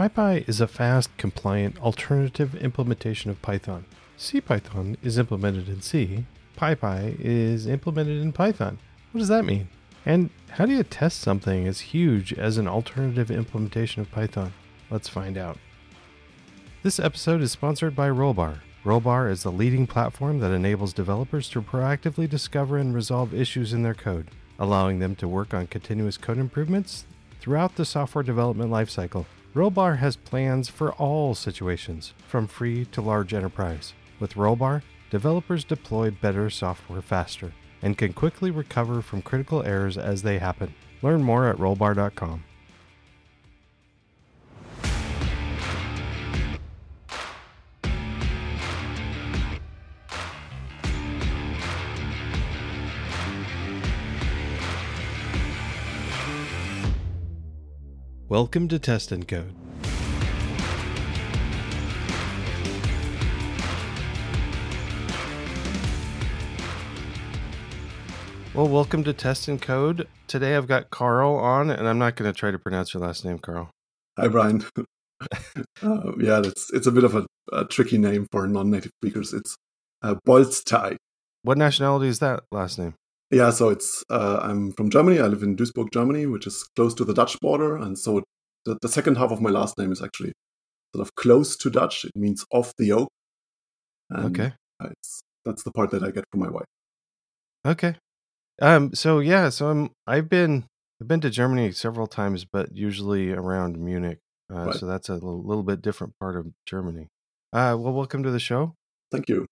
PyPy 0.00 0.48
is 0.48 0.62
a 0.62 0.66
fast, 0.66 1.14
compliant, 1.18 1.78
alternative 1.78 2.54
implementation 2.54 3.30
of 3.30 3.42
Python. 3.42 3.84
CPython 4.16 4.96
is 5.02 5.18
implemented 5.18 5.68
in 5.68 5.82
C. 5.82 6.24
PyPy 6.56 7.16
is 7.20 7.66
implemented 7.66 8.22
in 8.22 8.32
Python. 8.32 8.78
What 9.12 9.18
does 9.18 9.28
that 9.28 9.44
mean? 9.44 9.68
And 10.06 10.30
how 10.52 10.64
do 10.64 10.72
you 10.72 10.84
test 10.84 11.20
something 11.20 11.68
as 11.68 11.80
huge 11.80 12.32
as 12.32 12.56
an 12.56 12.66
alternative 12.66 13.30
implementation 13.30 14.00
of 14.00 14.10
Python? 14.10 14.54
Let's 14.88 15.10
find 15.10 15.36
out. 15.36 15.58
This 16.82 16.98
episode 16.98 17.42
is 17.42 17.52
sponsored 17.52 17.94
by 17.94 18.08
Rollbar. 18.08 18.60
Rollbar 18.86 19.30
is 19.30 19.42
the 19.42 19.52
leading 19.52 19.86
platform 19.86 20.38
that 20.38 20.50
enables 20.50 20.94
developers 20.94 21.46
to 21.50 21.60
proactively 21.60 22.26
discover 22.26 22.78
and 22.78 22.94
resolve 22.94 23.34
issues 23.34 23.74
in 23.74 23.82
their 23.82 23.92
code, 23.92 24.30
allowing 24.58 24.98
them 24.98 25.14
to 25.16 25.28
work 25.28 25.52
on 25.52 25.66
continuous 25.66 26.16
code 26.16 26.38
improvements 26.38 27.04
throughout 27.38 27.76
the 27.76 27.84
software 27.84 28.24
development 28.24 28.70
lifecycle. 28.70 29.26
Rollbar 29.52 29.98
has 29.98 30.14
plans 30.14 30.68
for 30.68 30.92
all 30.92 31.34
situations, 31.34 32.14
from 32.28 32.46
free 32.46 32.84
to 32.92 33.00
large 33.00 33.34
enterprise. 33.34 33.94
With 34.20 34.34
Rollbar, 34.34 34.82
developers 35.10 35.64
deploy 35.64 36.12
better 36.12 36.50
software 36.50 37.02
faster 37.02 37.52
and 37.82 37.98
can 37.98 38.12
quickly 38.12 38.52
recover 38.52 39.02
from 39.02 39.22
critical 39.22 39.64
errors 39.64 39.98
as 39.98 40.22
they 40.22 40.38
happen. 40.38 40.72
Learn 41.02 41.24
more 41.24 41.48
at 41.48 41.56
rollbar.com. 41.56 42.44
Welcome 58.30 58.68
to 58.68 58.78
Test 58.78 59.10
and 59.10 59.26
Code. 59.26 59.52
Well, 68.54 68.68
welcome 68.68 69.02
to 69.02 69.12
Test 69.12 69.48
and 69.48 69.60
Code. 69.60 70.06
Today 70.28 70.54
I've 70.54 70.68
got 70.68 70.90
Carl 70.90 71.34
on, 71.34 71.70
and 71.70 71.88
I'm 71.88 71.98
not 71.98 72.14
going 72.14 72.32
to 72.32 72.38
try 72.38 72.52
to 72.52 72.58
pronounce 72.60 72.94
your 72.94 73.02
last 73.02 73.24
name, 73.24 73.40
Carl. 73.40 73.68
Hi, 74.16 74.28
Brian. 74.28 74.64
uh, 75.82 76.12
yeah, 76.20 76.38
it's 76.44 76.70
it's 76.72 76.86
a 76.86 76.92
bit 76.92 77.02
of 77.02 77.16
a, 77.16 77.26
a 77.52 77.64
tricky 77.64 77.98
name 77.98 78.28
for 78.30 78.46
non-native 78.46 78.92
speakers. 79.02 79.34
It's 79.34 79.56
uh, 80.02 80.14
Bolz-Tereick. 80.24 80.98
What 81.42 81.58
nationality 81.58 82.06
is 82.06 82.20
that 82.20 82.44
last 82.52 82.78
name? 82.78 82.94
Yeah, 83.30 83.50
so 83.50 83.68
it's 83.68 84.04
uh, 84.10 84.40
I'm 84.42 84.72
from 84.72 84.90
Germany. 84.90 85.20
I 85.20 85.26
live 85.26 85.42
in 85.42 85.56
Duisburg, 85.56 85.92
Germany, 85.92 86.26
which 86.26 86.46
is 86.46 86.64
close 86.74 86.94
to 86.94 87.04
the 87.04 87.14
Dutch 87.14 87.38
border, 87.40 87.76
and 87.76 87.96
so 87.96 88.22
the, 88.64 88.76
the 88.82 88.88
second 88.88 89.16
half 89.16 89.30
of 89.30 89.40
my 89.40 89.50
last 89.50 89.78
name 89.78 89.92
is 89.92 90.02
actually 90.02 90.32
sort 90.94 91.06
of 91.06 91.14
close 91.14 91.56
to 91.58 91.70
Dutch. 91.70 92.04
It 92.04 92.12
means 92.16 92.44
off 92.52 92.72
the 92.76 92.90
oak. 92.92 93.08
And 94.10 94.36
okay, 94.36 94.54
it's, 94.82 95.20
that's 95.44 95.62
the 95.62 95.70
part 95.70 95.92
that 95.92 96.02
I 96.02 96.10
get 96.10 96.24
from 96.32 96.40
my 96.40 96.50
wife. 96.50 96.66
Okay, 97.64 97.94
um. 98.60 98.94
So 98.94 99.20
yeah. 99.20 99.48
So 99.50 99.68
I'm. 99.68 99.90
I've 100.08 100.28
been. 100.28 100.64
I've 101.00 101.08
been 101.08 101.20
to 101.20 101.30
Germany 101.30 101.70
several 101.70 102.08
times, 102.08 102.44
but 102.44 102.76
usually 102.76 103.30
around 103.30 103.78
Munich. 103.78 104.18
Uh, 104.52 104.64
right. 104.66 104.74
So 104.74 104.84
that's 104.84 105.08
a 105.08 105.14
little, 105.14 105.42
little, 105.42 105.62
bit 105.62 105.80
different 105.80 106.14
part 106.18 106.36
of 106.36 106.48
Germany. 106.66 107.06
Uh. 107.52 107.76
Well, 107.78 107.92
welcome 107.92 108.24
to 108.24 108.32
the 108.32 108.40
show. 108.40 108.74
Thank 109.12 109.28
you. 109.28 109.46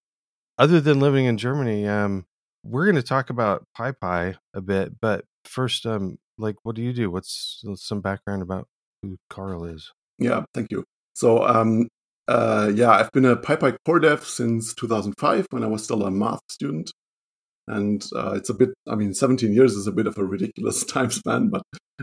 Other 0.58 0.80
than 0.80 0.98
living 0.98 1.26
in 1.26 1.38
Germany, 1.38 1.86
um, 1.86 2.26
we're 2.62 2.84
going 2.84 2.96
to 2.96 3.02
talk 3.02 3.30
about 3.30 3.64
PyPy 3.78 4.36
a 4.54 4.60
bit, 4.60 5.00
but 5.00 5.24
first, 5.44 5.86
um, 5.86 6.18
like, 6.38 6.56
what 6.62 6.76
do 6.76 6.82
you 6.82 6.92
do? 6.92 7.10
What's 7.10 7.62
some 7.76 8.00
background 8.00 8.42
about 8.42 8.68
who 9.02 9.16
Carl 9.30 9.64
is? 9.64 9.92
Yeah, 10.18 10.44
thank 10.54 10.70
you. 10.70 10.84
So, 11.14 11.46
um, 11.46 11.88
uh, 12.26 12.70
yeah, 12.74 12.90
I've 12.90 13.12
been 13.12 13.24
a 13.24 13.36
PyPy 13.36 13.76
core 13.84 14.00
dev 14.00 14.24
since 14.24 14.74
2005 14.74 15.46
when 15.50 15.64
I 15.64 15.66
was 15.66 15.84
still 15.84 16.04
a 16.04 16.10
math 16.10 16.40
student. 16.48 16.90
And 17.66 18.04
uh, 18.14 18.32
it's 18.32 18.48
a 18.48 18.54
bit, 18.54 18.70
I 18.86 18.94
mean, 18.94 19.14
17 19.14 19.52
years 19.52 19.74
is 19.74 19.86
a 19.86 19.92
bit 19.92 20.06
of 20.06 20.16
a 20.18 20.24
ridiculous 20.24 20.84
time 20.86 21.10
span, 21.10 21.48
but 21.48 21.62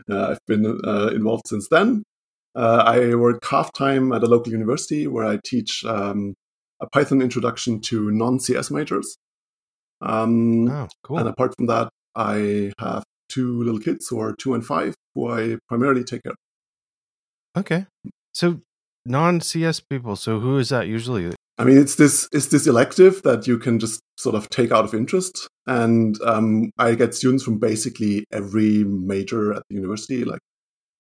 uh, 0.10 0.32
I've 0.32 0.46
been 0.48 0.80
uh, 0.86 1.08
involved 1.08 1.48
since 1.48 1.68
then. 1.70 2.04
Uh, 2.56 2.84
I 2.86 3.16
work 3.16 3.44
half 3.46 3.74
time 3.74 4.14
at 4.14 4.24
a 4.24 4.28
local 4.28 4.52
university 4.52 5.08
where 5.08 5.26
I 5.26 5.40
teach 5.44 5.84
um, 5.86 6.36
a 6.82 6.88
Python 6.88 7.22
introduction 7.22 7.82
to 7.82 8.12
non 8.12 8.40
CS 8.40 8.72
majors. 8.72 9.18
Um, 10.06 10.70
oh, 10.70 10.88
cool. 11.04 11.18
And 11.18 11.28
apart 11.28 11.54
from 11.58 11.68
that, 11.68 11.90
I 12.16 12.72
have 12.80 13.04
two 13.30 13.64
little 13.64 13.80
kids 13.80 14.08
who 14.08 14.20
are 14.20 14.34
two 14.34 14.54
and 14.54 14.66
five 14.66 14.96
who 15.14 15.30
I 15.32 15.58
primarily 15.68 16.04
take 16.04 16.24
care 16.24 16.34
of. 16.34 16.38
Okay. 17.62 17.86
So 18.34 18.62
non 19.06 19.42
CS 19.42 19.80
people, 19.80 20.16
so 20.16 20.40
who 20.40 20.58
is 20.58 20.70
that 20.70 20.88
usually? 20.88 21.34
I 21.58 21.64
mean, 21.64 21.78
it's 21.78 21.96
this 21.96 22.28
it's 22.34 22.48
this 22.48 22.68
elective 22.68 23.22
that 23.24 23.48
you 23.48 23.58
can 23.58 23.80
just 23.80 24.02
sort 24.18 24.36
of 24.36 24.50
take 24.50 24.72
out 24.72 24.84
of 24.84 24.94
interest, 24.94 25.48
and 25.66 26.22
um, 26.24 26.72
I 26.78 26.96
get 26.96 27.16
students 27.16 27.44
from 27.44 27.60
basically 27.60 28.26
every 28.32 28.84
major 28.84 29.54
at 29.54 29.64
the 29.70 29.76
university, 29.76 30.26
like 30.26 30.42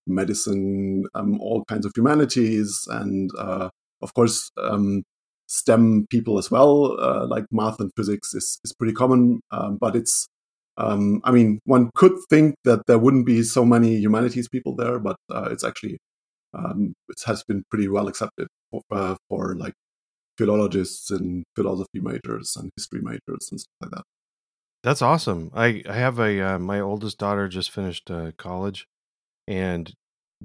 medicine, 0.07 1.03
um, 1.13 1.41
all 1.41 1.65
kinds 1.65 1.85
of 1.85 1.91
humanities, 1.95 2.87
and 2.89 3.29
uh, 3.37 3.69
of 4.01 4.13
course 4.13 4.49
um, 4.57 5.03
STEM 5.47 6.07
people 6.09 6.37
as 6.37 6.49
well, 6.49 6.97
uh, 6.99 7.25
like 7.27 7.45
math 7.51 7.79
and 7.79 7.91
physics 7.95 8.33
is 8.33 8.59
is 8.63 8.73
pretty 8.73 8.93
common, 8.93 9.41
um, 9.51 9.77
but 9.79 9.95
it's 9.95 10.27
um, 10.77 11.21
I 11.23 11.31
mean, 11.31 11.59
one 11.65 11.89
could 11.95 12.13
think 12.29 12.55
that 12.65 12.85
there 12.87 12.99
wouldn't 12.99 13.25
be 13.25 13.43
so 13.43 13.63
many 13.63 13.95
humanities 13.97 14.49
people 14.49 14.75
there, 14.75 14.99
but 14.99 15.15
uh, 15.31 15.47
it's 15.51 15.63
actually 15.63 15.97
um, 16.53 16.93
it 17.09 17.17
has 17.25 17.43
been 17.43 17.63
pretty 17.69 17.87
well 17.87 18.07
accepted 18.07 18.47
for, 18.71 18.81
uh, 18.91 19.15
for 19.29 19.55
like 19.55 19.73
philologists 20.37 21.11
and 21.11 21.43
philosophy 21.55 22.01
majors 22.01 22.55
and 22.55 22.69
history 22.75 23.01
majors 23.01 23.49
and 23.51 23.59
stuff 23.59 23.75
like 23.81 23.91
that. 23.91 24.03
That's 24.83 25.01
awesome. 25.01 25.51
I, 25.53 25.83
I 25.89 25.93
have 25.93 26.19
a 26.19 26.41
uh, 26.41 26.59
my 26.59 26.79
oldest 26.79 27.17
daughter 27.17 27.47
just 27.47 27.71
finished 27.71 28.11
uh, 28.11 28.31
college, 28.37 28.85
and 29.47 29.93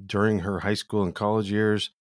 during 0.03 0.39
her 0.39 0.59
high 0.59 0.73
school 0.73 1.03
and 1.03 1.13
college 1.13 1.51
years, 1.51 1.91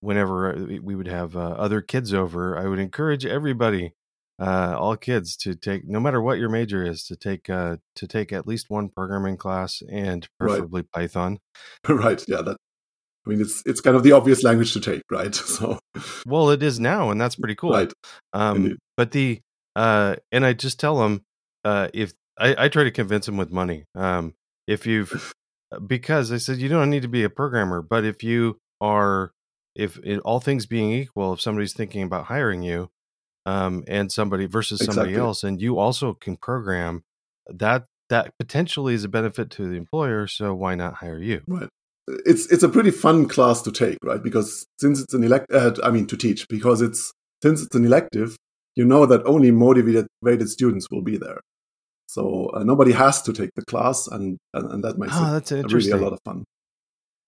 whenever 0.00 0.54
uh, 0.54 0.78
we 0.82 0.94
would 0.94 1.08
have 1.08 1.36
uh, 1.36 1.40
other 1.40 1.80
kids 1.80 2.12
over, 2.12 2.58
I 2.58 2.66
would 2.66 2.78
encourage 2.78 3.24
everybody, 3.24 3.94
uh, 4.38 4.76
all 4.78 4.96
kids, 4.96 5.36
to 5.38 5.54
take 5.54 5.86
no 5.86 6.00
matter 6.00 6.20
what 6.20 6.38
your 6.38 6.48
major 6.48 6.84
is, 6.84 7.04
to 7.04 7.16
take 7.16 7.48
uh, 7.50 7.76
to 7.96 8.06
take 8.06 8.32
at 8.32 8.46
least 8.46 8.66
one 8.68 8.88
programming 8.88 9.36
class 9.36 9.82
and 9.90 10.28
preferably 10.38 10.82
right. 10.82 10.92
Python. 10.92 11.38
right. 11.88 12.22
Yeah. 12.28 12.42
That 12.42 12.56
I 13.26 13.30
mean, 13.30 13.40
it's 13.40 13.62
it's 13.66 13.80
kind 13.80 13.96
of 13.96 14.02
the 14.02 14.12
obvious 14.12 14.42
language 14.42 14.72
to 14.74 14.80
take, 14.80 15.02
right? 15.10 15.34
So, 15.56 15.78
well, 16.26 16.50
it 16.50 16.62
is 16.62 16.78
now, 16.78 17.10
and 17.10 17.20
that's 17.20 17.36
pretty 17.40 17.54
cool. 17.54 17.72
Right. 17.72 17.92
Um, 18.32 18.76
but 18.96 19.10
the 19.10 19.40
uh, 19.74 20.16
and 20.32 20.44
I 20.44 20.52
just 20.52 20.78
tell 20.78 20.98
them 20.98 21.22
uh, 21.64 21.88
if 21.92 22.12
I, 22.38 22.54
I 22.64 22.68
try 22.68 22.84
to 22.84 22.90
convince 22.90 23.26
them 23.26 23.36
with 23.36 23.50
money. 23.50 23.84
Um, 23.94 24.34
if 24.66 24.86
you've 24.86 25.32
because 25.86 26.32
I 26.32 26.38
said 26.38 26.58
you 26.58 26.68
don't 26.68 26.90
need 26.90 27.02
to 27.02 27.08
be 27.08 27.24
a 27.24 27.30
programmer, 27.30 27.82
but 27.82 28.04
if 28.04 28.22
you 28.22 28.58
are, 28.80 29.32
if 29.76 29.98
in 29.98 30.20
all 30.20 30.40
things 30.40 30.66
being 30.66 30.92
equal, 30.92 31.34
if 31.34 31.40
somebody's 31.40 31.74
thinking 31.74 32.02
about 32.02 32.26
hiring 32.26 32.62
you, 32.62 32.90
um, 33.44 33.84
and 33.86 34.10
somebody 34.10 34.46
versus 34.46 34.80
somebody 34.80 35.10
exactly. 35.10 35.20
else, 35.20 35.44
and 35.44 35.60
you 35.60 35.78
also 35.78 36.14
can 36.14 36.36
program, 36.36 37.04
that 37.46 37.84
that 38.08 38.32
potentially 38.38 38.94
is 38.94 39.04
a 39.04 39.08
benefit 39.08 39.50
to 39.50 39.68
the 39.68 39.76
employer. 39.76 40.26
So 40.26 40.54
why 40.54 40.74
not 40.74 40.94
hire 40.94 41.18
you? 41.18 41.42
Right 41.46 41.68
it's 42.08 42.50
it's 42.52 42.62
a 42.62 42.68
pretty 42.68 42.90
fun 42.90 43.26
class 43.28 43.62
to 43.62 43.72
take, 43.72 43.98
right? 44.02 44.22
Because 44.22 44.66
since 44.78 45.00
it's 45.00 45.14
an 45.14 45.24
elect, 45.24 45.52
uh, 45.52 45.72
I 45.82 45.90
mean 45.90 46.06
to 46.08 46.16
teach, 46.16 46.48
because 46.48 46.80
it's 46.80 47.12
since 47.42 47.62
it's 47.62 47.74
an 47.74 47.84
elective, 47.84 48.36
you 48.76 48.84
know 48.84 49.06
that 49.06 49.26
only 49.26 49.50
motivated 49.50 50.08
students 50.48 50.86
will 50.90 51.02
be 51.02 51.16
there. 51.16 51.40
So 52.08 52.50
uh, 52.54 52.62
nobody 52.62 52.92
has 52.92 53.22
to 53.22 53.32
take 53.32 53.50
the 53.56 53.64
class, 53.64 54.06
and 54.06 54.38
and, 54.54 54.70
and 54.70 54.84
that 54.84 54.98
makes 54.98 55.14
oh, 55.16 55.36
it 55.36 55.44
that's 55.46 55.72
really 55.72 55.90
a 55.90 55.96
lot 55.96 56.12
of 56.12 56.20
fun. 56.24 56.44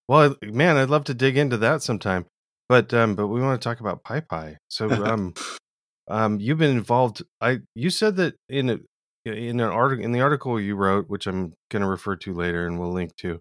Well, 0.07 0.37
man, 0.43 0.77
I'd 0.77 0.91
love 0.91 1.05
to 1.05 1.15
dig 1.15 1.37
into 1.37 1.59
that 1.59 1.83
sometime, 1.83 2.27
but 2.69 2.93
um, 2.95 3.15
but 3.15 3.29
we 3.29 3.41
want 3.41 3.61
to 3.61 3.69
talk 3.69 3.81
about 3.81 4.03
PyPy. 4.05 4.57
So 4.69 4.91
um, 5.05 5.35
um, 6.09 6.41
you've 6.41 6.59
been 6.59 6.77
involved. 6.77 7.23
I 7.41 7.61
you 7.75 7.91
said 7.91 8.17
that 8.17 8.35
in 8.49 8.71
a, 8.71 8.79
in 9.25 9.61
an 9.61 9.69
article 9.69 10.05
in 10.05 10.13
the 10.13 10.21
article 10.21 10.61
you 10.61 10.77
wrote, 10.77 11.09
which 11.09 11.27
I'm 11.27 11.55
going 11.71 11.83
to 11.83 11.89
refer 11.89 12.17
to 12.17 12.33
later, 12.35 12.67
and 12.67 12.79
we'll 12.79 12.93
link 12.93 13.17
to 13.17 13.41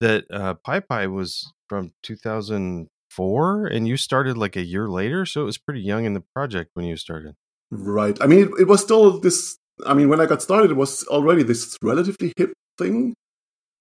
that 0.00 0.24
uh, 0.30 0.54
PyPy 0.66 1.12
was 1.12 1.52
from 1.68 1.92
2004 2.02 3.66
and 3.66 3.86
you 3.86 3.96
started 3.96 4.36
like 4.36 4.56
a 4.56 4.64
year 4.64 4.88
later. 4.88 5.24
So 5.26 5.42
it 5.42 5.44
was 5.44 5.58
pretty 5.58 5.80
young 5.80 6.04
in 6.04 6.14
the 6.14 6.24
project 6.34 6.70
when 6.74 6.86
you 6.86 6.96
started. 6.96 7.34
Right. 7.70 8.16
I 8.20 8.26
mean, 8.26 8.40
it, 8.40 8.50
it 8.62 8.68
was 8.68 8.80
still 8.80 9.20
this. 9.20 9.56
I 9.86 9.94
mean, 9.94 10.08
when 10.08 10.20
I 10.20 10.26
got 10.26 10.42
started, 10.42 10.70
it 10.70 10.76
was 10.76 11.06
already 11.06 11.42
this 11.42 11.76
relatively 11.82 12.32
hip 12.36 12.52
thing. 12.76 13.14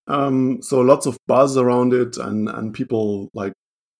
Um, 0.07 0.61
so 0.61 0.81
lots 0.81 1.05
of 1.05 1.17
buzz 1.27 1.57
around 1.57 1.93
it 1.93 2.17
and, 2.17 2.49
and 2.49 2.73
people 2.73 3.29
like 3.33 3.53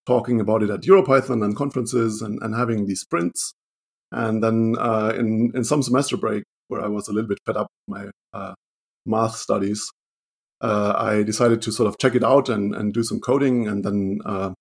talking 0.10 0.42
about 0.42 0.64
it 0.64 0.70
at 0.72 0.82
EuroPython 0.82 1.44
and 1.44 1.56
conferences 1.56 2.22
and, 2.22 2.40
and 2.42 2.56
having 2.56 2.86
these 2.86 3.02
sprints. 3.02 3.54
And 4.12 4.44
then 4.44 4.76
uh, 4.80 5.14
in, 5.16 5.52
in 5.54 5.64
some 5.64 5.84
semester 5.84 6.18
break, 6.18 6.44
where 6.68 6.82
I 6.82 6.88
was 6.88 7.08
a 7.08 7.14
little 7.14 7.30
bit 7.30 7.40
fed 7.46 7.58
up 7.58 7.68
with 7.88 7.98
my 7.98 8.40
uh, 8.40 8.54
math 9.06 9.36
studies, 9.36 9.88
uh, 10.62 10.94
I 10.98 11.24
decided 11.24 11.62
to 11.62 11.72
sort 11.72 11.88
of 11.88 11.98
check 12.00 12.16
it 12.16 12.24
out 12.24 12.50
and, 12.50 12.76
and 12.76 12.94
do 12.94 13.04
some 13.04 13.20
coding. 13.20 13.68
And 13.68 13.86
then 13.86 14.20
uh, 14.26 14.54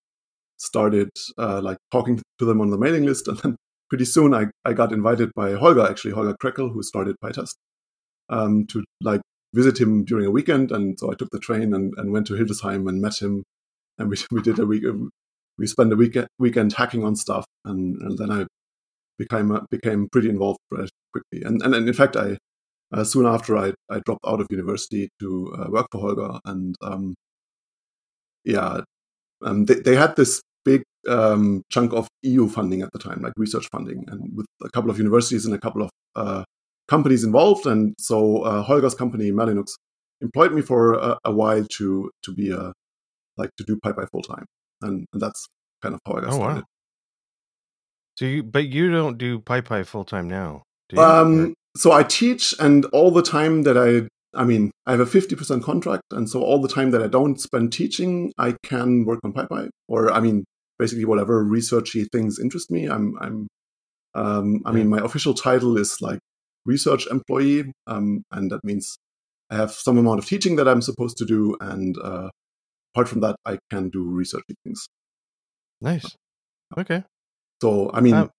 started 0.59 1.11
uh, 1.39 1.61
like 1.62 1.79
talking 1.91 2.21
to 2.39 2.45
them 2.45 2.61
on 2.61 2.71
the 2.71 2.79
mailing 2.79 3.05
list, 3.05 3.29
and 3.29 3.39
then 3.39 3.56
pretty 3.89 4.05
soon 4.05 4.35
I, 4.35 4.47
I 4.65 4.73
got 4.75 4.93
invited 4.93 5.31
by 5.35 5.53
Holger, 5.53 5.87
actually 5.87 6.12
Holger 6.12 6.37
Krekel, 6.43 6.73
who 6.73 6.83
started 6.83 7.17
PyTest, 7.25 7.55
um, 8.29 8.67
to 8.67 8.85
like 9.00 9.23
visit 9.55 9.81
him 9.81 10.05
during 10.05 10.27
a 10.27 10.31
weekend. 10.31 10.71
And 10.71 10.99
so 10.99 11.11
I 11.11 11.15
took 11.15 11.31
the 11.31 11.39
train 11.39 11.73
and, 11.75 11.95
and 11.97 12.12
went 12.12 12.27
to 12.27 12.35
Hildesheim 12.35 12.89
and 12.89 13.00
met 13.00 13.21
him, 13.21 13.45
and 13.99 14.11
we 14.11 14.17
we 14.31 14.43
did 14.43 14.59
a 14.59 14.67
week. 14.67 14.85
We 15.58 15.66
spent 15.66 15.93
a 15.93 15.96
weekend 15.96 16.28
weekend 16.38 16.72
hacking 16.72 17.05
on 17.05 17.16
stuff, 17.16 17.44
and, 17.64 18.00
and 18.00 18.19
then 18.19 18.31
I 18.31 18.46
became 19.19 19.52
uh, 19.52 19.60
became 19.70 20.08
pretty 20.10 20.28
involved 20.28 20.58
quickly. 20.70 21.43
And 21.43 21.62
and, 21.62 21.75
and 21.75 21.88
in 21.88 21.94
fact, 21.94 22.16
I 22.16 22.38
uh, 22.93 23.05
soon 23.05 23.26
after 23.26 23.56
I 23.56 23.72
I 23.90 24.00
dropped 24.05 24.25
out 24.26 24.40
of 24.40 24.46
university 24.50 25.08
to 25.20 25.55
uh, 25.58 25.70
work 25.70 25.87
for 25.93 26.00
Holger, 26.00 26.38
and 26.44 26.75
um, 26.82 27.14
yeah, 28.44 28.81
um, 29.44 29.64
they 29.66 29.75
they 29.75 29.96
had 29.96 30.16
this 30.16 30.43
big 30.64 30.82
um, 31.08 31.62
chunk 31.70 31.93
of 31.93 32.08
EU 32.22 32.49
funding 32.49 32.82
at 32.82 32.93
the 32.93 32.99
time, 32.99 33.20
like 33.22 33.32
research 33.37 33.69
funding, 33.70 34.04
and 34.08 34.37
with 34.37 34.46
a 34.62 34.70
couple 34.70 34.90
of 34.90 34.99
universities 34.99 35.44
and 35.44 35.54
a 35.54 35.58
couple 35.58 35.82
of 35.82 35.90
uh, 36.16 36.44
companies 36.88 37.25
involved. 37.25 37.66
And 37.66 37.94
so 37.99 38.43
uh, 38.43 38.62
Holger's 38.62 38.94
company 38.94 39.31
Merlinux 39.31 39.69
employed 40.20 40.52
me 40.52 40.62
for 40.62 40.94
a, 40.94 41.19
a, 41.25 41.32
while 41.32 41.64
to 41.78 42.11
to 42.25 42.34
be 42.34 42.50
a 42.50 42.72
like 43.37 43.50
to 43.56 43.64
do 43.64 43.76
PyPy 43.76 44.08
full 44.11 44.22
time, 44.22 44.46
and, 44.82 45.06
and, 45.12 45.22
that's 45.22 45.46
kind 45.82 45.94
of 45.94 46.00
how 46.06 46.14
I 46.14 46.20
got 46.20 46.30
oh, 46.30 46.36
started. 46.36 46.56
Wow. 46.56 46.64
So 48.16 48.25
you, 48.25 48.42
but 48.42 48.69
you 48.69 48.90
don't 48.90 49.19
do 49.19 49.38
PyPy 49.40 49.86
full 49.86 50.04
time 50.04 50.28
now. 50.28 50.62
Um, 50.96 51.54
so 51.76 51.92
I 51.92 52.02
teach, 52.02 52.54
and 52.58 52.84
all 52.86 53.10
the 53.10 53.22
time 53.22 53.62
that 53.62 53.76
I, 53.76 54.08
I 54.38 54.44
mean, 54.44 54.70
I 54.86 54.92
have 54.92 55.00
a 55.00 55.06
fifty 55.06 55.36
percent 55.36 55.62
contract, 55.62 56.02
and 56.12 56.28
so 56.28 56.42
all 56.42 56.60
the 56.60 56.69
time 56.69 56.90
that 56.90 57.02
I 57.02 57.06
don't 57.06 57.40
spend 57.40 57.72
teaching, 57.72 58.32
I 58.38 58.56
can 58.64 59.04
work 59.04 59.20
on 59.22 59.32
PyPy, 59.32 59.69
or 59.86 60.10
I 60.12 60.20
mean, 60.20 60.44
basically 60.78 61.04
whatever 61.04 61.44
researchy 61.44 62.06
things 62.10 62.38
interest 62.38 62.70
me. 62.70 62.86
I'm, 62.86 63.14
I'm, 63.20 63.48
um, 64.14 64.62
I 64.64 64.72
mean, 64.72 64.88
my 64.88 64.98
official 64.98 65.34
title 65.34 65.76
is 65.76 66.00
like 66.00 66.19
research 66.64 67.06
employee, 67.10 67.72
um, 67.86 68.22
and 68.32 68.50
that 68.50 68.64
means 68.64 68.96
I 69.50 69.56
have 69.56 69.72
some 69.72 69.98
amount 69.98 70.19
of 70.19 70.26
teaching 70.26 70.56
that 70.56 70.69
I'm 70.69 70.82
supposed 70.82 71.19
to 71.19 71.25
do, 71.25 71.56
and 71.60 71.96
uh, 72.02 72.30
apart 72.94 73.08
from 73.08 73.20
that, 73.20 73.37
I 73.44 73.58
can 73.70 73.90
do 73.90 74.05
researchy 74.05 74.55
things. 74.64 74.88
Nice. 75.81 76.17
Okay. 76.76 77.05
So 77.62 77.90
I 77.93 78.00
mean, 78.00 78.14
um, 78.14 78.31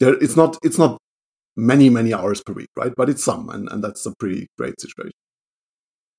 there 0.00 0.14
it's 0.14 0.36
not 0.36 0.56
it's 0.62 0.78
not 0.78 0.98
many 1.56 1.88
many 1.88 2.12
hours 2.12 2.42
per 2.42 2.52
week, 2.52 2.68
right? 2.76 2.92
But 2.96 3.08
it's 3.08 3.24
some, 3.24 3.48
and 3.48 3.68
and 3.70 3.82
that's 3.82 4.04
a 4.06 4.14
pretty 4.18 4.48
great 4.58 4.80
situation. 4.80 5.12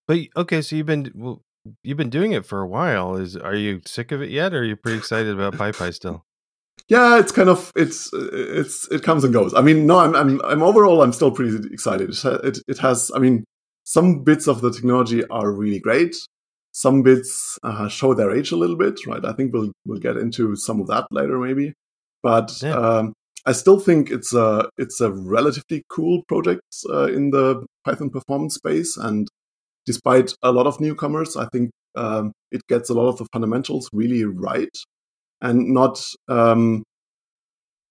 But 0.07 0.19
okay, 0.35 0.62
so 0.62 0.75
you've 0.75 0.85
been 0.85 1.12
well, 1.15 1.41
you've 1.83 1.97
been 1.97 2.09
doing 2.09 2.31
it 2.31 2.45
for 2.45 2.62
a 2.62 2.68
while. 2.68 3.15
Is 3.15 3.35
are 3.35 3.56
you 3.56 3.81
sick 3.85 4.12
of 4.12 4.21
it 4.21 4.29
yet, 4.29 4.53
or 4.53 4.59
are 4.59 4.63
you 4.63 4.75
pretty 4.75 4.97
excited 4.97 5.33
about 5.33 5.53
PyPy 5.53 5.94
still? 5.94 6.24
Yeah, 6.89 7.19
it's 7.19 7.33
kind 7.33 7.50
of 7.50 7.74
it's 7.75 8.12
it's 8.13 8.88
it 8.89 9.03
comes 9.03 9.25
and 9.25 9.33
goes. 9.33 9.53
I 9.53 9.62
mean, 9.62 9.88
no, 9.88 9.97
I'm 9.97 10.15
I'm, 10.15 10.39
I'm 10.45 10.63
overall 10.63 11.01
I'm 11.01 11.12
still 11.12 11.31
pretty 11.31 11.57
excited. 11.74 12.15
It 12.24 12.59
it 12.65 12.77
has. 12.77 13.12
I 13.13 13.19
mean, 13.19 13.44
some 13.83 14.24
bits 14.24 14.47
of 14.47 14.62
the 14.62 14.71
technology 14.71 15.25
are 15.25 15.51
really 15.51 15.79
great. 15.79 16.15
Some 16.77 17.01
bits 17.01 17.57
uh, 17.63 17.88
show 17.88 18.13
their 18.13 18.31
age 18.31 18.51
a 18.51 18.56
little 18.56 18.75
bit, 18.75 19.03
right? 19.07 19.25
I 19.25 19.33
think 19.33 19.51
we'll 19.51 19.71
we'll 19.88 20.00
get 20.00 20.15
into 20.15 20.56
some 20.56 20.79
of 20.79 20.85
that 20.88 21.07
later, 21.09 21.39
maybe. 21.39 21.74
But 22.21 22.51
yeah. 22.62 22.75
um, 22.75 23.13
I 23.47 23.53
still 23.53 23.79
think 23.79 24.12
it's 24.12 24.31
a 24.31 24.69
it's 24.77 25.01
a 25.01 25.12
relatively 25.12 25.81
cool 25.89 26.21
project 26.27 26.62
uh, 26.88 27.07
in 27.07 27.31
the 27.31 27.65
Python 27.83 28.12
performance 28.12 28.53
space, 28.53 28.95
and 28.95 29.27
despite 29.88 30.33
a 30.44 30.51
lot 30.51 30.68
of 30.68 30.79
newcomers, 30.79 31.35
I 31.35 31.47
think 31.51 31.71
um, 31.95 32.31
it 32.51 32.62
gets 32.69 32.91
a 32.91 32.94
lot 32.94 33.07
of 33.07 33.18
the 33.18 33.25
fundamentals 33.33 33.89
really 33.91 34.24
right, 34.25 34.75
and 35.41 35.74
not. 35.74 36.00
Um, 36.27 36.83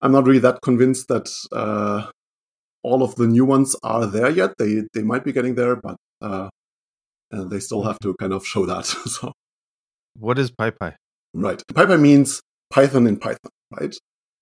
I'm 0.00 0.12
not 0.12 0.26
really 0.26 0.46
that 0.46 0.60
convinced 0.62 1.08
that 1.08 1.28
uh, 1.50 2.06
all 2.84 3.02
of 3.02 3.16
the 3.16 3.26
new 3.26 3.44
ones 3.44 3.74
are 3.82 4.06
there 4.06 4.30
yet. 4.30 4.52
They 4.58 4.82
they 4.94 5.02
might 5.02 5.24
be 5.24 5.32
getting 5.32 5.56
there, 5.56 5.74
but 5.74 5.96
uh, 6.22 6.50
they 7.30 7.60
still 7.60 7.82
have 7.82 7.98
to 8.00 8.14
kind 8.20 8.32
of 8.32 8.46
show 8.46 8.66
that. 8.66 8.84
so, 8.86 9.32
what 10.18 10.38
is 10.38 10.50
PyPy? 10.50 10.94
Right, 11.34 11.62
PyPy 11.72 12.00
means 12.00 12.40
Python 12.70 13.06
in 13.06 13.18
Python, 13.18 13.50
right? 13.78 13.94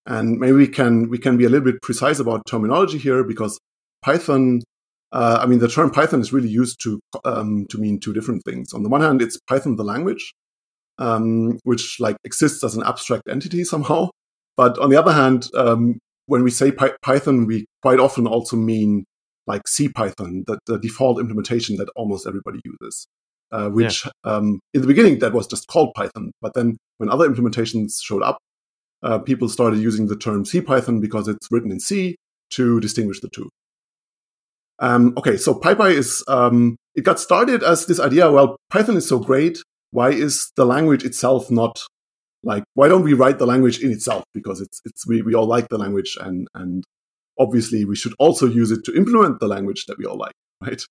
And 0.07 0.39
maybe 0.39 0.53
we 0.53 0.69
can 0.69 1.09
we 1.09 1.19
can 1.19 1.37
be 1.37 1.45
a 1.45 1.49
little 1.49 1.65
bit 1.65 1.83
precise 1.83 2.19
about 2.19 2.43
terminology 2.47 2.99
here 2.99 3.25
because 3.25 3.59
Python, 4.03 4.61
uh, 5.13 5.39
I 5.41 5.47
mean, 5.47 5.61
the 5.61 5.69
term 5.69 5.91
Python 5.91 6.21
is 6.21 6.33
really 6.33 6.49
used 6.49 6.81
to 6.83 7.01
um, 7.25 7.67
to 7.71 7.79
mean 7.79 7.99
two 8.01 8.13
different 8.13 8.43
things. 8.45 8.73
On 8.75 8.83
the 8.83 8.89
one 8.89 9.01
hand, 9.01 9.23
it's 9.23 9.39
Python 9.49 9.77
the 9.77 9.85
language, 9.85 10.35
um, 10.99 11.59
which 11.65 11.99
like 12.01 12.17
exists 12.25 12.63
as 12.63 12.77
an 12.77 12.83
abstract 12.85 13.29
entity 13.29 13.65
somehow. 13.65 14.11
But 14.57 14.79
on 14.79 14.91
the 14.91 14.97
other 14.97 15.13
hand, 15.13 15.49
um, 15.55 15.99
when 16.27 16.45
we 16.45 16.51
say 16.51 16.71
Py- 16.71 16.99
Python, 17.03 17.47
we 17.47 17.67
quite 17.83 17.99
often 17.99 18.27
also 18.27 18.57
mean 18.57 19.05
like 19.47 19.69
C 19.69 19.89
Python, 19.89 20.45
the, 20.47 20.59
the 20.67 20.79
default 20.79 21.21
implementation 21.21 21.77
that 21.77 21.89
almost 21.97 22.27
everybody 22.27 22.61
uses. 22.65 23.07
Uh, 23.53 23.69
which 23.69 24.05
yeah. 24.05 24.11
um, 24.25 24.59
in 24.73 24.81
the 24.81 24.87
beginning 24.87 25.21
that 25.21 25.33
was 25.33 25.47
just 25.47 25.69
called 25.69 25.95
Python, 25.95 26.33
but 26.41 26.55
then 26.55 26.77
when 26.97 27.09
other 27.09 27.29
implementations 27.29 28.03
showed 28.03 28.23
up, 28.23 28.39
uh, 29.05 29.19
people 29.19 29.49
started 29.49 29.79
using 29.79 30.09
the 30.09 30.17
term 30.17 30.45
CPython 30.45 31.01
because 31.01 31.29
it's 31.29 31.47
written 31.53 31.71
in 31.71 31.79
C 31.79 32.17
to 32.51 32.81
distinguish 32.81 33.21
the 33.21 33.29
two. 33.29 33.49
Um, 34.81 35.15
okay, 35.17 35.37
so 35.37 35.55
PyPy 35.55 35.93
is, 35.93 36.25
um, 36.27 36.77
it 36.97 37.05
got 37.05 37.21
started 37.21 37.63
as 37.63 37.87
this 37.87 38.01
idea, 38.01 38.31
well, 38.31 38.57
Python 38.71 38.97
is 38.97 39.09
so 39.09 39.19
great. 39.19 39.59
Why 39.93 40.11
is 40.11 40.51
the 40.57 40.65
language 40.65 41.05
itself 41.05 41.51
not 41.51 41.81
like, 42.43 42.65
why 42.75 42.89
don't 42.89 43.05
we 43.05 43.15
write 43.15 43.39
the 43.39 43.47
language 43.47 43.79
in 43.79 43.93
itself? 43.93 44.25
Because 44.35 44.61
it's, 44.61 44.81
it's, 44.85 45.07
we, 45.07 45.23
we 45.23 45.35
all 45.35 45.47
like 45.47 45.69
the 45.69 45.79
language 45.79 46.17
and, 46.21 46.49
and 46.55 46.83
obviously 47.39 47.85
we 47.85 47.97
should 47.97 48.15
also 48.19 48.47
use 48.47 48.71
it 48.71 48.85
to 48.85 48.95
implement 48.95 49.41
the 49.41 49.49
language 49.49 49.87
that 49.87 49.99
we 49.99 50.05
all 50.05 50.19
like, 50.19 50.35
right? 50.61 50.83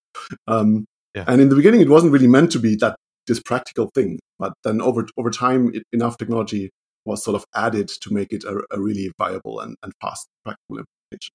Um, 0.48 0.86
yeah. 1.16 1.26
And 1.28 1.42
in 1.42 1.50
the 1.50 1.56
beginning, 1.56 1.82
it 1.82 1.90
wasn't 1.90 2.12
really 2.12 2.28
meant 2.28 2.52
to 2.54 2.60
be 2.60 2.76
that 2.78 2.96
this 3.28 3.40
practical 3.40 3.90
thing, 3.94 4.20
but 4.40 4.54
then 4.64 4.82
over, 4.82 5.08
over 5.18 5.30
time, 5.30 5.72
it, 5.74 5.84
enough 5.94 6.18
technology 6.18 6.70
was 7.06 7.24
sort 7.24 7.36
of 7.36 7.46
added 7.56 7.88
to 7.88 8.14
make 8.14 8.32
it 8.32 8.44
a, 8.44 8.62
a 8.72 8.80
really 8.80 9.12
viable 9.18 9.60
and, 9.60 9.76
and 9.84 9.94
fast 10.02 10.28
practical 10.44 10.80
implementation. 10.80 11.34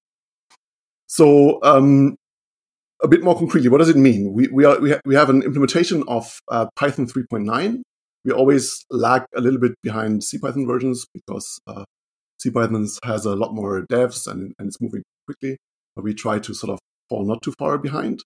So 1.07 1.59
um, 1.63 2.15
a 3.01 3.07
bit 3.07 3.23
more 3.23 3.37
concretely, 3.37 3.69
what 3.69 3.79
does 3.79 3.89
it 3.89 3.95
mean? 3.95 4.33
We, 4.33 4.47
we, 4.47 4.65
are, 4.65 4.79
we, 4.79 4.91
ha- 4.91 4.99
we 5.05 5.15
have 5.15 5.29
an 5.29 5.41
implementation 5.43 6.03
of 6.07 6.39
uh, 6.49 6.67
Python 6.75 7.07
3.9. 7.07 7.81
We 8.25 8.31
always 8.31 8.85
lag 8.91 9.23
a 9.35 9.41
little 9.41 9.59
bit 9.59 9.73
behind 9.81 10.21
CPython 10.21 10.67
versions 10.67 11.05
because 11.13 11.59
uh, 11.65 11.85
CPython 12.43 12.87
has 13.03 13.25
a 13.25 13.35
lot 13.35 13.53
more 13.53 13.85
devs 13.91 14.27
and, 14.27 14.53
and 14.57 14.67
it's 14.67 14.81
moving 14.81 15.03
quickly. 15.25 15.57
But 15.95 16.03
we 16.03 16.13
try 16.13 16.39
to 16.39 16.53
sort 16.53 16.71
of 16.71 16.79
fall 17.09 17.25
not 17.25 17.41
too 17.41 17.53
far 17.57 17.77
behind. 17.77 18.21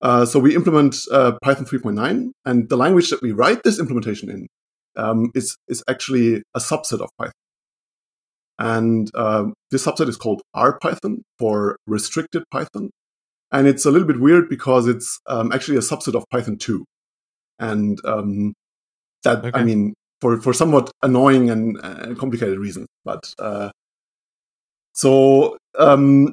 Uh, 0.00 0.26
so 0.26 0.40
we 0.40 0.56
implement 0.56 0.96
uh, 1.12 1.32
Python 1.44 1.64
3.9, 1.64 2.32
and 2.44 2.68
the 2.68 2.76
language 2.76 3.10
that 3.10 3.22
we 3.22 3.30
write 3.30 3.62
this 3.62 3.78
implementation 3.78 4.28
in 4.28 4.48
um, 4.96 5.30
is, 5.34 5.56
is 5.68 5.84
actually 5.88 6.42
a 6.54 6.58
subset 6.58 7.00
of 7.00 7.08
Python. 7.16 7.32
And 8.58 9.10
uh, 9.14 9.46
this 9.70 9.86
subset 9.86 10.08
is 10.08 10.16
called 10.16 10.42
RPython 10.54 11.22
for 11.38 11.76
restricted 11.86 12.42
Python. 12.50 12.90
And 13.52 13.66
it's 13.66 13.84
a 13.84 13.90
little 13.90 14.06
bit 14.06 14.20
weird 14.20 14.48
because 14.48 14.88
it's 14.88 15.20
um, 15.26 15.52
actually 15.52 15.76
a 15.76 15.80
subset 15.80 16.14
of 16.14 16.24
Python 16.30 16.58
2. 16.58 16.84
And 17.58 17.98
um, 18.04 18.54
that, 19.24 19.44
okay. 19.44 19.50
I 19.54 19.62
mean, 19.62 19.94
for, 20.22 20.40
for 20.40 20.52
somewhat 20.52 20.92
annoying 21.02 21.50
and, 21.50 21.76
uh, 21.82 22.14
complicated 22.14 22.58
reasons. 22.58 22.86
But 23.04 23.34
uh, 23.40 23.70
so 24.92 25.58
um, 25.76 26.32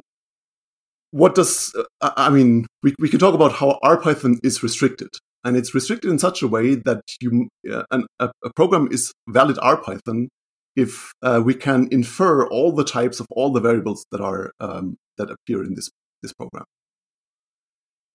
what 1.09 1.33
does, 1.33 1.75
uh, 2.01 2.11
I 2.15 2.29
mean, 2.29 2.67
we, 2.83 2.93
we 2.99 3.09
can 3.09 3.19
talk 3.19 3.33
about 3.33 3.53
how 3.53 3.79
R 3.81 3.99
Python 3.99 4.39
is 4.43 4.61
restricted 4.61 5.09
and 5.43 5.57
it's 5.57 5.73
restricted 5.73 6.11
in 6.11 6.19
such 6.19 6.43
a 6.43 6.47
way 6.47 6.75
that 6.75 7.01
you, 7.19 7.49
uh, 7.73 7.83
an, 7.89 8.05
a, 8.19 8.29
a, 8.43 8.53
program 8.53 8.89
is 8.91 9.11
valid 9.27 9.57
R 9.59 9.77
Python 9.77 10.29
if 10.75 11.11
uh, 11.23 11.41
we 11.43 11.55
can 11.55 11.87
infer 11.91 12.47
all 12.47 12.71
the 12.71 12.85
types 12.85 13.19
of 13.19 13.25
all 13.31 13.51
the 13.51 13.59
variables 13.59 14.05
that 14.11 14.21
are 14.21 14.51
um, 14.59 14.97
that 15.17 15.31
appear 15.31 15.63
in 15.63 15.73
this 15.73 15.89
this 16.21 16.31
program. 16.33 16.65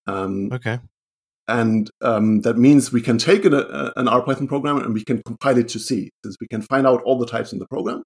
Um, 0.07 0.53
okay. 0.53 0.79
And 1.47 1.89
um, 2.01 2.41
that 2.41 2.57
means 2.57 2.91
we 2.91 3.01
can 3.01 3.17
take 3.17 3.45
an, 3.45 3.53
a, 3.53 3.93
an 3.95 4.07
RPython 4.07 4.47
program 4.47 4.77
and 4.77 4.93
we 4.93 5.03
can 5.03 5.21
compile 5.23 5.57
it 5.57 5.69
to 5.69 5.79
C, 5.79 6.09
since 6.23 6.35
we 6.41 6.47
can 6.47 6.61
find 6.61 6.87
out 6.87 7.03
all 7.03 7.19
the 7.19 7.27
types 7.27 7.53
in 7.53 7.59
the 7.59 7.67
program. 7.67 8.03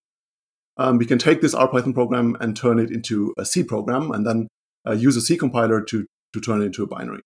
Um, 0.78 0.98
we 0.98 1.06
can 1.06 1.20
take 1.20 1.42
this 1.42 1.54
R 1.54 1.68
Python 1.68 1.94
program 1.94 2.38
and 2.40 2.56
turn 2.56 2.80
it 2.80 2.90
into 2.90 3.34
a 3.38 3.46
C 3.46 3.64
program, 3.64 4.12
and 4.12 4.26
then 4.26 4.48
uh, 4.88 4.94
use 4.94 5.18
a 5.18 5.22
C 5.22 5.38
compiler 5.38 5.82
to 5.82 6.06
to 6.34 6.40
turn 6.40 6.62
it 6.62 6.66
into 6.66 6.84
a 6.84 6.88
binary. 6.88 7.22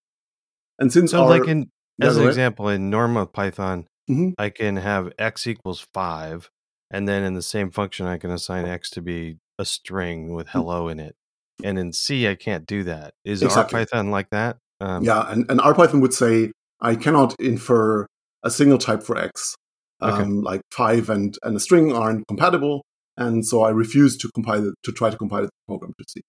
And 0.79 0.91
since 0.91 1.12
so 1.12 1.24
our, 1.24 1.29
like 1.29 1.48
in 1.48 1.70
as 2.01 2.17
an 2.17 2.27
example, 2.27 2.67
in 2.70 2.89
normal 2.89 3.27
Python, 3.27 3.86
mm-hmm. 4.10 4.32
I 4.39 4.50
can 4.50 4.77
have 4.77 5.13
x 5.20 5.46
equals 5.46 5.86
five, 5.93 6.50
and 6.89 7.08
then 7.08 7.24
in 7.24 7.36
the 7.36 7.43
same 7.43 7.70
function, 7.70 8.08
I 8.08 8.17
can 8.17 8.32
assign 8.32 8.65
x 8.65 8.89
to 8.91 9.01
be 9.03 9.38
a 9.60 9.65
string 9.65 10.34
with 10.34 10.48
mm. 10.48 10.51
hello 10.51 10.88
in 10.88 11.00
it. 11.00 11.15
And 11.63 11.77
in 11.77 11.93
C, 11.93 12.27
I 12.27 12.34
can't 12.34 12.65
do 12.65 12.84
that. 12.86 13.13
Is 13.24 13.43
exactly. 13.43 13.79
Python 13.79 14.10
like 14.10 14.32
that? 14.32 14.58
Um, 14.84 15.04
yeah, 15.04 15.32
and, 15.32 15.50
and 15.50 15.62
RPython 15.62 16.02
would 16.02 16.13
say 16.13 16.52
I 16.82 16.96
cannot 16.96 17.36
infer 17.40 18.06
a 18.44 18.52
single 18.52 18.78
type 18.78 19.02
for 19.02 19.18
x 19.18 19.56
Um, 20.02 20.12
Okay. 20.13 20.30
Like 20.30 20.62
five 20.72 21.10
and, 21.10 21.38
and 21.44 21.56
a 21.56 21.60
string 21.60 21.94
aren't 21.94 22.28
compatible. 22.28 22.84
And 23.16 23.46
so 23.46 23.62
I 23.63 23.70
refuse 23.70 24.18
to 24.18 24.30
compile 24.36 24.68
it, 24.68 24.74
to 24.84 24.92
try 24.92 25.10
to 25.10 25.18
compile 25.18 25.44
the 25.44 25.50
program 25.68 25.94
to 25.98 26.06
C. 26.10 26.22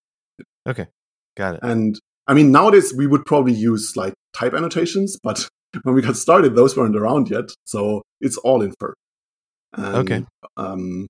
Got 1.36 1.54
it. 1.56 1.60
And 1.64 1.98
I 2.28 2.34
mean, 2.34 2.52
nowadays 2.52 2.94
we 2.96 3.08
would 3.08 3.24
probably 3.26 3.54
use 3.54 3.96
like 3.96 4.14
type 4.32 4.54
annotations, 4.54 5.18
but 5.20 5.48
when 5.82 5.96
we 5.96 6.02
got 6.02 6.16
started, 6.16 6.54
those 6.54 6.76
weren't 6.76 6.96
around 6.96 7.30
yet. 7.30 7.50
So 7.64 8.02
it's 8.20 8.36
all 8.38 8.62
infer. 8.62 8.94
And, 9.72 9.96
Okay. 9.96 10.24
Um, 10.56 11.08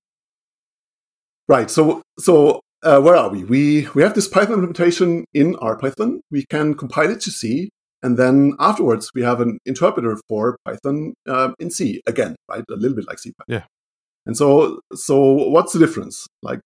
right. 1.47 1.69
So, 1.69 2.01
so 2.17 2.61
uh, 2.85 3.01
where 3.01 3.15
are 3.15 3.29
we? 3.29 3.43
We 3.43 3.87
we 3.95 4.03
have 4.03 4.13
this 4.13 4.27
Python 4.27 4.53
implementation 4.53 5.25
in 5.33 5.55
RPython. 5.55 6.19
We 6.31 6.45
can 6.45 6.75
compile 6.75 7.09
it 7.09 7.19
to 7.21 7.31
C, 7.31 7.69
and 8.03 8.17
then 8.17 8.53
afterwards 8.59 9.09
we 9.15 9.23
have 9.23 9.41
an 9.41 9.57
interpreter 9.65 10.17
for 10.29 10.57
Python 10.63 11.15
uh, 11.27 11.51
in 11.59 11.71
C 11.71 12.01
again, 12.05 12.35
right? 12.49 12.63
A 12.69 12.75
little 12.75 12.95
bit 12.95 13.07
like 13.07 13.19
C. 13.19 13.33
Yeah. 13.47 13.63
And 14.25 14.37
so, 14.37 14.79
so 14.93 15.15
what's 15.31 15.73
the 15.73 15.79
difference? 15.79 16.27
Like 16.41 16.59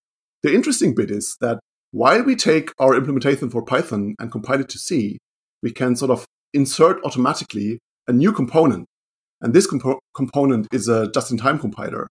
the 0.43 0.53
interesting 0.53 0.93
bit 0.95 1.11
is 1.11 1.35
that 1.41 1.59
while 1.91 2.23
we 2.23 2.35
take 2.35 2.71
our 2.79 2.95
implementation 2.95 3.49
for 3.49 3.63
Python 3.63 4.15
and 4.19 4.31
compile 4.31 4.61
it 4.61 4.69
to 4.69 4.77
C, 4.77 5.17
we 5.63 5.71
can 5.71 5.95
sort 5.95 6.11
of 6.11 6.25
insert 6.53 7.03
automatically 7.03 7.79
a 8.07 8.13
new 8.13 8.31
component. 8.31 8.85
And 9.41 9.53
this 9.53 9.67
compo- 9.67 9.99
component 10.13 10.67
is 10.71 10.87
a 10.87 11.09
just-in-time 11.11 11.59
compiler 11.59 12.07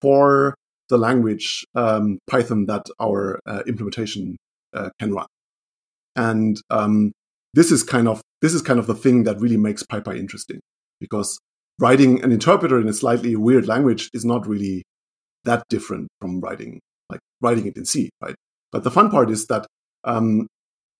for 0.00 0.54
the 0.88 0.98
language 0.98 1.64
um, 1.74 2.18
Python 2.28 2.66
that 2.66 2.86
our 3.00 3.40
uh, 3.46 3.62
implementation 3.66 4.36
uh, 4.74 4.90
can 4.98 5.12
run. 5.12 5.26
And 6.16 6.60
um, 6.70 7.12
this 7.54 7.70
is 7.70 7.82
kind 7.82 8.08
of 8.08 8.20
this 8.42 8.54
is 8.54 8.62
kind 8.62 8.78
of 8.78 8.86
the 8.86 8.94
thing 8.94 9.24
that 9.24 9.40
really 9.40 9.56
makes 9.56 9.82
PyPy 9.82 10.18
interesting 10.18 10.60
because 11.00 11.38
writing 11.78 12.22
an 12.22 12.32
interpreter 12.32 12.80
in 12.80 12.88
a 12.88 12.92
slightly 12.92 13.36
weird 13.36 13.66
language 13.66 14.10
is 14.12 14.24
not 14.24 14.46
really 14.46 14.82
that 15.44 15.62
different 15.68 16.08
from 16.20 16.40
writing 16.40 16.80
like 17.10 17.20
writing 17.40 17.66
it 17.66 17.76
in 17.76 17.84
C, 17.84 18.10
right? 18.20 18.34
But 18.72 18.84
the 18.84 18.90
fun 18.90 19.10
part 19.10 19.30
is 19.30 19.46
that 19.46 19.66
um, 20.04 20.46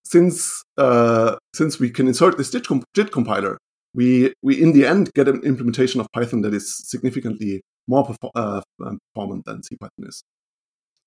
since 0.04 0.62
uh, 0.76 1.37
since 1.54 1.78
we 1.78 1.90
can 1.90 2.09
insert 2.09 2.38
this 2.38 2.50
JIT, 2.50 2.66
comp- 2.66 2.85
JIT 2.95 3.12
compiler, 3.12 3.59
we 3.95 4.33
we 4.42 4.61
in 4.61 4.73
the 4.73 4.87
end 4.87 5.11
get 5.14 5.28
an 5.28 5.42
implementation 5.42 6.00
of 6.00 6.07
Python 6.12 6.42
that 6.42 6.54
is 6.54 6.76
significantly 6.88 7.61
more 7.88 8.07
perfor- 8.07 8.30
uh, 8.35 8.61
um, 8.85 8.99
performant 9.14 9.45
than 9.47 9.62
C 9.62 9.76
Python 9.76 10.07
is. 10.09 10.23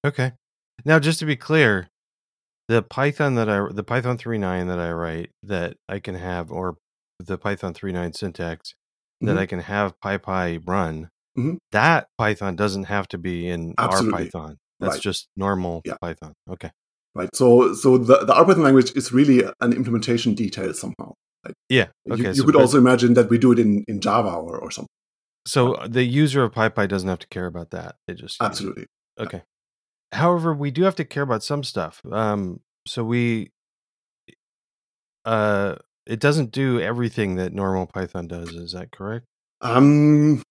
Okay. 0.05 0.33
Now, 0.83 0.99
just 0.99 1.19
to 1.19 1.25
be 1.25 1.35
clear, 1.35 1.87
the 2.67 2.81
Python 2.81 3.35
that 3.35 3.47
I 3.49 3.67
the 3.71 3.83
Python 3.83 4.17
3.9 4.17 4.67
that 4.67 4.79
I 4.79 4.91
write 4.91 5.29
that 5.43 5.77
I 5.87 5.99
can 5.99 6.15
have, 6.15 6.51
or 6.51 6.75
the 7.19 7.37
Python 7.37 7.73
3.9 7.73 8.15
syntax 8.15 8.73
that 9.21 9.35
Mhm. 9.35 9.39
I 9.39 9.45
can 9.45 9.59
have 9.59 9.93
PyPy 10.03 10.67
run, 10.67 11.09
Mhm. 11.37 11.57
that 11.71 12.07
Python 12.17 12.55
doesn't 12.55 12.85
have 12.85 13.07
to 13.09 13.17
be 13.19 13.47
in 13.47 13.75
Absolutely. 13.77 14.29
RPython. 14.29 14.55
That's 14.79 14.95
Right. 14.95 15.01
just 15.01 15.27
normal 15.35 15.81
Yeah. 15.85 15.97
Python. 16.01 16.33
Okay. 16.49 16.71
Right. 17.13 17.29
So 17.35 17.73
so 17.75 17.97
the, 17.99 18.25
the 18.25 18.33
R 18.33 18.45
Python 18.45 18.63
language 18.63 18.91
is 18.95 19.11
really 19.11 19.43
an 19.59 19.73
implementation 19.73 20.33
detail 20.33 20.73
somehow. 20.73 21.13
Yeah. 21.69 21.89
You- 22.05 22.13
Okay. 22.13 22.23
you, 22.29 22.33
so, 22.35 22.45
could 22.45 22.53
but- 22.53 22.61
also 22.61 22.77
imagine 22.79 23.13
that 23.13 23.29
we 23.29 23.37
do 23.37 23.51
it 23.51 23.59
in, 23.59 23.83
in 23.87 23.99
Java 24.01 24.29
or, 24.33 24.57
or 24.57 24.71
something. 24.71 24.87
So 25.45 25.77
the 25.87 26.03
user 26.03 26.43
of 26.43 26.51
PyPy 26.53 26.87
doesn't 26.87 27.09
have 27.09 27.19
to 27.19 27.27
care 27.27 27.45
about 27.45 27.71
that. 27.71 27.95
They 28.07 28.13
just. 28.13 28.41
Absolutely. 28.41 28.85
Okay. 29.19 29.43
However, 30.11 30.53
we 30.53 30.71
do 30.71 30.83
have 30.83 30.95
to 30.95 31.05
care 31.05 31.23
about 31.23 31.43
some 31.43 31.63
stuff. 31.63 32.01
Um, 32.11 32.59
so 32.85 33.03
we, 33.03 33.51
uh, 35.25 35.75
it 36.05 36.19
doesn't 36.19 36.51
do 36.51 36.79
everything 36.79 37.35
that 37.35 37.53
normal 37.53 37.85
Python 37.85 38.27
does. 38.27 38.49
Is 38.49 38.73
that 38.73 38.91
correct? 38.91 39.25
Um, 39.61 40.41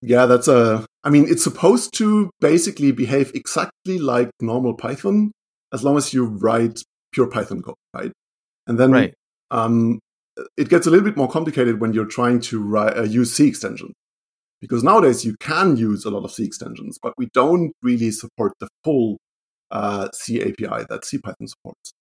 yeah, 0.00 0.26
that's 0.26 0.48
a. 0.48 0.86
I 1.04 1.10
mean, 1.10 1.26
it's 1.28 1.44
supposed 1.44 1.94
to 1.98 2.30
basically 2.40 2.92
behave 2.92 3.32
exactly 3.34 3.98
like 3.98 4.30
normal 4.40 4.74
Python 4.74 5.32
as 5.72 5.84
long 5.84 5.96
as 5.96 6.12
you 6.14 6.24
write 6.24 6.80
pure 7.12 7.26
Python 7.26 7.62
code, 7.62 7.74
right? 7.94 8.12
And 8.66 8.78
then 8.78 8.90
Right. 8.90 9.14
um, 9.50 9.98
it 10.56 10.68
gets 10.68 10.86
a 10.86 10.90
little 10.90 11.04
bit 11.04 11.16
more 11.16 11.28
complicated 11.28 11.80
when 11.80 11.92
you're 11.92 12.06
trying 12.06 12.40
to 12.40 12.62
write, 12.62 12.96
uh, 12.96 13.02
use 13.02 13.32
C 13.34 13.46
extension. 13.48 13.92
Because 14.60 14.82
nowadays 14.82 15.24
you 15.24 15.36
can 15.38 15.76
use 15.76 16.04
a 16.04 16.10
lot 16.10 16.24
of 16.24 16.32
C 16.32 16.44
extensions, 16.44 16.98
but 17.00 17.14
we 17.16 17.28
don't 17.32 17.72
really 17.82 18.10
support 18.10 18.52
the 18.58 18.68
full 18.82 19.18
uh, 19.70 20.08
C 20.12 20.40
API 20.42 20.84
that 20.88 21.04
C 21.04 21.18
Python 21.18 21.46
supports. 21.46 21.92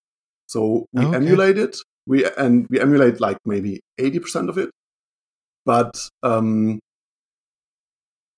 So 0.48 0.86
we 0.92 1.06
Okay. 1.06 1.16
emulate 1.18 1.58
it, 1.58 1.78
we 2.08 2.26
and 2.38 2.66
we 2.70 2.80
emulate 2.80 3.20
like 3.20 3.38
maybe 3.46 3.82
eighty 4.00 4.18
percent 4.20 4.50
of 4.50 4.58
it, 4.58 4.72
but 5.66 5.94
um, 6.24 6.80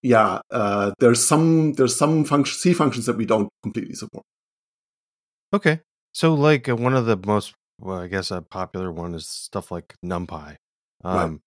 yeah, 0.01 0.41
uh, 0.51 0.91
there's 0.99 1.25
some 1.25 1.73
there's 1.73 1.95
some 1.95 2.25
function, 2.25 2.57
C 2.57 2.73
functions 2.73 3.05
that 3.05 3.15
we 3.17 3.25
don't 3.25 3.49
completely 3.63 3.95
support. 3.95 4.25
Okay. 5.53 5.81
So, 6.11 6.33
like 6.33 6.67
uh, 6.67 6.75
one 6.75 6.93
of 6.95 7.05
the 7.05 7.17
most, 7.25 7.53
well, 7.79 7.99
I 7.99 8.07
guess 8.07 8.31
a 8.31 8.41
popular 8.41 8.91
one 8.91 9.13
is 9.15 9.27
stuff 9.27 9.71
like 9.71 9.93
NumPy. 10.05 10.55
Right. 11.03 11.23
Um, 11.23 11.41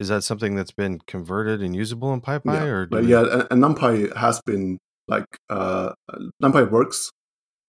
Is 0.00 0.08
that 0.08 0.22
something 0.24 0.54
that's 0.56 0.72
been 0.72 0.98
converted 1.06 1.62
and 1.62 1.74
usable 1.76 2.12
in 2.12 2.20
PyPy, 2.20 2.54
Yeah, 2.54 2.64
or 2.64 2.86
but 2.86 3.02
we- 3.04 3.10
yeah, 3.10 3.20
and, 3.22 3.46
and 3.50 3.62
NumPy 3.62 4.14
has 4.16 4.40
been 4.44 4.78
like 5.08 5.24
uh, 5.50 5.92
NumPy 6.42 6.70
works, 6.70 7.10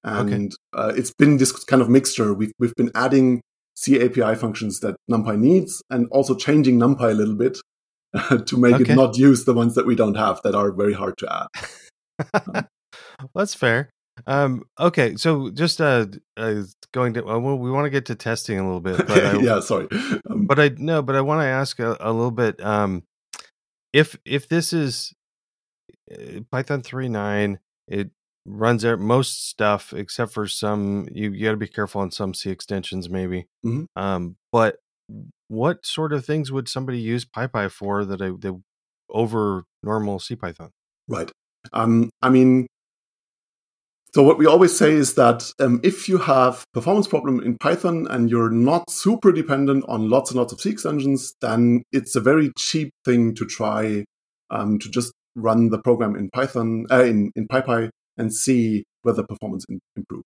and 0.03 0.53
uh, 0.73 0.91
it's 0.95 1.13
been 1.17 1.37
this 1.37 1.51
kind 1.63 1.81
of 1.81 1.89
mixture. 1.89 2.33
We've 2.33 2.51
we've 2.59 2.75
been 2.75 2.91
adding 2.95 3.41
C 3.75 3.99
API 4.03 4.35
functions 4.35 4.79
that 4.81 4.95
NumPy 5.09 5.37
needs, 5.39 5.81
and 5.89 6.07
also 6.11 6.35
changing 6.35 6.79
NumPy 6.79 7.11
a 7.11 7.13
little 7.13 7.35
bit 7.35 7.57
to 8.47 8.57
make 8.57 8.75
Okay. 8.75 8.93
it 8.93 8.95
not 8.95 9.17
use 9.17 9.45
the 9.45 9.53
ones 9.53 9.75
that 9.75 9.85
we 9.85 9.95
don't 9.95 10.15
have 10.15 10.41
that 10.43 10.55
are 10.55 10.71
very 10.71 10.93
hard 10.93 11.17
to 11.19 11.47
add. 12.53 12.65
That's 13.35 13.53
fair. 13.53 13.89
Um, 14.25 14.63
okay, 14.79 15.15
so 15.15 15.49
just 15.49 15.81
uh, 15.81 16.07
uh 16.37 16.63
going 16.91 17.13
to 17.15 17.21
well, 17.21 17.57
we 17.57 17.71
want 17.71 17.85
to 17.85 17.89
get 17.89 18.05
to 18.07 18.15
testing 18.15 18.59
a 18.59 18.63
little 18.63 18.79
bit, 18.79 18.97
but 19.07 19.11
I, 19.11 19.37
yeah, 19.39 19.59
sorry. 19.59 19.87
Um, 20.29 20.45
but 20.45 20.59
I 20.59 20.71
no, 20.77 21.01
but 21.01 21.15
I 21.15 21.21
want 21.21 21.41
to 21.41 21.45
ask 21.45 21.79
a, 21.79 21.97
a 21.99 22.11
little 22.11 22.31
bit. 22.31 22.63
Um, 22.63 23.03
if 23.91 24.17
if 24.25 24.47
this 24.47 24.73
is 24.73 25.13
uh, 26.11 26.41
Python 26.51 26.81
3.9, 26.81 27.57
it 27.87 28.11
runs 28.45 28.83
out 28.83 28.99
most 28.99 29.49
stuff 29.49 29.93
except 29.93 30.33
for 30.33 30.47
some. 30.47 31.07
You, 31.11 31.31
you 31.31 31.45
got 31.45 31.51
to 31.51 31.57
be 31.57 31.67
careful 31.67 32.01
on 32.01 32.11
some 32.11 32.33
C 32.33 32.49
extensions, 32.49 33.09
maybe. 33.09 33.47
Mhm. 33.65 33.87
Um, 33.95 34.37
but 34.51 34.77
what 35.47 35.85
sort 35.85 36.13
of 36.13 36.25
things 36.25 36.51
would 36.51 36.67
somebody 36.67 36.99
use 36.99 37.25
PyPy 37.25 37.69
for 37.69 38.05
that 38.05 38.21
I 38.21 38.31
they 38.37 38.51
over 39.09 39.65
normal 39.83 40.19
C 40.19 40.35
Python? 40.35 40.71
Right. 41.07 41.31
Um, 41.71 42.09
I 42.21 42.29
mean, 42.29 42.67
so 44.13 44.21
what 44.21 44.37
we 44.37 44.45
always 44.45 44.77
say 44.77 44.91
is 44.91 45.15
that 45.15 45.51
um, 45.59 45.79
if 45.83 46.07
you 46.07 46.19
have 46.19 46.65
performance 46.71 47.07
problem 47.07 47.41
in 47.43 47.57
Python 47.57 48.05
and 48.11 48.29
you're 48.29 48.51
not 48.51 48.89
super 48.91 49.31
dependent 49.31 49.83
on 49.87 50.07
lots 50.07 50.29
and 50.29 50.39
lots 50.39 50.53
of 50.53 50.61
C 50.61 50.69
extensions, 50.69 51.33
then 51.41 51.81
it's 51.91 52.15
a 52.15 52.21
very 52.21 52.51
cheap 52.55 52.91
thing 53.05 53.33
to 53.33 53.45
try 53.45 54.05
um, 54.51 54.77
to 54.79 54.89
just 54.89 55.13
run 55.35 55.69
the 55.69 55.79
program 55.79 56.15
in 56.15 56.29
Python 56.29 56.85
uh, 56.91 57.03
in 57.03 57.31
in 57.35 57.47
PyPy 57.47 57.89
and 58.17 58.31
see 58.31 58.83
whether 59.01 59.23
performance 59.23 59.65
in, 59.67 59.79
improve. 59.95 60.23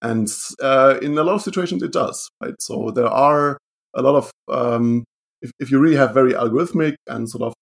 And 0.00 0.28
uh, 0.60 0.98
in 1.00 1.16
a 1.16 1.22
lot 1.22 1.34
of 1.34 1.42
situations, 1.42 1.84
it 1.84 1.92
does. 1.92 2.28
Right. 2.42 2.54
So 2.58 2.90
there 2.90 3.06
are 3.06 3.56
a 3.94 4.02
lot 4.02 4.16
of 4.16 4.32
um, 4.48 5.04
if, 5.42 5.52
if 5.60 5.70
you 5.70 5.78
really 5.78 5.96
have 5.96 6.12
very 6.12 6.32
algorithmic 6.32 6.96
and 7.06 7.30
sort 7.30 7.44
of 7.44 7.54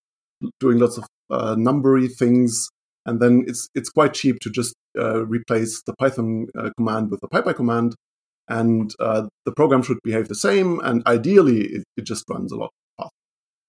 doing 0.58 0.78
lots 0.78 0.96
of 0.96 1.04
uh, 1.28 1.54
numbery 1.54 2.10
things, 2.10 2.70
and 3.10 3.18
then 3.20 3.44
it's 3.48 3.68
it's 3.74 3.90
quite 3.90 4.14
cheap 4.14 4.38
to 4.40 4.50
just 4.50 4.74
uh, 4.96 5.26
replace 5.26 5.82
the 5.82 5.94
Python 5.96 6.46
uh, 6.56 6.70
command 6.76 7.10
with 7.10 7.20
the 7.20 7.28
PyPy 7.28 7.54
command, 7.56 7.96
and 8.48 8.94
uh, 9.00 9.26
the 9.44 9.52
program 9.52 9.82
should 9.82 9.98
behave 10.04 10.28
the 10.28 10.36
same. 10.36 10.78
And 10.80 11.02
ideally, 11.06 11.62
it, 11.76 11.84
it 11.96 12.04
just 12.04 12.24
runs 12.30 12.52
a 12.52 12.56
lot 12.56 12.70
faster. 12.96 13.10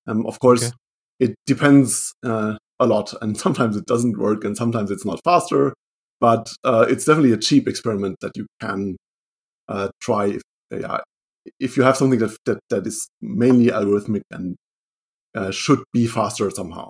Um, 0.08 0.26
of 0.28 0.40
course, 0.40 0.66
Okay. 0.68 0.76
it 1.20 1.36
depends 1.48 2.14
uh, 2.24 2.58
a 2.80 2.86
lot, 2.86 3.14
and 3.22 3.36
sometimes 3.46 3.76
it 3.76 3.88
doesn't 3.88 4.20
work, 4.20 4.44
and 4.46 4.56
sometimes 4.56 4.92
it's 4.92 5.06
not 5.06 5.20
faster. 5.24 5.74
But 6.20 6.54
uh, 6.64 6.86
it's 6.88 7.06
definitely 7.06 7.32
a 7.32 7.38
cheap 7.38 7.68
experiment 7.68 8.18
that 8.22 8.38
you 8.38 8.46
can 8.60 8.96
uh, 9.68 9.90
try 10.02 10.28
if, 10.28 10.42
yeah, 10.70 11.00
if 11.60 11.76
you 11.76 11.82
have 11.82 11.98
something 11.98 12.20
that, 12.20 12.38
that 12.46 12.60
that 12.70 12.86
is 12.86 13.10
mainly 13.22 13.72
algorithmic 13.72 14.22
and 14.30 14.56
uh, 15.34 15.50
should 15.50 15.82
be 15.94 16.06
faster 16.06 16.52
somehow. 16.52 16.90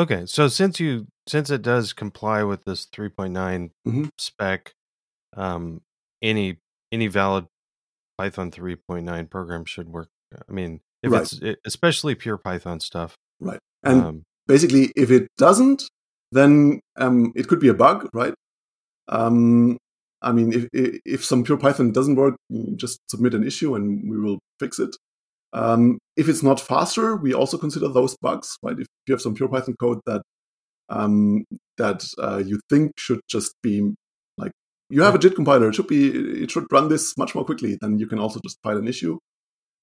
Okay, 0.00 0.24
so 0.24 0.48
since 0.48 0.80
you 0.80 1.08
since 1.28 1.50
it 1.50 1.60
does 1.60 1.92
comply 1.92 2.42
with 2.42 2.64
this 2.64 2.86
3.9 2.86 3.70
Mhm. 3.86 4.08
spec, 4.16 4.72
um, 5.36 5.82
any 6.22 6.58
any 6.90 7.06
valid 7.06 7.46
Python 8.16 8.50
3.9 8.50 9.26
program 9.26 9.66
should 9.66 9.90
work. 9.90 10.08
I 10.48 10.50
mean, 10.52 10.80
if 11.02 11.12
Right. 11.12 11.20
it's 11.22 11.34
it, 11.42 11.60
especially 11.66 12.14
pure 12.14 12.38
Python 12.38 12.80
stuff. 12.80 13.14
Right? 13.40 13.58
And 13.82 14.00
um, 14.02 14.22
basically, 14.46 14.90
if 14.96 15.10
it 15.10 15.28
doesn't, 15.36 15.82
then 16.32 16.80
um, 16.96 17.32
it 17.36 17.46
could 17.46 17.60
be 17.60 17.68
a 17.68 17.74
bug, 17.74 18.08
right? 18.14 18.32
Um, 19.08 19.76
I 20.22 20.32
mean, 20.32 20.54
if 20.54 20.66
if 21.04 21.24
some 21.26 21.44
pure 21.44 21.58
Python 21.58 21.92
doesn't 21.92 22.16
work, 22.16 22.36
just 22.76 23.00
submit 23.10 23.34
an 23.34 23.44
issue 23.46 23.74
and 23.74 24.08
we 24.10 24.18
will 24.18 24.38
fix 24.58 24.78
it. 24.78 24.96
Um, 25.52 25.98
if 26.16 26.28
it's 26.28 26.42
not 26.42 26.60
faster, 26.60 27.16
we 27.16 27.34
also 27.34 27.58
consider 27.58 27.88
those 27.88 28.16
bugs, 28.20 28.56
right? 28.62 28.78
If 28.78 28.86
you 29.06 29.14
have 29.14 29.20
some 29.20 29.34
pure 29.34 29.48
Python 29.48 29.74
code 29.80 30.00
that 30.06 30.22
um, 30.88 31.44
that 31.78 32.04
uh, 32.18 32.42
you 32.44 32.60
think 32.68 32.92
should 32.98 33.20
just 33.28 33.54
be 33.62 33.92
like 34.36 34.52
you 34.90 35.02
have 35.02 35.14
a 35.14 35.18
JIT 35.18 35.34
compiler, 35.34 35.68
it 35.68 35.74
should 35.74 35.86
be 35.86 36.42
it 36.42 36.50
should 36.50 36.66
run 36.70 36.88
this 36.88 37.16
much 37.16 37.34
more 37.34 37.44
quickly. 37.44 37.78
Then 37.80 37.98
you 37.98 38.06
can 38.06 38.18
also 38.18 38.40
just 38.44 38.58
file 38.62 38.78
an 38.78 38.88
issue, 38.88 39.18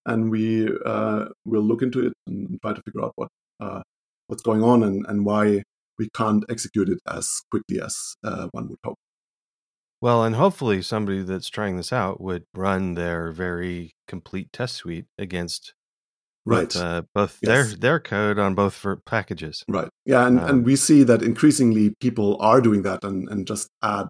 and 0.05 0.31
we 0.31 0.69
uh, 0.85 1.25
will 1.45 1.63
look 1.63 1.81
into 1.81 2.05
it 2.05 2.13
and 2.27 2.59
try 2.61 2.73
to 2.73 2.81
figure 2.85 3.03
out 3.03 3.13
what 3.15 3.29
uh, 3.59 3.81
what's 4.27 4.43
going 4.43 4.63
on 4.63 4.83
and, 4.83 5.05
and 5.07 5.25
why 5.25 5.63
we 5.97 6.09
can't 6.13 6.45
execute 6.49 6.89
it 6.89 6.99
as 7.07 7.41
quickly 7.51 7.81
as 7.81 8.15
uh, 8.23 8.47
one 8.51 8.69
would 8.69 8.79
hope. 8.83 8.97
Well, 10.01 10.23
and 10.23 10.35
hopefully 10.35 10.81
somebody 10.81 11.23
that's 11.23 11.49
trying 11.49 11.77
this 11.77 11.91
out 11.91 12.21
would 12.21 12.45
run 12.53 12.93
their 12.93 13.31
very 13.31 13.95
complete 14.07 14.53
test 14.53 14.75
suite 14.75 15.05
against 15.17 15.73
right 16.45 16.71
both, 16.71 16.75
uh, 16.81 17.01
both 17.15 17.39
Yes. 17.41 17.69
their 17.69 17.77
their 17.77 17.99
code 17.99 18.37
on 18.39 18.53
both 18.55 18.73
for 18.73 18.95
packages. 18.97 19.63
Right. 19.67 19.89
Yeah, 20.05 20.27
and, 20.27 20.39
Um, 20.39 20.49
and 20.49 20.65
we 20.65 20.75
see 20.75 21.03
that 21.03 21.21
increasingly 21.23 21.93
people 21.99 22.37
are 22.39 22.61
doing 22.61 22.83
that 22.83 23.03
and, 23.03 23.27
and 23.29 23.47
just 23.47 23.69
add 23.81 24.07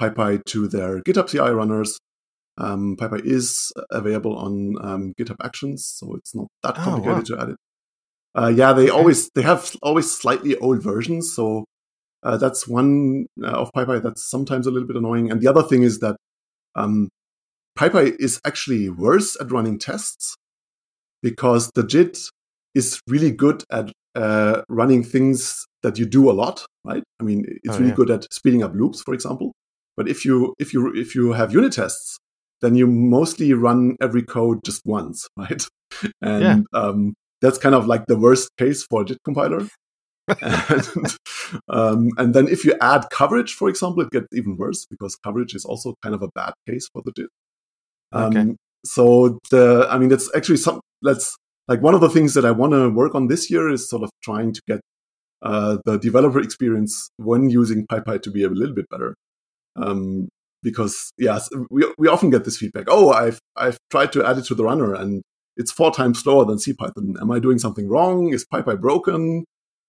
PyPy 0.00 0.44
to 0.46 0.68
their 0.68 1.00
GitHub 1.02 1.28
CI 1.28 1.50
runners. 1.50 1.98
Um, 2.58 2.96
PyPy 2.96 3.24
is 3.24 3.72
available 3.90 4.36
on 4.36 4.74
um, 4.80 5.12
GitHub 5.18 5.36
Actions, 5.42 5.86
so 5.86 6.14
it's 6.16 6.34
not 6.34 6.48
that 6.64 6.76
Oh, 6.78 6.82
complicated 6.82 7.26
to 7.26 7.40
add 7.40 7.48
it. 7.50 7.56
Uh, 8.34 8.48
yeah, 8.54 8.72
they 8.72 8.90
always 8.90 9.30
they 9.34 9.42
have 9.42 9.74
always 9.82 10.10
slightly 10.10 10.56
old 10.56 10.82
versions, 10.82 11.32
so 11.34 11.64
uh, 12.22 12.36
that's 12.36 12.66
one 12.66 13.26
uh, 13.42 13.48
of 13.48 13.70
PyPy 13.72 14.02
that's 14.02 14.28
sometimes 14.28 14.66
a 14.66 14.70
little 14.70 14.88
bit 14.88 14.96
annoying. 14.96 15.30
And 15.30 15.40
the 15.40 15.48
other 15.48 15.62
thing 15.62 15.82
is 15.82 16.00
that 16.00 16.16
um, 16.74 17.08
PyPy 17.78 18.16
is 18.18 18.40
actually 18.44 18.88
worse 18.88 19.36
at 19.40 19.50
running 19.52 19.78
tests 19.78 20.36
because 21.22 21.70
the 21.74 21.82
JIT 21.84 22.18
is 22.74 23.00
really 23.08 23.30
good 23.30 23.64
at 23.70 23.92
uh, 24.14 24.62
running 24.68 25.02
things 25.04 25.66
that 25.82 25.98
you 25.98 26.06
do 26.06 26.30
a 26.30 26.32
lot, 26.32 26.64
right? 26.84 27.02
I 27.20 27.24
mean, 27.24 27.44
it's 27.62 27.76
Oh, 27.76 27.78
really 27.78 27.90
yeah. 27.90 27.94
good 27.94 28.10
at 28.10 28.32
speeding 28.32 28.62
up 28.62 28.74
loops, 28.74 29.02
for 29.02 29.14
example. 29.14 29.52
But 29.96 30.08
if 30.08 30.24
you 30.24 30.54
if 30.58 30.72
you 30.72 30.92
if 30.94 31.14
you 31.14 31.32
have 31.32 31.52
unit 31.52 31.72
tests, 31.72 32.18
then 32.60 32.74
you 32.74 32.86
mostly 32.86 33.52
run 33.52 33.96
every 34.00 34.22
code 34.22 34.58
just 34.64 34.82
once, 34.84 35.28
right? 35.36 35.64
And 36.20 36.66
um, 36.72 37.14
that's 37.40 37.58
kind 37.58 37.74
of 37.74 37.86
like 37.86 38.06
the 38.06 38.16
worst 38.18 38.50
case 38.58 38.84
for 38.88 39.02
a 39.02 39.04
JIT 39.04 39.18
compiler. 39.24 39.66
And, 40.42 41.16
um, 41.68 42.10
and 42.18 42.34
then 42.34 42.48
if 42.48 42.64
you 42.64 42.74
add 42.80 43.06
coverage, 43.10 43.54
for 43.54 43.68
example, 43.68 44.02
it 44.02 44.10
gets 44.10 44.26
even 44.32 44.56
worse 44.56 44.86
because 44.86 45.16
coverage 45.16 45.54
is 45.54 45.64
also 45.64 45.94
kind 46.02 46.14
of 46.14 46.22
a 46.22 46.28
bad 46.34 46.52
case 46.68 46.88
for 46.92 47.02
the 47.04 47.12
JIT. 47.12 47.28
Um, 48.12 48.36
Okay. 48.36 48.56
So 48.84 49.38
the, 49.50 49.86
I 49.90 49.98
mean, 49.98 50.12
it's 50.12 50.30
actually 50.36 50.58
some. 50.58 50.80
Let's 51.02 51.36
like 51.66 51.82
one 51.82 51.94
of 51.94 52.00
the 52.00 52.08
things 52.08 52.34
that 52.34 52.44
I 52.44 52.50
want 52.50 52.72
to 52.72 52.88
work 52.88 53.14
on 53.14 53.26
this 53.28 53.50
year 53.50 53.68
is 53.68 53.88
sort 53.88 54.02
of 54.02 54.10
trying 54.22 54.52
to 54.52 54.62
get 54.66 54.80
uh, 55.42 55.78
the 55.84 55.98
developer 55.98 56.40
experience 56.40 57.10
when 57.16 57.50
using 57.50 57.86
PyPy 57.86 58.22
to 58.22 58.30
be 58.30 58.44
a 58.44 58.48
little 58.48 58.74
bit 58.74 58.88
better. 58.88 59.14
Um, 59.76 60.28
because 60.62 61.12
yes, 61.18 61.48
we 61.70 61.92
we 61.98 62.08
often 62.08 62.30
get 62.30 62.44
this 62.44 62.56
feedback. 62.56 62.86
Oh, 62.88 63.10
I've 63.10 63.40
I've 63.56 63.78
tried 63.90 64.12
to 64.12 64.24
add 64.24 64.38
it 64.38 64.44
to 64.46 64.54
the 64.54 64.64
runner 64.64 64.94
and 64.94 65.22
it's 65.56 65.72
four 65.72 65.92
times 65.92 66.20
slower 66.20 66.44
than 66.44 66.58
CPython. 66.58 67.20
Am 67.20 67.30
I 67.30 67.40
doing 67.40 67.58
something 67.58 67.88
wrong? 67.88 68.32
Is 68.32 68.46
PyPy 68.52 68.80
broken? 68.80 69.44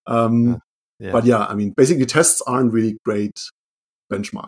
Um, 0.09 0.59
Yeah. 0.99 1.11
But 1.13 1.23
yeah, 1.25 1.45
I 1.45 1.55
mean, 1.55 1.71
basically, 1.77 2.05
tests 2.05 2.41
aren't 2.45 2.73
really 2.73 2.97
great 3.05 3.39
benchmark. 4.11 4.47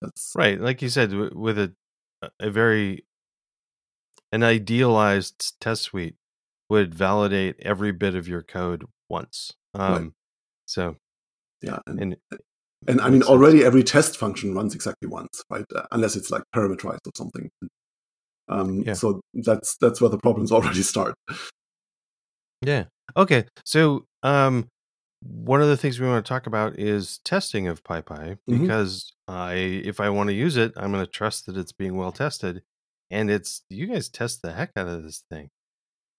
That's 0.00 0.32
Right, 0.34 0.58
like 0.60 0.80
you 0.80 0.88
said, 0.88 1.10
w- 1.10 1.32
with 1.34 1.58
a 1.58 1.74
a 2.40 2.50
very 2.50 3.04
an 4.32 4.42
idealized 4.42 5.60
test 5.60 5.82
suite 5.82 6.16
would 6.70 6.94
validate 6.94 7.56
every 7.60 7.92
bit 7.92 8.14
of 8.14 8.26
your 8.26 8.42
code 8.42 8.84
once. 9.10 9.52
Um, 9.74 9.92
Right. 9.92 10.10
So, 10.66 10.96
yeah, 11.60 11.78
and 11.86 12.00
and 12.00 12.16
And 12.86 13.00
I 13.00 13.10
mean, 13.10 13.20
sense. 13.22 13.30
already 13.30 13.64
every 13.64 13.82
test 13.82 14.16
function 14.16 14.54
runs 14.54 14.74
exactly 14.74 15.08
once, 15.08 15.42
right? 15.50 15.64
Uh, 15.74 15.82
unless 15.92 16.16
it's 16.16 16.30
like 16.30 16.42
parameterized 16.54 17.06
or 17.06 17.12
something. 17.16 17.50
Um, 18.48 18.82
Yeah. 18.82 18.94
So 18.94 19.20
that's 19.34 19.76
that's 19.76 20.00
where 20.00 20.10
the 20.10 20.18
problems 20.18 20.50
already 20.56 20.82
start. 20.82 21.14
Yeah, 22.64 22.84
okay. 23.16 23.44
So, 23.64 24.06
um, 24.22 24.68
one 25.20 25.62
of 25.62 25.68
the 25.68 25.76
things 25.76 25.98
we 25.98 26.06
want 26.06 26.24
to 26.24 26.28
talk 26.28 26.46
about 26.46 26.78
is 26.78 27.18
testing 27.24 27.66
of 27.66 27.82
PyPy 27.82 28.36
Mhm. 28.48 28.60
because 28.60 29.12
I, 29.26 29.54
if 29.54 29.98
I 30.00 30.10
want 30.10 30.28
to 30.28 30.34
use 30.34 30.56
it, 30.56 30.72
I'm 30.76 30.92
going 30.92 31.04
to 31.04 31.10
trust 31.10 31.46
that 31.46 31.56
it's 31.56 31.72
being 31.72 31.96
well 31.96 32.12
tested, 32.12 32.62
and 33.10 33.30
it's 33.30 33.62
you 33.70 33.86
guys 33.86 34.08
test 34.08 34.42
the 34.42 34.52
heck 34.52 34.72
out 34.76 34.88
of 34.88 35.02
this 35.02 35.24
thing. 35.30 35.48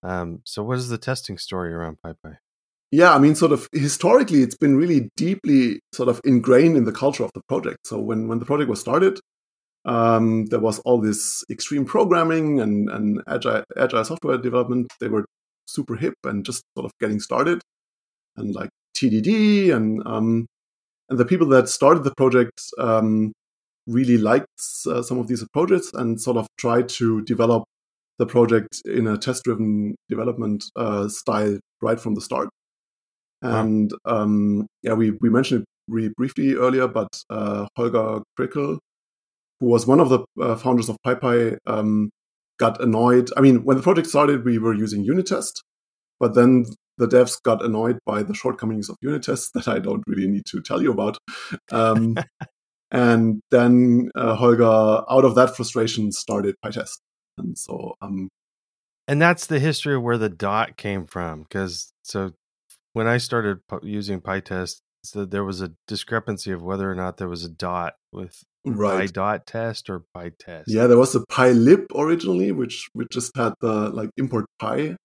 Um, 0.03 0.41
so 0.43 0.63
what 0.63 0.77
is 0.77 0.89
the 0.89 0.97
testing 0.97 1.37
story 1.37 1.73
around 1.73 1.97
PyPy? 2.03 2.37
Yeah, 2.91 3.13
I 3.13 3.19
mean, 3.19 3.35
sort 3.35 3.51
of 3.51 3.67
historically, 3.73 4.41
it's 4.41 4.57
been 4.57 4.77
really 4.77 5.09
deeply 5.17 5.81
sort 5.93 6.07
of 6.09 6.21
ingrained 6.23 6.77
in 6.77 6.85
the 6.85 6.91
culture 6.91 7.23
of 7.23 7.31
the 7.33 7.41
project. 7.49 7.79
So 7.85 7.99
when 7.99 8.27
when 8.27 8.39
the 8.39 8.45
project 8.45 8.69
was 8.69 8.79
started, 8.79 9.19
um, 9.85 10.45
there 10.45 10.59
was 10.59 10.79
all 10.79 10.99
this 11.01 11.43
extreme 11.49 11.85
programming 11.85 12.59
and 12.59 12.89
and 12.89 13.21
agile 13.27 13.63
agile 13.77 14.03
software 14.05 14.37
development. 14.37 14.87
They 14.99 15.09
were 15.09 15.25
super 15.65 15.95
hip 15.95 16.15
and 16.23 16.45
just 16.45 16.63
sort 16.77 16.85
of 16.85 16.91
getting 16.99 17.19
started, 17.19 17.61
and 18.37 18.53
like 18.55 18.69
TDD 18.97 19.73
and 19.73 20.01
um, 20.05 20.45
and 21.09 21.19
the 21.19 21.25
people 21.25 21.47
that 21.49 21.69
started 21.69 22.03
the 22.03 22.13
project 22.15 22.61
um, 22.77 23.33
really 23.87 24.17
liked 24.17 24.47
uh, 24.87 25.01
some 25.01 25.19
of 25.19 25.27
these 25.27 25.41
approaches 25.41 25.91
and 25.93 26.19
sort 26.19 26.37
of 26.37 26.47
tried 26.57 26.89
to 26.89 27.21
develop 27.23 27.63
the 28.17 28.25
project 28.25 28.81
in 28.85 29.07
a 29.07 29.17
test-driven 29.17 29.95
development 30.09 30.63
uh, 30.75 31.07
style 31.07 31.59
right 31.81 31.99
from 31.99 32.15
the 32.15 32.21
start. 32.21 32.49
Wow. 33.41 33.61
And 33.61 33.91
um, 34.05 34.67
yeah, 34.81 34.93
we, 34.93 35.11
we 35.11 35.29
mentioned 35.29 35.61
it 35.61 35.67
really 35.87 36.13
briefly 36.15 36.55
earlier, 36.55 36.87
but 36.87 37.09
uh, 37.29 37.67
Holger 37.75 38.21
Krekel, 38.39 38.79
who 39.59 39.67
was 39.67 39.85
one 39.85 39.99
of 39.99 40.09
the 40.09 40.25
uh, 40.41 40.55
founders 40.55 40.89
of 40.89 40.97
PyPy, 41.05 41.57
um, 41.67 42.09
got 42.57 42.81
annoyed. 42.81 43.29
I 43.37 43.41
mean, 43.41 43.63
when 43.63 43.77
the 43.77 43.83
project 43.83 44.07
started, 44.07 44.45
we 44.45 44.57
were 44.57 44.73
using 44.73 45.03
unit 45.03 45.27
test, 45.27 45.63
but 46.19 46.35
then 46.35 46.65
the 46.97 47.07
devs 47.07 47.41
got 47.43 47.63
annoyed 47.63 47.99
by 48.05 48.23
the 48.23 48.33
shortcomings 48.33 48.89
of 48.89 48.95
unit 49.01 49.23
tests 49.23 49.51
that 49.53 49.67
I 49.67 49.79
don't 49.79 50.03
really 50.07 50.27
need 50.27 50.45
to 50.47 50.61
tell 50.61 50.81
you 50.81 50.91
about. 50.91 51.17
Um, 51.71 52.15
and 52.91 53.41
then 53.51 54.09
uh, 54.15 54.35
Holger, 54.35 54.63
out 54.63 55.25
of 55.25 55.35
that 55.35 55.55
frustration, 55.55 56.11
started 56.11 56.55
PyTest. 56.63 56.99
And 57.37 57.57
so, 57.57 57.95
um, 58.01 58.29
and 59.07 59.21
that's 59.21 59.47
the 59.47 59.59
history 59.59 59.95
of 59.95 60.03
where 60.03 60.17
the 60.17 60.29
dot 60.29 60.77
came 60.77 61.05
from 61.05 61.43
because 61.43 61.93
so 62.03 62.31
when 62.93 63.07
i 63.07 63.17
started 63.17 63.59
using 63.83 64.21
pytest 64.21 64.81
so 65.03 65.25
there 65.25 65.43
was 65.43 65.61
a 65.61 65.71
discrepancy 65.87 66.51
of 66.51 66.63
whether 66.63 66.89
or 66.89 66.95
not 66.95 67.17
there 67.17 67.27
was 67.27 67.43
a 67.43 67.49
dot 67.49 67.93
with 68.11 68.43
right. 68.65 69.11
dot 69.11 69.45
test 69.45 69.89
or 69.89 70.03
pytest 70.15 70.63
Yeah, 70.67 70.87
there 70.87 70.97
was 70.97 71.15
a 71.15 71.21
PyLib 71.21 71.85
originally, 71.95 72.51
which 72.51 72.89
which 72.93 73.09
just 73.11 73.35
had 73.35 73.53
the 73.61 73.89
like 73.89 74.09
import 74.17 74.45
Py. 74.59 74.95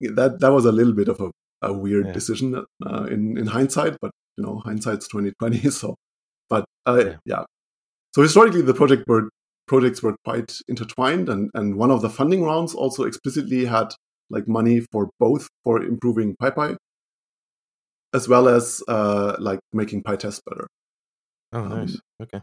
Yeah, 0.00 0.10
That 0.14 0.40
that 0.40 0.52
was 0.52 0.64
a 0.64 0.72
little 0.72 0.92
bit 0.94 1.08
of 1.08 1.20
a, 1.20 1.30
a 1.62 1.72
weird 1.72 2.06
Yeah. 2.06 2.12
decision 2.12 2.64
uh, 2.86 3.04
in 3.04 3.36
in 3.38 3.46
hindsight, 3.46 3.96
but 4.00 4.10
you 4.36 4.44
know 4.44 4.58
hindsight's 4.64 5.08
twenty 5.08 5.32
twenty. 5.38 5.60
So, 5.80 5.96
but 6.48 6.64
uh, 6.86 7.02
Yeah. 7.04 7.16
yeah. 7.24 7.44
So 8.14 8.22
historically, 8.22 8.62
the 8.62 8.74
project 8.74 9.04
were 9.08 9.28
projects 9.66 10.02
were 10.02 10.16
quite 10.24 10.52
intertwined, 10.68 11.28
and 11.28 11.50
and 11.54 11.76
one 11.76 11.90
of 11.90 12.00
the 12.02 12.10
funding 12.10 12.42
rounds 12.44 12.74
also 12.74 13.04
explicitly 13.04 13.64
had 13.66 13.88
like 14.30 14.46
money 14.46 14.80
for 14.92 15.08
both 15.18 15.48
for 15.64 15.82
improving 15.82 16.36
PyPy 16.42 16.76
as 18.14 18.28
well 18.28 18.48
as 18.48 18.82
uh, 18.88 19.36
like 19.38 19.60
making 19.72 20.02
PyTest 20.02 20.40
better. 20.48 20.66
oh 21.52 21.60
um, 21.60 21.68
nice 21.70 21.98
okay 22.22 22.40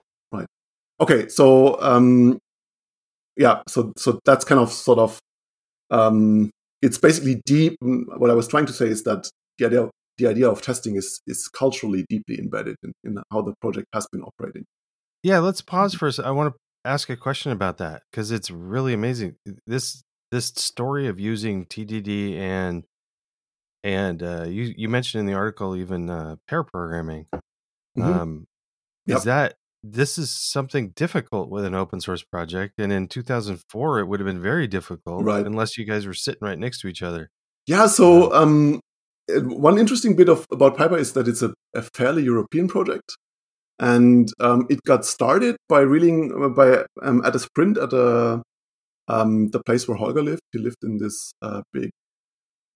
okay 1.00 1.28
so 1.28 1.80
um 1.82 2.38
yeah 3.38 3.62
so 3.68 3.92
so 3.98 4.20
that's 4.26 4.46
kind 4.46 4.60
of 4.62 4.72
sort 4.72 5.00
of 5.00 5.20
um 5.92 6.50
it's 6.82 6.98
basically 6.98 7.42
deep 7.46 7.76
what 7.82 8.30
i 8.30 8.34
was 8.34 8.48
trying 8.48 8.66
to 8.66 8.74
say 8.74 8.88
is 8.88 9.04
that 9.04 9.30
the 9.58 9.66
idea 9.66 9.90
the 10.18 10.28
idea 10.28 10.50
of 10.50 10.62
testing 10.62 10.96
is 10.96 11.20
is 11.28 11.48
culturally 11.50 12.06
deeply 12.10 12.40
embedded 12.40 12.76
in, 12.84 12.94
in 13.04 13.18
how 13.32 13.42
the 13.42 13.54
project 13.62 13.88
has 13.94 14.08
been 14.12 14.22
operating 14.22 14.64
yeah 15.24 15.40
let's 15.40 15.62
pause 15.62 15.94
for 15.94 16.08
a 16.08 16.12
sec. 16.12 16.26
i 16.26 16.32
want 16.32 16.54
to 16.54 16.60
ask 16.90 17.10
a 17.10 17.18
question 17.18 17.52
about 17.52 17.78
that 17.78 18.04
because 18.12 18.32
it's 18.32 18.50
really 18.52 18.94
amazing 18.94 19.36
this 19.66 20.02
this 20.32 20.48
story 20.48 21.08
of 21.08 21.20
using 21.20 21.66
tdd 21.66 22.38
and 22.38 22.84
and 23.84 24.24
uh 24.24 24.44
you 24.44 24.74
you 24.78 24.88
mentioned 24.90 25.20
in 25.20 25.26
the 25.26 25.34
article 25.34 25.76
even 25.76 26.10
uh 26.10 26.36
pair 26.48 26.64
programming 26.64 27.26
Mhm. 27.98 28.04
um 28.04 28.48
Yep. 29.08 29.18
is 29.18 29.24
that 29.26 29.56
this 29.92 30.18
is 30.18 30.32
something 30.32 30.90
difficult 30.96 31.50
with 31.50 31.64
an 31.66 31.76
open 31.76 32.00
source 32.02 32.24
project 32.24 32.74
and 32.80 32.92
in 32.92 33.08
2004 33.08 34.00
it 34.00 34.06
would 34.08 34.20
have 34.20 34.26
been 34.28 34.42
very 34.42 34.68
difficult 34.68 35.24
Right. 35.24 35.46
unless 35.46 35.78
you 35.78 35.86
guys 35.86 36.08
were 36.08 36.14
sitting 36.14 36.40
right 36.42 36.58
next 36.58 36.82
to 36.82 36.88
each 36.88 37.04
other 37.04 37.30
yeah 37.68 37.86
so 37.88 38.34
um 38.34 38.80
uh, 39.34 39.42
one 39.42 39.78
interesting 39.78 40.16
bit 40.16 40.30
of 40.30 40.46
about 40.52 40.78
PyPy 40.78 41.00
is 41.00 41.14
that 41.14 41.28
it's 41.28 41.42
a, 41.42 41.54
a 41.74 41.82
fairly 41.82 42.24
European 42.24 42.68
project, 42.68 43.16
and 43.80 44.32
um, 44.40 44.68
it 44.70 44.80
got 44.86 45.04
started 45.06 45.56
by 45.68 45.80
reeling 45.82 46.54
by 46.54 46.84
um, 47.02 47.24
at 47.26 47.36
a 47.36 47.40
sprint 47.40 47.78
at 47.78 47.92
a 47.92 48.42
um, 49.08 49.50
the 49.50 49.62
place 49.64 49.88
where 49.88 49.98
Holger 49.98 50.22
lived. 50.22 50.42
He 50.52 50.60
lived 50.60 50.84
in 50.84 50.98
this 51.00 51.34
uh, 51.42 51.62
big 51.74 51.90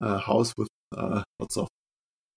uh, 0.02 0.18
house 0.18 0.54
with 0.58 0.70
uh, 0.98 1.22
lots 1.40 1.56
of 1.58 1.68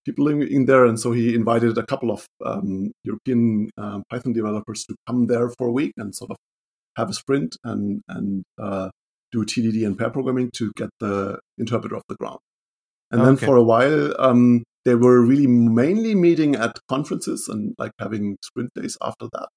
people 0.05 0.25
living 0.25 0.47
in 0.47 0.65
there, 0.65 0.85
and 0.85 0.99
so 0.99 1.11
he 1.11 1.33
invited 1.35 1.77
a 1.77 1.85
couple 1.85 2.11
of 2.11 2.25
um, 2.45 2.91
European 3.03 3.69
uh, 3.77 4.01
Python 4.09 4.33
developers 4.33 4.85
to 4.85 4.95
come 5.07 5.27
there 5.27 5.49
for 5.57 5.67
a 5.67 5.71
week 5.71 5.93
and 5.97 6.13
sort 6.15 6.31
of 6.31 6.37
have 6.97 7.09
a 7.09 7.13
sprint 7.13 7.57
and 7.63 8.01
and 8.07 8.43
uh, 8.61 8.89
do 9.31 9.43
TDD 9.43 9.85
and 9.85 9.97
pair 9.97 10.09
programming 10.11 10.51
to 10.55 10.71
get 10.75 10.89
the 10.99 11.39
interpreter 11.57 11.95
off 11.95 12.03
the 12.07 12.15
ground. 12.15 12.39
And 13.11 13.21
then 13.21 13.33
Okay. 13.33 13.45
for 13.45 13.55
a 13.57 13.63
while, 13.63 14.13
um, 14.19 14.63
they 14.85 14.95
were 14.95 15.21
really 15.21 15.47
mainly 15.47 16.13
meeting 16.15 16.55
at 16.55 16.79
conferences 16.89 17.47
and 17.47 17.73
like 17.77 17.91
having 17.99 18.37
sprint 18.43 18.71
days 18.75 18.97
after 19.01 19.27
that. 19.33 19.47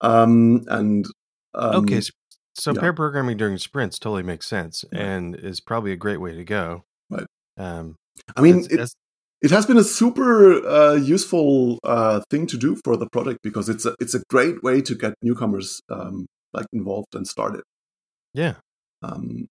Um, 0.00 0.64
and 0.68 1.04
um, 1.54 1.84
okay, 1.84 2.00
so 2.54 2.72
yeah. 2.72 2.80
pair 2.80 2.92
programming 2.92 3.36
during 3.36 3.58
sprints 3.58 3.98
totally 3.98 4.22
makes 4.22 4.46
sense 4.46 4.84
Right. 4.92 5.02
and 5.02 5.36
is 5.36 5.60
probably 5.60 5.92
a 5.92 5.96
great 5.96 6.20
way 6.20 6.34
to 6.34 6.44
go. 6.44 6.84
Right. 7.10 7.26
Um, 7.58 7.96
I 8.36 8.40
mean, 8.40 8.60
it's- 8.60 8.66
it, 8.66 8.74
it's- 8.74 8.94
it 9.42 9.50
has 9.50 9.66
been 9.66 9.76
a 9.78 9.84
super 9.84 10.66
uh, 10.66 10.94
useful 10.94 11.78
uh, 11.84 12.20
thing 12.30 12.46
to 12.48 12.56
do 12.56 12.76
for 12.84 12.96
the 12.96 13.08
project 13.10 13.40
because 13.42 13.68
it's 13.68 13.86
a 13.86 13.94
it's 14.00 14.14
a 14.14 14.22
great 14.30 14.62
way 14.62 14.80
to 14.82 14.94
get 14.94 15.14
newcomers 15.22 15.80
um, 15.90 16.26
like 16.52 16.66
involved 16.72 17.14
and 17.14 17.26
started. 17.26 17.62
yeah. 18.34 18.54
Um, 19.02 19.46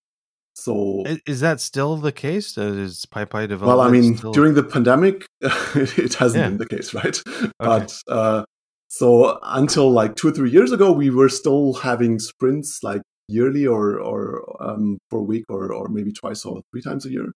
so 0.55 1.03
Is 1.25 1.39
that 1.39 1.61
still 1.61 1.95
the 1.95 2.11
case? 2.11 2.57
Uh, 2.57 2.73
Is 2.85 3.05
PyPy 3.05 3.47
development? 3.47 3.67
well, 3.67 3.81
I 3.81 3.89
mean, 3.89 4.17
still... 4.17 4.31
during 4.33 4.53
the 4.55 4.63
pandemic, 4.63 5.25
it 5.41 6.13
hasn't 6.15 6.41
Yeah. 6.41 6.49
been 6.49 6.57
the 6.57 6.67
case, 6.67 6.93
right? 6.93 7.17
But 7.59 7.97
uh, 8.09 8.43
so 8.89 9.39
until 9.41 9.89
like 9.91 10.15
two 10.17 10.27
or 10.27 10.31
three 10.31 10.51
years 10.51 10.71
ago, 10.71 10.91
we 10.91 11.09
were 11.09 11.29
still 11.29 11.73
having 11.75 12.19
sprints 12.19 12.83
like 12.83 13.01
yearly 13.29 13.65
or 13.65 13.99
or 13.99 14.21
um, 14.61 14.97
for 15.09 15.19
a 15.19 15.23
week 15.23 15.45
or 15.49 15.71
or 15.73 15.87
maybe 15.87 16.11
twice 16.11 16.43
or 16.45 16.61
three 16.71 16.81
times 16.81 17.05
a 17.05 17.11
year, 17.11 17.31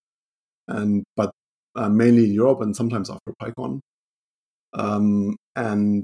and 0.68 1.04
but 1.16 1.32
uh, 1.76 1.90
mainly 1.90 2.26
in 2.26 2.34
Europe 2.34 2.62
and 2.62 2.76
sometimes 2.76 3.10
after 3.10 3.34
PyCon. 3.42 3.80
Um, 4.74 5.36
and 5.56 6.04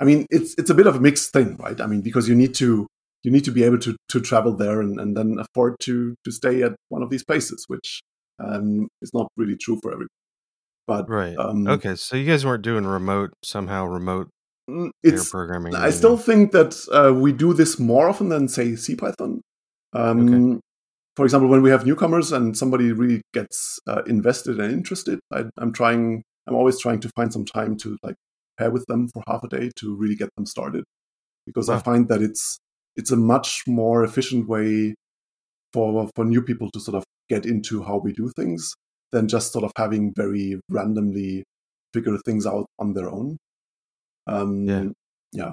I 0.00 0.04
mean, 0.04 0.26
it's 0.30 0.54
it's 0.58 0.70
a 0.70 0.74
bit 0.74 0.86
of 0.86 0.96
a 0.96 1.00
mixed 1.00 1.32
thing, 1.32 1.56
right? 1.56 1.80
I 1.80 1.86
mean, 1.86 2.00
because 2.00 2.28
you 2.28 2.34
need 2.34 2.54
to 2.54 2.86
you 3.22 3.30
need 3.30 3.44
to 3.44 3.50
be 3.50 3.64
able 3.64 3.78
to 3.78 3.96
to 4.08 4.20
travel 4.20 4.56
there 4.56 4.80
and, 4.80 4.98
and 4.98 5.16
then 5.16 5.36
afford 5.38 5.76
to 5.80 6.14
to 6.24 6.32
stay 6.32 6.62
at 6.62 6.72
one 6.88 7.02
of 7.02 7.10
these 7.10 7.24
places, 7.24 7.64
which 7.68 8.00
um, 8.38 8.88
is 9.02 9.10
not 9.12 9.28
really 9.36 9.56
true 9.56 9.78
for 9.82 9.92
everyone. 9.92 10.08
But 10.86 11.08
right. 11.08 11.36
um, 11.38 11.68
okay, 11.68 11.94
so 11.94 12.16
you 12.16 12.26
guys 12.26 12.44
weren't 12.44 12.64
doing 12.64 12.84
remote 12.84 13.32
somehow 13.44 13.84
remote 13.84 14.28
mm, 14.68 14.90
it's 15.02 15.30
programming. 15.30 15.74
I 15.74 15.90
still 15.90 16.16
think 16.16 16.52
that 16.52 16.74
uh, 16.90 17.14
we 17.14 17.32
do 17.32 17.52
this 17.52 17.78
more 17.78 18.08
often 18.08 18.28
than 18.28 18.48
say 18.48 18.72
CPython. 18.72 19.40
Um, 19.92 20.60
For 21.16 21.24
example, 21.24 21.48
when 21.48 21.62
we 21.62 21.70
have 21.70 21.84
newcomers 21.84 22.32
and 22.32 22.56
somebody 22.56 22.92
really 22.92 23.22
gets 23.34 23.78
uh, 23.86 24.02
invested 24.06 24.60
and 24.60 24.72
interested, 24.72 25.18
I, 25.32 25.44
I'm 25.58 25.72
trying. 25.72 26.22
I'm 26.46 26.54
always 26.54 26.80
trying 26.80 27.00
to 27.00 27.10
find 27.14 27.32
some 27.32 27.44
time 27.44 27.76
to 27.78 27.96
like 28.02 28.16
pair 28.58 28.70
with 28.70 28.86
them 28.86 29.08
for 29.08 29.22
half 29.28 29.44
a 29.44 29.48
day 29.48 29.70
to 29.76 29.96
really 29.96 30.16
get 30.16 30.30
them 30.36 30.46
started, 30.46 30.84
because 31.46 31.68
I 31.68 31.78
find 31.78 32.08
that 32.08 32.22
it's 32.22 32.58
it's 32.96 33.10
a 33.10 33.16
much 33.16 33.62
more 33.66 34.02
efficient 34.04 34.48
way 34.48 34.94
for 35.72 36.08
for 36.16 36.24
new 36.24 36.42
people 36.42 36.70
to 36.72 36.80
sort 36.80 36.96
of 36.96 37.04
get 37.28 37.44
into 37.44 37.82
how 37.82 37.98
we 37.98 38.12
do 38.12 38.30
things 38.34 38.72
than 39.12 39.28
just 39.28 39.52
sort 39.52 39.64
of 39.64 39.72
having 39.76 40.12
very 40.14 40.60
randomly 40.68 41.44
figure 41.92 42.16
things 42.24 42.46
out 42.46 42.66
on 42.78 42.94
their 42.94 43.10
own. 43.10 43.36
Um, 44.26 44.66
Yeah. 45.32 45.52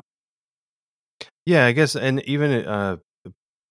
Yeah, 1.45 1.65
I 1.65 1.71
guess, 1.71 1.95
and 1.95 2.21
even 2.23 2.51
uh, 2.51 2.97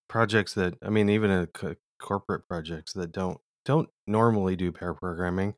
projects 0.08 0.54
that 0.54 0.74
I 0.82 0.90
mean, 0.90 1.08
even 1.10 1.30
uh, 1.30 1.46
co- 1.52 1.76
corporate 2.00 2.46
projects 2.48 2.92
that 2.94 3.12
don't 3.12 3.38
don't 3.64 3.88
normally 4.06 4.56
do 4.56 4.72
pair 4.72 4.94
programming. 4.94 5.54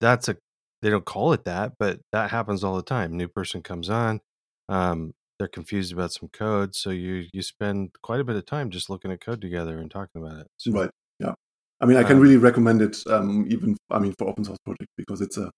That's 0.00 0.28
a 0.28 0.36
they 0.82 0.90
don't 0.90 1.04
call 1.04 1.32
it 1.32 1.44
that, 1.44 1.74
but 1.78 2.00
that 2.12 2.30
happens 2.30 2.62
all 2.64 2.76
the 2.76 2.82
time. 2.82 3.16
New 3.16 3.28
person 3.28 3.62
comes 3.62 3.88
on, 3.90 4.20
um, 4.68 5.14
they're 5.38 5.48
confused 5.48 5.92
about 5.92 6.12
some 6.12 6.28
code, 6.30 6.74
so 6.74 6.90
you 6.90 7.24
you 7.32 7.42
spend 7.42 7.90
quite 8.02 8.20
a 8.20 8.24
bit 8.24 8.36
of 8.36 8.46
time 8.46 8.70
just 8.70 8.90
looking 8.90 9.10
at 9.12 9.20
code 9.20 9.40
together 9.40 9.78
and 9.78 9.90
talking 9.90 10.22
about 10.22 10.40
it. 10.40 10.46
So, 10.58 10.72
Right. 10.72 10.90
Yeah. 11.18 11.34
I 11.80 11.86
mean, 11.86 11.96
I 11.96 12.04
can 12.04 12.16
Um, 12.16 12.22
really 12.22 12.36
recommend 12.36 12.82
it, 12.82 12.98
um, 13.08 13.46
even 13.50 13.76
I 13.90 13.98
mean, 13.98 14.14
for 14.18 14.28
open 14.28 14.44
source 14.44 14.58
project 14.64 14.90
because 14.96 15.20
it's 15.20 15.36
a 15.38 15.50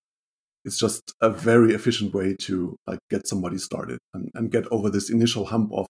it's 0.64 0.78
just 0.78 1.14
a 1.20 1.30
very 1.30 1.74
efficient 1.74 2.12
way 2.14 2.34
to 2.42 2.76
like 2.86 2.98
get 3.10 3.26
somebody 3.28 3.58
started 3.58 3.98
and, 4.14 4.30
and 4.34 4.50
get 4.50 4.66
over 4.72 4.90
this 4.90 5.10
initial 5.10 5.46
hump 5.46 5.72
of 5.72 5.86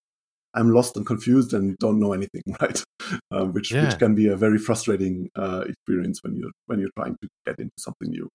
I'm 0.57 0.71
lost 0.71 0.97
and 0.97 1.07
confused 1.07 1.53
and 1.55 1.77
don't 1.79 2.01
know 2.01 2.13
anything, 2.13 2.43
right? 2.61 2.83
Um, 3.31 3.53
which 3.53 3.73
Yeah. 3.73 3.85
which 3.85 3.99
can 3.99 4.15
be 4.15 4.29
a 4.29 4.37
very 4.37 4.59
frustrating 4.59 5.29
uh, 5.37 5.65
experience 5.69 6.21
when 6.23 6.37
you're 6.37 6.51
when 6.67 6.81
you're 6.81 6.91
trying 6.97 7.17
to 7.23 7.29
get 7.47 7.59
into 7.59 7.75
something 7.79 8.11
new. 8.11 8.29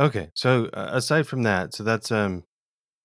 Okay, 0.00 0.30
so 0.34 0.66
uh, 0.72 0.90
aside 0.92 1.26
from 1.26 1.42
that, 1.44 1.74
so 1.74 1.84
that's 1.84 2.10
um, 2.10 2.44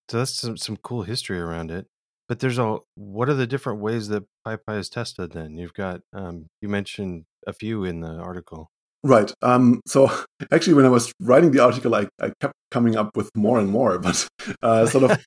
so 0.10 0.18
that's 0.20 0.34
some 0.34 0.58
some 0.58 0.78
cool 0.78 1.04
history 1.04 1.40
around 1.40 1.70
it. 1.72 1.86
But 2.28 2.40
there's 2.40 2.58
a 2.58 2.78
what 2.96 3.30
are 3.30 3.34
the 3.34 3.48
different 3.48 3.80
ways 3.80 4.08
that 4.08 4.24
PyPy 4.46 4.80
is 4.80 4.90
tested? 4.90 5.34
Then 5.34 5.58
you've 5.58 5.74
got 5.74 6.02
um, 6.14 6.48
you 6.62 6.70
mentioned 6.70 7.26
a 7.46 7.54
few 7.54 7.84
in 7.84 8.02
the 8.02 8.14
article. 8.14 8.70
Right. 9.04 9.32
Um, 9.42 9.82
so 9.86 10.10
actually, 10.52 10.74
when 10.74 10.86
I 10.86 10.90
was 10.90 11.12
writing 11.22 11.52
the 11.52 11.60
article, 11.64 11.96
I, 11.96 12.08
I 12.22 12.32
kept 12.42 12.54
coming 12.72 12.98
up 12.98 13.16
with 13.16 13.30
more 13.36 13.60
and 13.60 13.70
more, 13.70 14.00
but 14.08 14.28
uh, 14.62 14.86
sort 14.88 15.12
of, 15.12 15.26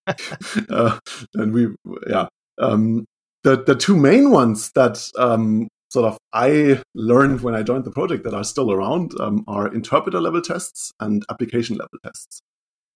uh, 0.69 0.99
and 1.35 1.53
we, 1.53 1.69
yeah, 2.09 2.27
um, 2.59 3.07
the 3.43 3.63
the 3.63 3.75
two 3.75 3.97
main 3.97 4.31
ones 4.31 4.71
that 4.73 5.03
um, 5.19 5.69
sort 5.91 6.07
of 6.07 6.19
I 6.33 6.83
learned 6.95 7.41
when 7.41 7.55
I 7.55 7.63
joined 7.63 7.85
the 7.85 7.91
project 7.91 8.25
that 8.25 8.35
are 8.35 8.45
still 8.45 8.73
around 8.73 9.13
um, 9.21 9.45
are 9.47 9.73
interpreter 9.73 10.21
level 10.21 10.41
tests 10.43 10.93
and 11.01 11.25
application 11.31 11.77
level 11.77 11.99
tests. 12.05 12.41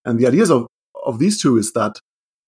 And 0.05 0.19
the 0.19 0.27
ideas 0.27 0.51
of 0.51 0.67
of 1.05 1.19
these 1.19 1.41
two 1.41 1.57
is 1.57 1.73
that 1.73 1.99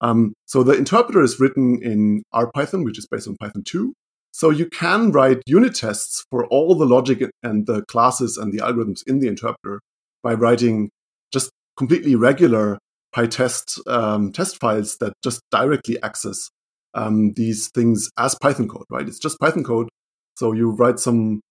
um, 0.01 0.33
so 0.45 0.63
the 0.63 0.73
interpreter 0.73 1.21
is 1.21 1.39
written 1.39 1.81
in 1.81 2.23
RPython, 2.33 2.85
which 2.85 2.99
is 2.99 3.07
based 3.07 3.27
on 3.27 3.35
Python 3.37 3.63
2, 3.63 3.93
so 4.31 4.51
you 4.51 4.67
can 4.67 5.11
write 5.11 5.41
unit 5.47 5.73
tests 5.73 6.23
for 6.29 6.45
all 6.47 6.75
the 6.75 6.85
logic 6.85 7.27
and 7.41 7.65
the 7.65 7.83
classes 7.85 8.37
and 8.37 8.53
the 8.53 8.59
algorithms 8.59 9.01
in 9.07 9.19
the 9.19 9.27
interpreter 9.27 9.81
by 10.21 10.35
writing 10.35 10.91
just 11.33 11.49
completely 11.77 12.15
regular 12.15 12.77
PyTest 13.15 13.79
um, 13.87 14.31
test 14.31 14.59
files 14.59 14.97
that 14.97 15.13
just 15.23 15.41
directly 15.49 16.01
access 16.03 16.49
um, 16.97 17.33
these 17.33 17.69
things 17.69 18.09
as 18.17 18.35
Python 18.35 18.67
code, 18.67 18.85
right? 18.89 19.07
It's 19.07 19.19
just 19.19 19.39
Python 19.39 19.63
code. 19.63 19.87
So 20.35 20.51
you 20.51 20.71
write 20.71 20.99
some 20.99 21.41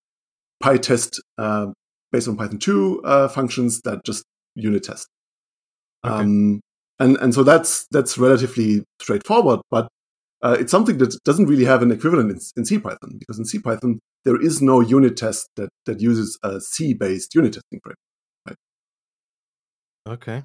PyTest 0.63 1.19
uh, 1.39 1.69
based 2.13 2.29
on 2.29 2.37
Python 2.37 2.59
2 2.59 3.03
uh, 3.05 3.29
functions 3.29 3.81
that 3.83 4.05
just 4.05 4.25
unit 4.55 4.85
test. 4.85 5.07
Okay. 6.05 6.15
Um, 6.15 6.61
and, 6.99 7.17
and 7.19 7.33
so 7.35 7.43
that's, 7.43 7.87
that's 7.91 8.19
relatively 8.19 8.83
straightforward, 9.01 9.61
but 9.71 9.89
uh, 10.43 10.57
it's 10.59 10.71
something 10.71 10.99
that 10.99 11.17
doesn't 11.25 11.47
really 11.47 11.65
have 11.65 11.83
an 11.83 11.91
equivalent 11.93 12.31
in, 12.31 12.39
in 12.57 12.65
CPython 12.65 13.19
because 13.19 13.39
in 13.39 13.45
CPython 13.45 13.99
there 14.25 14.41
is 14.41 14.61
no 14.61 14.81
unit 14.81 15.17
test 15.17 15.49
that, 15.57 15.69
that 15.87 16.01
uses 16.01 16.39
a 16.43 16.61
C-based 16.61 17.35
unit 17.35 17.53
testing 17.55 17.81
framework, 17.83 18.59
Okay. 20.09 20.45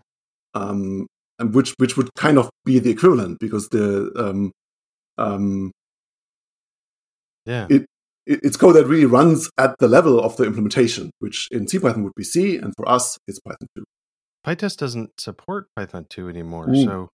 um, 0.53 1.07
and 1.39 1.53
which 1.53 1.73
which 1.77 1.97
would 1.97 2.09
kind 2.15 2.37
of 2.37 2.49
be 2.65 2.79
the 2.79 2.89
equivalent 2.89 3.39
because 3.39 3.69
the 3.69 4.11
um, 4.15 4.51
um, 5.17 5.71
Yeah. 7.45 7.67
it, 7.69 7.86
it 8.26 8.39
it's 8.43 8.58
code 8.58 8.76
that 8.76 8.86
really 8.88 9.06
runs 9.06 9.50
at 9.58 9.76
the 9.80 9.88
level 9.88 10.19
of 10.21 10.38
the 10.38 10.43
implementation, 10.45 11.12
which 11.19 11.47
in 11.52 11.67
C 11.67 11.80
Python 11.80 12.04
would 12.04 12.13
be 12.15 12.24
C, 12.24 12.58
and 12.58 12.74
for 12.78 12.88
us 12.88 13.17
it's 13.28 13.39
Python 13.39 13.67
2. 13.76 13.84
PyTest 14.45 14.78
doesn't 14.78 15.19
support 15.19 15.67
Python 15.76 16.06
2 16.10 16.30
anymore. 16.30 16.69
Ooh. 16.69 16.84
So 16.86 17.10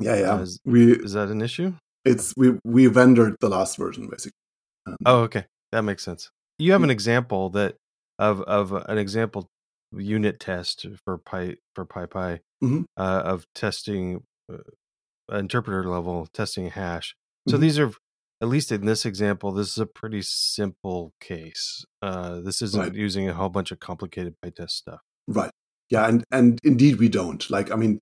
Yeah, 0.00 0.16
yeah. 0.16 0.40
Is- 0.40 0.58
we 0.64 0.92
is 0.92 1.12
that 1.12 1.28
an 1.28 1.40
issue? 1.42 1.74
it's 2.04 2.32
we 2.36 2.58
we 2.64 2.86
vendored 2.86 3.34
the 3.40 3.48
last 3.48 3.76
version 3.76 4.08
basically. 4.08 4.32
Um, 4.86 4.96
Oh, 5.04 5.20
okay. 5.22 5.46
That 5.72 5.82
makes 5.82 6.04
sense. 6.04 6.30
You 6.58 6.72
have 6.72 6.84
an 6.84 6.90
example 6.90 7.50
that 7.50 7.76
of 8.18 8.40
of 8.42 8.72
an 8.72 8.98
example 8.98 9.46
unit 9.92 10.38
test 10.40 10.86
for 11.04 11.18
Py 11.18 11.56
for 11.74 11.84
PyPy 11.84 12.40
Mhm. 12.62 12.84
uh, 12.96 13.22
of 13.24 13.44
testing 13.54 14.22
uh, 14.50 14.58
interpreter 15.36 15.88
level 15.88 16.26
testing 16.32 16.70
hash. 16.70 17.14
So 17.48 17.56
Mhm. 17.56 17.60
these 17.60 17.78
are 17.78 17.92
at 18.42 18.48
least 18.48 18.70
in 18.70 18.84
this 18.84 19.06
example, 19.06 19.50
this 19.52 19.68
is 19.72 19.78
a 19.78 19.86
pretty 19.86 20.20
simple 20.22 21.14
case. 21.20 21.84
Uh, 22.02 22.40
this 22.40 22.60
isn't 22.60 22.80
Right. 22.80 22.94
using 22.94 23.28
a 23.28 23.34
whole 23.34 23.48
bunch 23.48 23.70
of 23.72 23.80
complicated 23.80 24.34
PyTest 24.44 24.70
stuff. 24.72 25.00
Right. 25.26 25.50
Yeah, 25.88 26.06
and 26.08 26.24
and 26.30 26.58
indeed 26.64 26.98
we 26.98 27.08
don't. 27.08 27.48
Like, 27.50 27.70
I 27.70 27.76
mean, 27.76 27.98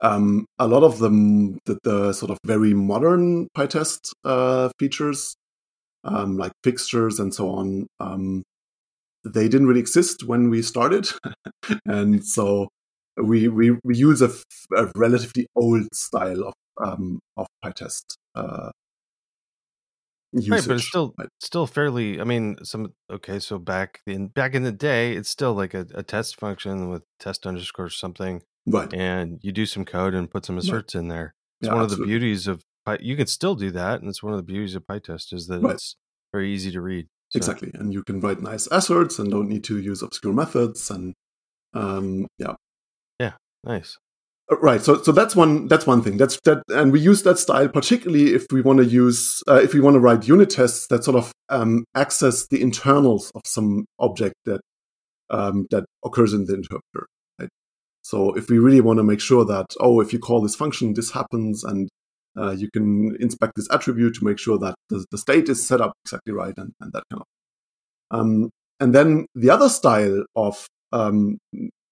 um, 0.00 0.46
a 0.58 0.66
lot 0.66 0.82
of 0.82 0.98
them, 0.98 1.58
the, 1.66 1.78
the 1.84 2.12
sort 2.14 2.30
of 2.32 2.38
very 2.44 2.74
modern 2.74 3.48
PyTest 3.56 4.10
uh, 4.24 4.70
features, 4.78 5.36
um, 6.04 6.36
like 6.36 6.52
fixtures 6.64 7.20
and 7.20 7.32
so 7.34 7.50
on, 7.50 7.86
um, 8.00 8.42
they 9.24 9.48
didn't 9.48 9.66
really 9.68 9.80
exist 9.80 10.24
when 10.24 10.50
we 10.50 10.62
started, 10.62 11.08
and 11.86 12.24
so 12.26 12.68
we 13.16 13.48
we, 13.48 13.72
we 13.84 13.96
use 13.96 14.22
a, 14.22 14.26
f- 14.28 14.44
a 14.76 14.90
relatively 14.96 15.46
old 15.56 15.86
style 15.94 16.44
of 16.44 16.54
um, 16.84 17.20
of 17.36 17.46
PyTest. 17.64 18.02
Uh, 18.34 18.70
usage. 20.36 20.50
right, 20.50 20.64
but 20.68 20.76
it's 20.76 20.86
still 20.88 21.14
right? 21.18 21.28
still 21.40 21.66
fairly. 21.66 22.20
I 22.20 22.24
mean, 22.24 22.56
some 22.62 22.92
okay. 23.10 23.38
So 23.38 23.58
back 23.58 24.00
in 24.06 24.28
back 24.28 24.54
in 24.54 24.62
the 24.62 24.72
day, 24.72 25.12
it's 25.14 25.28
still 25.30 25.54
like 25.54 25.74
a, 25.74 25.86
a 25.94 26.02
test 26.02 26.38
function 26.38 26.88
with 26.90 27.02
test 27.20 27.46
underscore 27.46 27.90
something, 27.90 28.42
Right. 28.66 28.92
and 28.94 29.38
you 29.42 29.52
do 29.52 29.66
some 29.66 29.84
code 29.84 30.14
and 30.14 30.30
put 30.30 30.44
some 30.44 30.56
Right. 30.56 30.64
asserts 30.64 30.94
in 30.94 31.08
there. 31.08 31.34
It's 31.60 31.68
Yeah, 31.68 31.74
one 31.74 31.84
of 31.84 31.90
the 31.90 32.04
beauties 32.04 32.46
of 32.46 32.62
you 33.00 33.16
can 33.16 33.26
still 33.26 33.54
do 33.56 33.70
that, 33.72 34.00
and 34.00 34.08
it's 34.08 34.22
one 34.22 34.32
of 34.32 34.38
the 34.38 34.44
beauties 34.44 34.74
of 34.76 34.86
PyTest 34.86 35.32
is 35.32 35.46
that 35.48 35.60
Right. 35.60 35.74
it's 35.74 35.96
very 36.32 36.52
easy 36.52 36.70
to 36.72 36.80
read. 36.80 37.08
So, 37.30 37.38
Exactly. 37.38 37.72
And 37.74 37.92
you 37.92 38.04
can 38.04 38.20
write 38.20 38.40
nice 38.40 38.68
asserts 38.70 39.18
and 39.18 39.28
don't 39.30 39.48
need 39.48 39.64
to 39.64 39.80
use 39.80 40.02
obscure 40.02 40.32
methods. 40.32 40.88
And 40.90 41.14
um, 41.74 42.26
yeah. 42.38 42.54
nice. 43.64 43.98
Uh, 44.50 44.56
Right. 44.58 44.80
So 44.80 45.02
so 45.02 45.12
that's 45.12 45.34
one 45.34 45.68
that's 45.68 45.86
one 45.86 46.02
thing. 46.02 46.16
That's 46.16 46.38
that 46.44 46.62
and 46.68 46.92
we 46.92 47.00
use 47.00 47.22
that 47.24 47.38
style 47.38 47.68
particularly 47.68 48.34
if 48.34 48.46
we 48.52 48.62
want 48.62 48.78
to 48.78 48.84
use 48.84 49.42
uh, 49.48 49.60
if 49.62 49.74
we 49.74 49.80
want 49.80 49.94
to 49.94 50.00
write 50.00 50.28
unit 50.28 50.50
tests 50.50 50.86
that 50.88 51.04
sort 51.04 51.16
of 51.16 51.32
um, 51.48 51.84
access 51.94 52.46
the 52.48 52.62
internals 52.62 53.30
of 53.34 53.42
some 53.44 53.86
object 53.98 54.34
that 54.44 54.60
um, 55.30 55.66
that 55.70 55.84
occurs 56.04 56.32
in 56.32 56.44
the 56.46 56.54
interpreter. 56.54 57.06
Right. 57.38 57.48
So 58.02 58.34
if 58.34 58.48
we 58.48 58.58
really 58.58 58.80
want 58.80 58.98
to 58.98 59.02
make 59.04 59.20
sure 59.20 59.44
that 59.44 59.66
oh 59.80 60.00
if 60.00 60.12
you 60.12 60.18
call 60.18 60.40
this 60.40 60.54
function 60.54 60.94
this 60.94 61.10
happens 61.10 61.64
and 61.64 61.88
uh, 62.38 62.52
you 62.52 62.68
can 62.72 63.16
inspect 63.18 63.54
this 63.56 63.68
attribute 63.72 64.14
to 64.14 64.24
make 64.24 64.38
sure 64.38 64.58
that 64.58 64.74
the, 64.90 65.04
the 65.10 65.18
state 65.18 65.48
is 65.48 65.66
set 65.66 65.80
up 65.80 65.92
exactly 66.04 66.32
right 66.32 66.54
and, 66.56 66.72
and 66.80 66.92
that 66.92 67.02
kind 67.10 67.22
of. 67.22 67.26
Um, 68.18 68.50
and 68.78 68.94
then 68.94 69.26
the 69.34 69.50
other 69.50 69.68
style 69.68 70.24
of 70.36 70.66
um, 70.92 71.38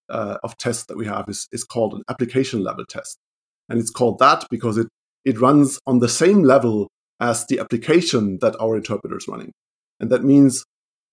uh, 0.09 0.39
of 0.43 0.57
tests 0.57 0.87
that 0.87 0.97
we 0.97 1.07
have 1.07 1.29
is, 1.29 1.49
is 1.53 1.65
called 1.65 1.95
an 1.95 2.03
application 2.09 2.63
level 2.63 2.85
test. 2.89 3.19
And 3.69 3.81
it's 3.81 3.91
called 3.91 4.19
that 4.19 4.45
because 4.51 4.77
it, 4.77 4.89
it 5.25 5.41
runs 5.41 5.79
on 5.87 6.01
the 6.01 6.09
same 6.09 6.43
level 6.43 6.89
as 7.21 7.47
the 7.47 7.59
application 7.59 8.39
that 8.41 8.55
our 8.61 8.77
interpreter 8.77 9.17
is 9.17 9.27
running. 9.29 9.53
And 10.01 10.11
that 10.11 10.25
means 10.25 10.65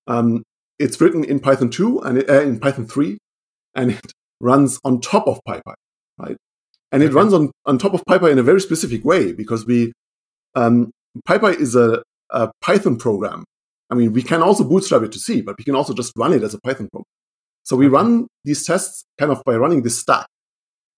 um, 0.07 0.43
it's 0.79 0.99
written 0.99 1.23
in 1.23 1.39
Python 1.39 1.69
2 1.69 1.99
and 2.01 2.17
it, 2.17 2.29
uh, 2.29 2.41
in 2.41 2.59
Python 2.59 2.87
3, 2.87 3.17
and 3.75 3.91
it 3.91 4.11
runs 4.39 4.79
on 4.83 4.99
top 4.99 5.27
of 5.27 5.39
PyPy, 5.47 5.73
right? 6.17 6.37
And 6.91 7.03
it 7.03 7.07
Okay. 7.07 7.15
runs 7.15 7.33
on, 7.33 7.51
on 7.65 7.77
top 7.77 7.93
of 7.93 8.03
PyPy 8.05 8.31
in 8.31 8.39
a 8.39 8.43
very 8.43 8.59
specific 8.59 9.05
way 9.05 9.31
because 9.31 9.65
we 9.65 9.93
um, 10.55 10.91
PyPy 11.27 11.57
is 11.59 11.75
a, 11.75 12.03
a 12.31 12.51
Python 12.61 12.97
program. 12.97 13.45
I 13.89 13.95
mean, 13.95 14.13
we 14.13 14.23
can 14.23 14.41
also 14.41 14.63
bootstrap 14.63 15.03
it 15.03 15.11
to 15.13 15.19
C, 15.19 15.41
but 15.41 15.57
we 15.57 15.63
can 15.63 15.75
also 15.75 15.93
just 15.93 16.13
run 16.17 16.33
it 16.33 16.43
as 16.43 16.53
a 16.53 16.59
Python 16.61 16.89
program. 16.91 17.05
So 17.63 17.75
we 17.75 17.87
run 17.87 18.27
these 18.43 18.65
tests 18.65 19.05
kind 19.19 19.31
of 19.31 19.43
by 19.45 19.55
running 19.55 19.83
this 19.83 19.99
stack. 19.99 20.27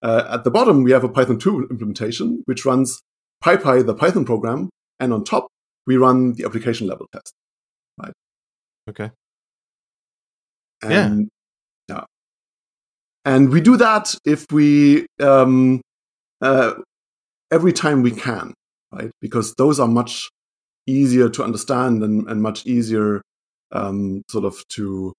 Uh, 0.02 0.28
at 0.30 0.44
the 0.44 0.52
bottom, 0.52 0.84
we 0.84 0.92
have 0.92 1.04
a 1.04 1.10
Python 1.10 1.40
2 1.40 1.68
implementation, 1.72 2.44
which 2.46 2.66
runs 2.66 3.02
PyPy, 3.44 3.86
the 3.86 3.96
Python 3.96 4.26
program, 4.26 4.70
and 5.00 5.14
on 5.14 5.24
top, 5.24 5.48
we 5.86 5.98
run 5.98 6.34
the 6.34 6.46
application 6.46 6.88
level 6.88 7.08
test. 7.14 7.34
Right. 7.98 8.14
Okay. 8.90 9.12
And, 10.82 11.30
yeah. 11.88 12.04
And 13.26 13.50
we 13.50 13.62
do 13.62 13.78
that 13.78 14.16
if 14.26 14.46
we 14.52 15.06
um, 15.22 15.82
uh, 16.42 16.74
every 17.52 17.72
time 17.72 18.02
we 18.02 18.12
can, 18.12 18.54
right? 18.92 19.12
Because 19.22 19.54
those 19.56 19.80
are 19.80 19.88
much 19.88 20.30
easier 20.88 21.30
to 21.30 21.44
understand 21.44 22.04
and, 22.04 22.28
and 22.28 22.42
much 22.42 22.66
easier 22.66 23.22
um, 23.72 24.24
sort 24.30 24.44
of 24.44 24.68
to 24.70 25.14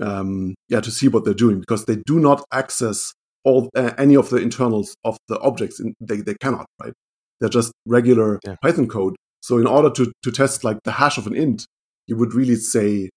um, 0.00 0.54
yeah 0.68 0.80
to 0.80 0.90
see 0.90 1.08
what 1.08 1.24
they're 1.24 1.34
doing 1.34 1.60
because 1.60 1.84
they 1.84 1.96
do 2.06 2.18
not 2.18 2.44
access 2.52 3.12
all 3.44 3.70
uh, 3.74 3.92
any 3.98 4.16
of 4.16 4.30
the 4.30 4.36
internals 4.36 4.94
of 5.04 5.16
the 5.28 5.38
objects. 5.40 5.80
In, 5.80 5.94
they 6.00 6.18
they 6.18 6.34
cannot, 6.40 6.66
right? 6.82 6.92
They're 7.40 7.48
just 7.48 7.72
regular 7.86 8.38
Yeah. 8.44 8.56
Python 8.62 8.88
code. 8.88 9.16
So 9.40 9.58
in 9.58 9.66
order 9.66 9.90
to 9.90 10.12
to 10.22 10.30
test 10.30 10.64
like 10.64 10.78
the 10.84 10.92
hash 10.92 11.18
of 11.18 11.26
an 11.26 11.34
int, 11.34 11.66
you 12.06 12.16
would 12.16 12.34
really 12.34 12.56
say, 12.56 13.08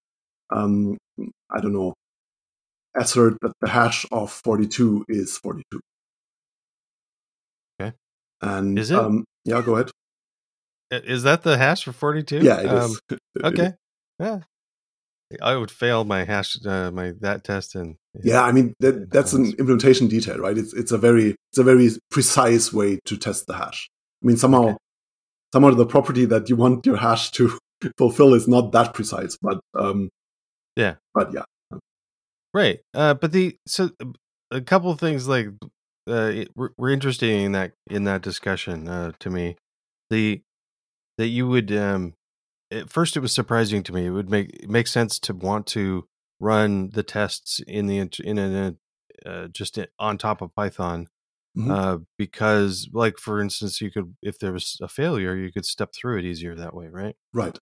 um, 0.50 0.96
I 1.50 1.60
don't 1.60 1.72
know, 1.74 1.94
assert 2.96 3.36
that 3.42 3.52
the 3.60 3.68
hash 3.68 4.06
of 4.10 4.30
42 4.30 5.04
is 5.08 5.36
42. 5.38 5.80
Okay. 7.80 7.92
And 8.40 8.78
Is 8.78 8.90
it? 8.90 8.98
Um, 8.98 9.24
yeah, 9.44 9.60
go 9.62 9.74
ahead. 9.74 9.90
Is 10.90 11.24
that 11.24 11.42
the 11.42 11.56
hash 11.58 11.84
for 11.84 11.92
forty 11.92 12.22
two? 12.22 12.38
Yeah, 12.38 12.60
it. 12.60 12.66
It 13.10 13.16
is. 13.16 13.42
Okay. 13.42 13.72
Yeah. 14.20 14.40
I 15.42 15.56
would 15.56 15.70
fail 15.70 16.04
my 16.04 16.24
hash 16.24 16.56
uh, 16.64 16.90
my 16.90 17.12
that 17.20 17.44
test 17.44 17.74
and 17.74 17.96
Yeah, 18.22 18.42
I 18.42 18.52
mean 18.52 18.74
that, 18.80 19.10
that's 19.10 19.32
an 19.32 19.46
implementation 19.58 20.08
detail, 20.08 20.38
right? 20.38 20.56
It's 20.56 20.72
it's 20.72 20.92
a 20.92 20.98
very 20.98 21.36
it's 21.50 21.58
a 21.58 21.64
very 21.64 21.90
precise 22.10 22.72
way 22.72 22.98
to 23.04 23.16
test 23.16 23.46
the 23.46 23.54
hash. 23.54 23.88
I 24.22 24.26
mean 24.26 24.36
somehow 24.36 24.64
Okay. 24.68 24.76
somehow 25.52 25.70
the 25.74 25.86
property 25.86 26.24
that 26.26 26.48
you 26.48 26.56
want 26.56 26.86
your 26.86 26.96
hash 26.96 27.30
to 27.32 27.58
fulfill 27.98 28.34
is 28.34 28.46
not 28.48 28.72
that 28.72 28.94
precise, 28.94 29.36
but 29.40 29.60
um 29.74 30.08
Yeah. 30.76 30.94
but 31.14 31.32
yeah. 31.32 31.44
Right. 32.52 32.80
Uh, 32.94 33.14
but 33.14 33.32
the 33.32 33.58
so 33.66 33.90
a 34.50 34.60
couple 34.60 34.90
of 34.90 35.00
things 35.00 35.26
like 35.26 35.48
uh, 36.08 36.30
it, 36.34 36.48
were 36.56 36.90
interesting 36.90 37.40
in 37.46 37.52
that 37.52 37.72
in 37.90 38.04
that 38.04 38.22
discussion 38.22 38.88
uh, 38.88 39.12
to 39.18 39.30
me. 39.30 39.56
The 40.10 40.42
that 41.18 41.28
you 41.28 41.48
would 41.48 41.72
um, 41.72 42.14
at 42.70 42.90
first 42.90 43.16
it 43.16 43.20
was 43.20 43.32
surprising 43.32 43.82
to 43.84 43.92
me. 43.92 44.06
It 44.06 44.10
would 44.10 44.30
make 44.30 44.50
it 44.62 44.68
make 44.70 44.86
sense 44.86 45.18
to 45.20 45.34
want 45.34 45.66
to 45.68 46.06
run 46.40 46.90
the 46.90 47.02
tests 47.02 47.60
in 47.66 47.86
the 47.86 47.98
in 48.22 48.38
a 48.38 48.74
uh, 49.26 49.48
just 49.48 49.78
on 49.98 50.18
top 50.18 50.42
of 50.42 50.54
Python 50.54 51.08
Mhm. 51.56 51.70
uh, 51.70 51.98
because, 52.18 52.88
like 52.92 53.16
for 53.18 53.40
instance, 53.40 53.80
you 53.80 53.90
could 53.90 54.16
if 54.22 54.38
there 54.38 54.52
was 54.52 54.76
a 54.82 54.88
failure, 54.88 55.36
you 55.36 55.52
could 55.52 55.64
step 55.64 55.90
through 55.94 56.18
it 56.18 56.24
easier 56.24 56.54
that 56.56 56.74
way, 56.74 56.88
right? 56.88 57.14
Right. 57.32 57.58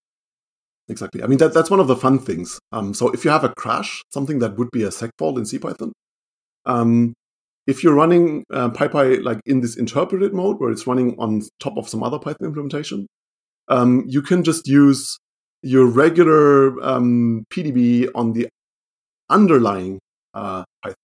Exactly. 0.89 1.23
I 1.23 1.27
mean 1.27 1.39
that 1.39 1.55
that's 1.55 1.71
one 1.71 1.81
of 1.81 1.87
the 1.89 1.97
fun 1.97 2.19
things. 2.19 2.59
Um 2.73 2.95
so 2.95 3.11
if 3.11 3.25
you 3.25 3.31
have 3.31 3.45
a 3.45 3.55
crash, 3.55 4.03
something 4.11 4.39
that 4.41 4.57
would 4.59 4.71
be 4.73 4.83
a 4.83 4.89
seg 4.89 5.11
fault 5.19 5.39
in 5.39 5.45
CPython, 5.45 5.93
um 6.67 7.15
if 7.67 7.85
you're 7.85 7.95
running 7.95 8.45
uh, 8.53 8.71
PyPy 8.71 9.23
like 9.23 9.41
in 9.47 9.61
this 9.61 9.77
interpreted 9.77 10.35
mode 10.35 10.59
where 10.59 10.71
it's 10.71 10.87
running 10.87 11.15
on 11.19 11.43
top 11.61 11.77
of 11.79 11.89
some 11.89 12.03
other 12.03 12.19
Python 12.19 12.47
implementation, 12.49 13.07
um, 13.73 14.05
you 14.07 14.23
can 14.23 14.45
just 14.45 14.69
use 14.69 15.19
your 15.63 15.87
regular 15.87 16.83
um, 16.83 17.45
PDB 17.51 18.09
on 18.15 18.33
the 18.33 18.49
underlying 19.31 19.99
uh, 20.35 20.65
Python 20.83 20.97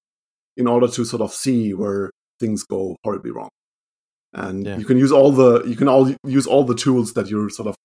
in 0.56 0.66
order 0.66 0.88
to 0.88 1.04
sort 1.04 1.22
of 1.22 1.32
see 1.32 1.72
where 1.72 2.10
things 2.40 2.64
go 2.64 2.96
horribly 3.04 3.30
wrong. 3.30 3.48
And 4.34 4.66
Yeah. 4.66 4.76
you 4.78 4.84
can 4.84 4.98
use 4.98 5.12
all 5.12 5.32
the 5.32 5.64
you 5.64 5.76
can 5.76 5.88
all 5.88 6.14
use 6.24 6.46
all 6.46 6.64
the 6.64 6.74
tools 6.74 7.14
that 7.14 7.30
you 7.30 7.48
sort 7.48 7.68
of 7.68 7.76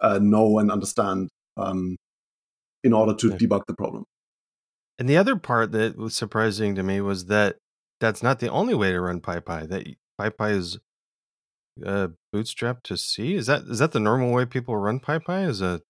uh, 0.00 0.18
know 0.18 0.58
and 0.58 0.70
understand 0.70 1.28
um, 1.56 1.96
in 2.82 2.92
order 2.92 3.14
to 3.14 3.28
Yeah. 3.30 3.36
debug 3.36 3.62
the 3.68 3.74
problem. 3.74 4.04
And 4.98 5.08
the 5.08 5.16
other 5.16 5.36
part 5.36 5.72
that 5.72 5.96
was 5.96 6.14
surprising 6.16 6.74
to 6.74 6.82
me 6.82 7.00
was 7.00 7.26
that 7.26 7.56
that's 8.00 8.22
not 8.22 8.40
the 8.40 8.48
only 8.48 8.74
way 8.74 8.90
to 8.92 9.00
run 9.00 9.20
PyPy. 9.20 9.68
That 9.68 9.86
PyPy 10.18 10.50
is 10.52 10.78
uh, 11.84 12.08
bootstrap 12.32 12.82
to 12.84 12.96
C. 12.96 13.34
Is 13.34 13.46
that 13.46 13.62
is 13.62 13.78
that 13.78 13.92
the 13.92 14.00
normal 14.00 14.32
way 14.32 14.44
people 14.44 14.76
run 14.76 15.00
PyPy? 15.00 15.48
Is 15.48 15.62
a 15.62 15.80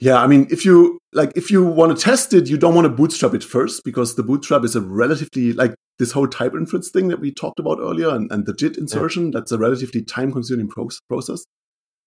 Yeah, 0.00 0.22
I 0.22 0.26
mean, 0.26 0.46
if 0.50 0.64
you 0.64 0.98
like, 1.12 1.32
if 1.36 1.50
you 1.50 1.64
want 1.64 1.96
to 1.96 2.02
test 2.02 2.34
it, 2.34 2.48
you 2.48 2.56
don't 2.56 2.74
want 2.74 2.86
to 2.86 2.90
bootstrap 2.90 3.34
it 3.34 3.44
first 3.44 3.84
because 3.84 4.14
the 4.14 4.22
bootstrap 4.22 4.64
is 4.64 4.76
a 4.76 4.80
relatively 4.80 5.52
like 5.52 5.74
this 5.98 6.12
whole 6.12 6.28
type 6.28 6.54
inference 6.54 6.90
thing 6.90 7.08
that 7.08 7.20
we 7.20 7.32
talked 7.32 7.58
about 7.58 7.78
earlier, 7.80 8.10
and, 8.10 8.30
and 8.30 8.46
the 8.46 8.54
JIT 8.54 8.76
insertion. 8.76 9.30
That's 9.30 9.52
a 9.52 9.58
relatively 9.58 10.02
time-consuming 10.02 10.68
pro- 10.68 10.88
process. 11.08 11.44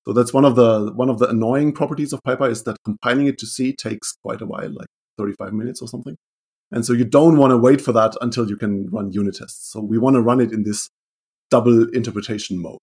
So 0.06 0.14
that's 0.14 0.34
one 0.34 0.46
of 0.46 0.56
the 0.56 0.92
one 0.94 1.10
of 1.10 1.20
the 1.20 1.30
annoying 1.30 1.74
properties 1.74 2.14
of 2.14 2.22
PyPy 2.24 2.52
is 2.52 2.64
that 2.64 2.78
compiling 2.84 3.28
it 3.28 3.38
to 3.40 3.46
C 3.46 3.74
takes 3.74 4.14
quite 4.24 4.42
a 4.42 4.46
while, 4.46 4.72
like 4.72 4.88
35 5.18 5.54
minutes 5.54 5.82
or 5.82 5.88
something. 5.88 6.16
And 6.72 6.86
so 6.86 6.94
you 6.94 7.04
don't 7.04 7.38
want 7.38 7.52
to 7.52 7.58
wait 7.58 7.82
for 7.82 7.92
that 7.92 8.16
until 8.22 8.50
you 8.50 8.56
can 8.56 8.90
run 8.90 9.12
unit 9.12 9.36
tests. 9.36 9.72
So 9.72 9.82
we 9.82 9.98
want 9.98 10.16
to 10.16 10.22
run 10.22 10.40
it 10.40 10.52
in 10.52 10.64
this 10.64 10.90
double 11.50 11.90
interpretation 11.90 12.62
mode. 12.62 12.80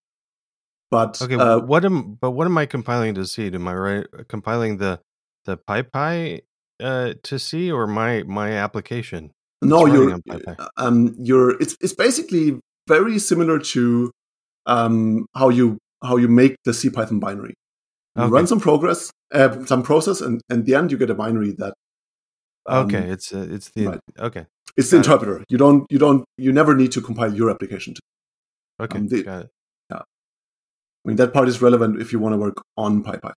But 0.91 1.21
okay. 1.21 1.35
uh, 1.35 1.59
what 1.59 1.85
am 1.85 2.15
but 2.15 2.31
what 2.31 2.47
am 2.47 2.57
I 2.57 2.67
compiling 2.67 3.15
to 3.15 3.27
C? 3.27 3.47
Am 3.53 3.69
I 3.69 3.75
right 3.75 4.07
compiling 4.29 4.79
the 4.79 5.01
the 5.45 5.57
PyPy 5.57 6.43
uh, 6.81 7.15
to 7.23 7.39
C 7.39 7.71
or 7.71 7.87
my 7.87 8.23
my 8.25 8.53
application? 8.53 9.33
No, 9.61 9.87
you're 9.87 10.13
on 10.13 10.23
um 10.77 11.15
you're 11.19 11.61
it's 11.61 11.77
it's 11.81 11.93
basically 11.95 12.59
very 12.87 13.19
similar 13.19 13.59
to 13.59 14.11
um 14.67 15.27
how 15.35 15.49
you 15.49 15.79
how 16.03 16.17
you 16.17 16.29
make 16.29 16.57
the 16.65 16.73
C 16.73 16.91
Python 16.91 17.19
binary. 17.19 17.55
You 18.17 18.25
Okay. 18.25 18.33
run 18.33 18.47
some 18.47 18.61
progress, 18.61 19.13
uh, 19.33 19.65
some 19.67 19.83
process, 19.83 20.21
and 20.21 20.41
and 20.49 20.65
the 20.65 20.75
end 20.75 20.91
you 20.91 20.99
get 20.99 21.11
a 21.11 21.15
binary 21.15 21.53
that. 21.59 21.75
um, 22.67 22.87
okay, 22.87 23.09
it's 23.11 23.33
uh, 23.33 23.47
it's 23.51 23.71
the 23.71 23.87
right. 23.87 24.01
okay 24.19 24.47
it's 24.77 24.91
the 24.91 24.97
it. 24.97 25.01
interpreter. 25.01 25.45
You 25.49 25.59
don't 25.59 25.87
you 25.91 25.99
don't 25.99 26.25
you 26.39 26.53
never 26.53 26.75
need 26.75 26.93
to 26.93 27.01
compile 27.01 27.35
your 27.35 27.51
application. 27.51 27.95
To, 27.95 28.01
okay 28.81 28.99
um, 28.99 29.09
the-. 29.09 29.51
I 31.05 31.09
mean 31.09 31.17
that 31.17 31.33
part 31.33 31.49
is 31.49 31.63
relevant 31.63 32.01
if 32.01 32.13
you 32.13 32.19
want 32.19 32.35
to 32.35 32.39
work 32.39 32.57
on 32.77 33.03
PyPy 33.05 33.33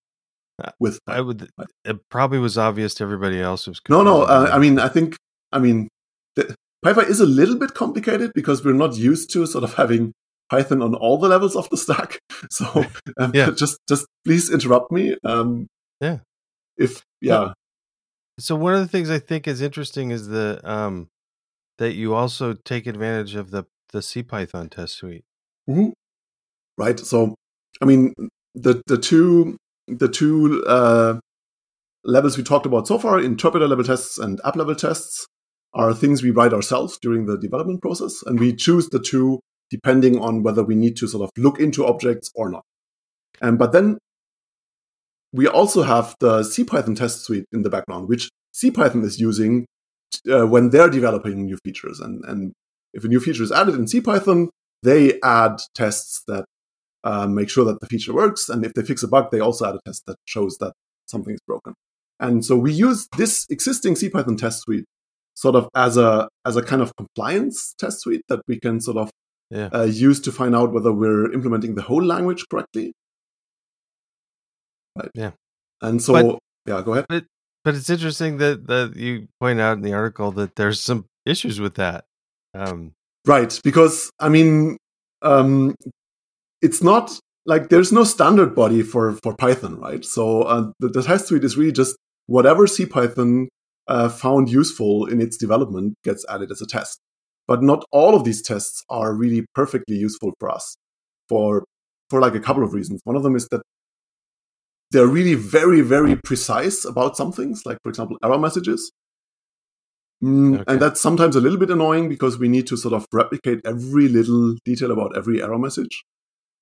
Uh, 0.64 0.72
with. 0.80 1.00
I 1.08 1.22
would. 1.22 1.50
It 1.86 1.98
probably 2.10 2.40
was 2.40 2.58
obvious 2.58 2.94
to 2.96 3.04
everybody 3.04 3.40
else. 3.42 3.66
Who's 3.66 3.80
No, 3.90 4.04
no. 4.04 4.24
Uh, 4.24 4.50
I 4.52 4.60
mean, 4.60 4.78
I 4.80 4.88
think, 4.90 5.16
I 5.52 5.60
mean, 5.60 5.88
the, 6.36 6.56
PyPy 6.86 7.08
is 7.10 7.20
a 7.20 7.26
little 7.26 7.58
bit 7.58 7.74
complicated 7.74 8.32
because 8.34 8.64
we're 8.66 8.74
not 8.74 8.96
used 8.96 9.32
to 9.34 9.46
sort 9.46 9.64
of 9.64 9.76
having 9.76 10.12
Python 10.50 10.82
on 10.82 10.96
all 10.96 11.18
the 11.18 11.28
levels 11.30 11.56
of 11.56 11.70
the 11.70 11.78
stack. 11.78 12.20
So 12.50 12.66
um, 13.18 13.32
Yeah. 13.34 13.52
just 13.52 13.78
just 13.88 14.06
please 14.26 14.52
interrupt 14.52 14.92
me. 14.92 15.16
Um, 15.24 15.68
Yeah. 16.02 16.20
If 16.78 17.04
yeah, 17.22 17.54
So 18.40 18.56
one 18.56 18.74
of 18.74 18.80
the 18.82 18.88
things 18.88 19.10
I 19.12 19.20
think 19.20 19.48
is 19.48 19.62
interesting 19.62 20.10
is 20.12 20.28
the 20.28 20.60
um 20.64 21.08
that 21.78 21.94
you 21.94 22.14
also 22.16 22.54
take 22.54 22.88
advantage 22.88 23.36
of 23.36 23.52
the 23.52 23.66
the 23.94 24.00
CPython 24.00 24.70
test 24.72 24.96
suite. 24.96 25.24
Mhm. 25.70 25.92
right. 26.78 27.00
So 27.00 27.36
I 27.80 27.86
mean 27.86 28.14
the 28.56 28.82
the 28.88 28.98
two 28.98 29.58
the 29.88 30.08
two 30.08 30.64
uh, 30.66 31.20
levels 32.04 32.38
we 32.38 32.44
talked 32.44 32.66
about 32.66 32.88
so 32.88 32.98
far, 32.98 33.20
interpreter 33.20 33.68
level 33.68 33.84
tests 33.84 34.18
and 34.18 34.42
app 34.44 34.56
level 34.56 34.76
tests, 34.76 35.28
are 35.74 35.94
things 35.94 36.22
we 36.22 36.32
write 36.32 36.54
ourselves 36.54 36.98
during 37.02 37.26
the 37.26 37.38
development 37.38 37.82
process, 37.82 38.22
and 38.26 38.40
we 38.40 38.54
choose 38.54 38.88
the 38.90 39.00
two 39.00 39.40
depending 39.70 40.20
on 40.20 40.44
whether 40.44 40.64
we 40.64 40.76
need 40.76 40.98
to 40.98 41.08
sort 41.08 41.24
of 41.24 41.30
look 41.42 41.60
into 41.60 41.86
objects 41.86 42.30
or 42.36 42.50
not. 42.50 42.64
And 43.42 43.58
but 43.58 43.72
then 43.72 43.98
we 45.34 45.48
also 45.48 45.84
have 45.84 46.16
the 46.20 46.42
CPython 46.42 46.98
test 46.98 47.24
suite 47.24 47.46
in 47.52 47.64
the 47.64 47.70
background, 47.70 48.10
which 48.10 48.30
CPython 48.54 49.04
is 49.04 49.20
using 49.20 49.66
uh, 50.30 50.46
when 50.46 50.70
they're 50.70 50.90
developing 50.90 51.46
new 51.46 51.58
features. 51.64 52.00
And, 52.00 52.24
and 52.26 52.54
if 52.94 53.06
a 53.06 53.08
new 53.08 53.20
feature 53.20 53.44
is 53.44 53.52
added 53.52 53.76
in 53.76 53.86
CPython, 53.86 54.50
they 54.84 55.20
add 55.22 55.62
tests 55.74 56.24
that 56.28 56.46
uh, 57.04 57.28
make 57.28 57.50
sure 57.50 57.66
that 57.66 57.80
the 57.82 57.88
feature 57.88 58.14
works. 58.14 58.50
And 58.50 58.66
if 58.66 58.74
they 58.74 58.84
fix 58.84 59.04
a 59.04 59.08
bug, 59.08 59.32
they 59.32 59.40
also 59.40 59.66
add 59.68 59.76
a 59.76 59.80
test 59.86 60.04
that 60.08 60.18
shows 60.26 60.58
that 60.60 60.74
something 61.08 61.34
is 61.34 61.40
broken. 61.48 61.74
And 62.20 62.46
so 62.46 62.56
we 62.56 62.72
use 62.72 63.08
this 63.18 63.46
existing 63.50 63.96
CPython 63.96 64.38
test 64.38 64.62
suite 64.62 64.86
sort 65.34 65.56
of 65.56 65.68
as 65.76 65.98
a 65.98 66.28
as 66.46 66.56
a 66.56 66.62
kind 66.62 66.82
of 66.82 66.96
compliance 66.96 67.74
test 67.80 68.02
suite 68.02 68.22
that 68.30 68.42
we 68.48 68.60
can 68.60 68.80
sort 68.82 68.98
of 68.98 69.10
Yeah. 69.50 69.70
uh, 69.74 69.84
use 69.84 70.20
to 70.22 70.32
find 70.32 70.56
out 70.56 70.72
whether 70.74 70.94
we're 70.94 71.32
implementing 71.34 71.76
the 71.76 71.82
whole 71.82 72.04
language 72.04 72.46
correctly. 72.50 72.94
Right. 74.96 75.10
Yeah. 75.16 75.32
And 75.82 76.02
so, 76.02 76.14
But- 76.14 76.40
yeah, 76.68 76.82
go 76.84 76.94
ahead. 76.94 77.26
But 77.64 77.76
it's 77.76 77.90
interesting 77.90 78.38
that 78.38 78.68
that 78.68 78.96
you 78.96 79.28
point 79.40 79.60
out 79.60 79.78
in 79.78 79.84
the 79.84 79.94
article 79.94 80.32
that 80.34 80.56
there's 80.56 80.80
some 80.80 81.06
issues 81.26 81.60
with 81.60 81.76
that. 81.76 82.06
Um 82.54 82.94
Right, 83.28 83.60
because 83.64 84.10
I 84.20 84.30
mean, 84.30 84.78
um, 85.22 85.76
it's 86.62 86.84
not 86.84 87.20
like 87.46 87.70
there's 87.70 87.92
no 87.92 88.04
standard 88.04 88.56
body 88.56 88.82
for 88.84 89.14
for 89.24 89.36
Python, 89.36 89.80
right? 89.80 90.06
So 90.06 90.44
uh, 90.44 90.72
the, 90.80 90.90
the 90.90 91.04
test 91.04 91.28
suite 91.28 91.44
is 91.44 91.58
really 91.58 91.72
just 91.72 91.96
whatever 92.28 92.66
CPython 92.68 93.48
uh, 93.88 94.10
found 94.10 94.50
useful 94.50 95.06
in 95.08 95.22
its 95.22 95.38
development 95.38 95.96
gets 96.04 96.26
added 96.30 96.52
as 96.52 96.62
a 96.62 96.68
test. 96.68 97.00
But 97.48 97.64
not 97.64 97.84
all 97.92 98.16
of 98.16 98.24
these 98.24 98.42
tests 98.42 98.84
are 98.90 99.14
really 99.14 99.46
perfectly 99.56 99.96
useful 99.98 100.34
for 100.40 100.50
us 100.50 100.76
for 101.30 101.66
for 102.10 102.20
like 102.22 102.36
a 102.36 102.40
couple 102.40 102.64
of 102.64 102.74
reasons. 102.74 103.02
One 103.04 103.16
of 103.16 103.24
them 103.24 103.36
is 103.36 103.48
that 103.50 103.62
they're 104.92 105.08
really 105.08 105.36
very 105.36 105.82
very 105.82 106.16
precise 106.16 106.86
about 106.86 107.18
some 107.18 107.32
things, 107.32 107.64
like 107.66 107.78
for 107.84 107.90
example 107.90 108.18
error 108.24 108.38
messages. 108.38 108.92
Mm, 110.24 110.60
Okay. 110.60 110.64
And 110.68 110.82
that's 110.82 111.02
sometimes 111.02 111.36
a 111.36 111.42
little 111.42 111.58
bit 111.58 111.72
annoying 111.72 112.08
because 112.10 112.38
we 112.38 112.48
need 112.48 112.68
to 112.68 112.78
sort 112.78 112.94
of 112.94 113.06
replicate 113.12 113.62
every 113.66 114.08
little 114.08 114.56
detail 114.66 114.92
about 114.92 115.18
every 115.18 115.42
error 115.42 115.58
message. 115.58 116.04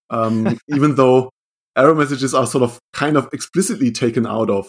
Um, 0.10 0.60
even 0.68 0.96
though 0.96 1.30
error 1.78 1.96
messages 1.96 2.34
are 2.34 2.48
sort 2.48 2.64
of 2.64 2.80
kind 2.94 3.18
of 3.18 3.30
explicitly 3.34 3.92
taken 3.92 4.26
out 4.26 4.50
of 4.50 4.68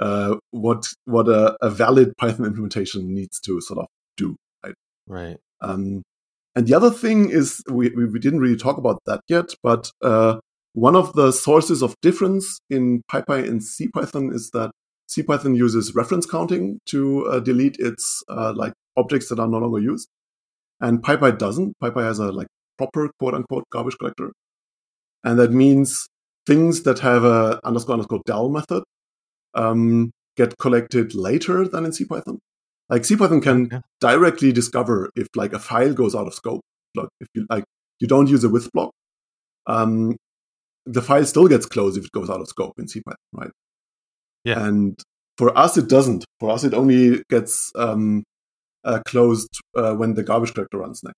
uh, 0.00 0.36
what 0.50 0.86
what 1.04 1.28
a, 1.28 1.56
a 1.60 1.70
valid 1.70 2.12
Python 2.18 2.46
implementation 2.46 3.14
needs 3.14 3.40
to 3.40 3.60
sort 3.60 3.80
of 3.80 3.86
do. 4.16 4.36
right. 5.06 5.36
Um, 5.60 6.02
and 6.54 6.66
the 6.66 6.74
other 6.74 6.90
thing 6.90 7.30
is 7.30 7.62
we, 7.70 7.90
we, 7.90 8.06
we 8.06 8.18
didn't 8.18 8.40
really 8.40 8.56
talk 8.56 8.78
about 8.78 9.00
that 9.06 9.20
yet, 9.28 9.54
but 9.62 9.90
uh, 10.02 10.38
one 10.72 10.96
of 10.96 11.12
the 11.14 11.32
sources 11.32 11.82
of 11.82 11.94
difference 12.02 12.58
in 12.70 13.02
PyPy 13.10 13.48
and 13.48 13.60
CPython 13.60 14.32
is 14.34 14.50
that 14.52 14.70
CPython 15.08 15.56
uses 15.56 15.94
reference 15.94 16.26
counting 16.26 16.80
to 16.86 17.26
uh, 17.26 17.40
delete 17.40 17.76
its 17.78 18.22
uh, 18.28 18.52
like 18.54 18.72
objects 18.96 19.28
that 19.28 19.38
are 19.38 19.48
no 19.48 19.58
longer 19.58 19.78
used, 19.80 20.08
and 20.80 21.02
PyPy 21.02 21.38
doesn't. 21.38 21.74
PyPy 21.82 22.02
has 22.02 22.18
a 22.18 22.30
like 22.30 22.48
proper 22.76 23.10
quote 23.18 23.34
unquote 23.34 23.64
garbage 23.70 23.96
collector, 23.98 24.32
and 25.24 25.38
that 25.38 25.52
means 25.52 26.08
things 26.46 26.82
that 26.84 26.98
have 27.00 27.24
a 27.24 27.60
underscore 27.64 27.94
underscore 27.94 28.20
del 28.26 28.48
method 28.48 28.82
um, 29.54 30.10
get 30.36 30.56
collected 30.58 31.14
later 31.14 31.66
than 31.68 31.84
in 31.84 31.90
CPython. 31.92 32.38
Like 32.88 33.02
CPython 33.02 33.42
can 33.42 33.66
Okay. 33.66 33.80
directly 34.00 34.52
discover 34.52 35.10
if 35.16 35.26
like 35.36 35.52
a 35.52 35.58
file 35.58 35.92
goes 35.92 36.14
out 36.14 36.26
of 36.26 36.34
scope. 36.34 36.62
Like 36.94 37.08
if 37.20 37.28
you 37.34 37.46
like 37.50 37.64
you 38.00 38.08
don't 38.08 38.28
use 38.28 38.44
a 38.44 38.48
with 38.48 38.70
block, 38.72 38.92
um, 39.66 40.16
the 40.86 41.02
file 41.02 41.24
still 41.26 41.48
gets 41.48 41.66
closed 41.66 41.98
if 41.98 42.04
it 42.04 42.12
goes 42.12 42.30
out 42.30 42.40
of 42.40 42.48
scope 42.48 42.72
in 42.78 42.86
CPython, 42.86 43.14
right? 43.32 43.50
Yeah. 44.44 44.66
And 44.66 44.98
for 45.36 45.56
us, 45.56 45.76
it 45.76 45.88
doesn't. 45.88 46.24
For 46.40 46.50
us, 46.50 46.64
it 46.64 46.74
only 46.74 47.22
gets 47.28 47.70
um, 47.76 48.24
uh, 48.84 49.00
closed 49.06 49.50
uh, 49.76 49.94
when 49.94 50.14
the 50.14 50.22
garbage 50.22 50.54
collector 50.54 50.78
runs 50.78 51.02
next. 51.02 51.16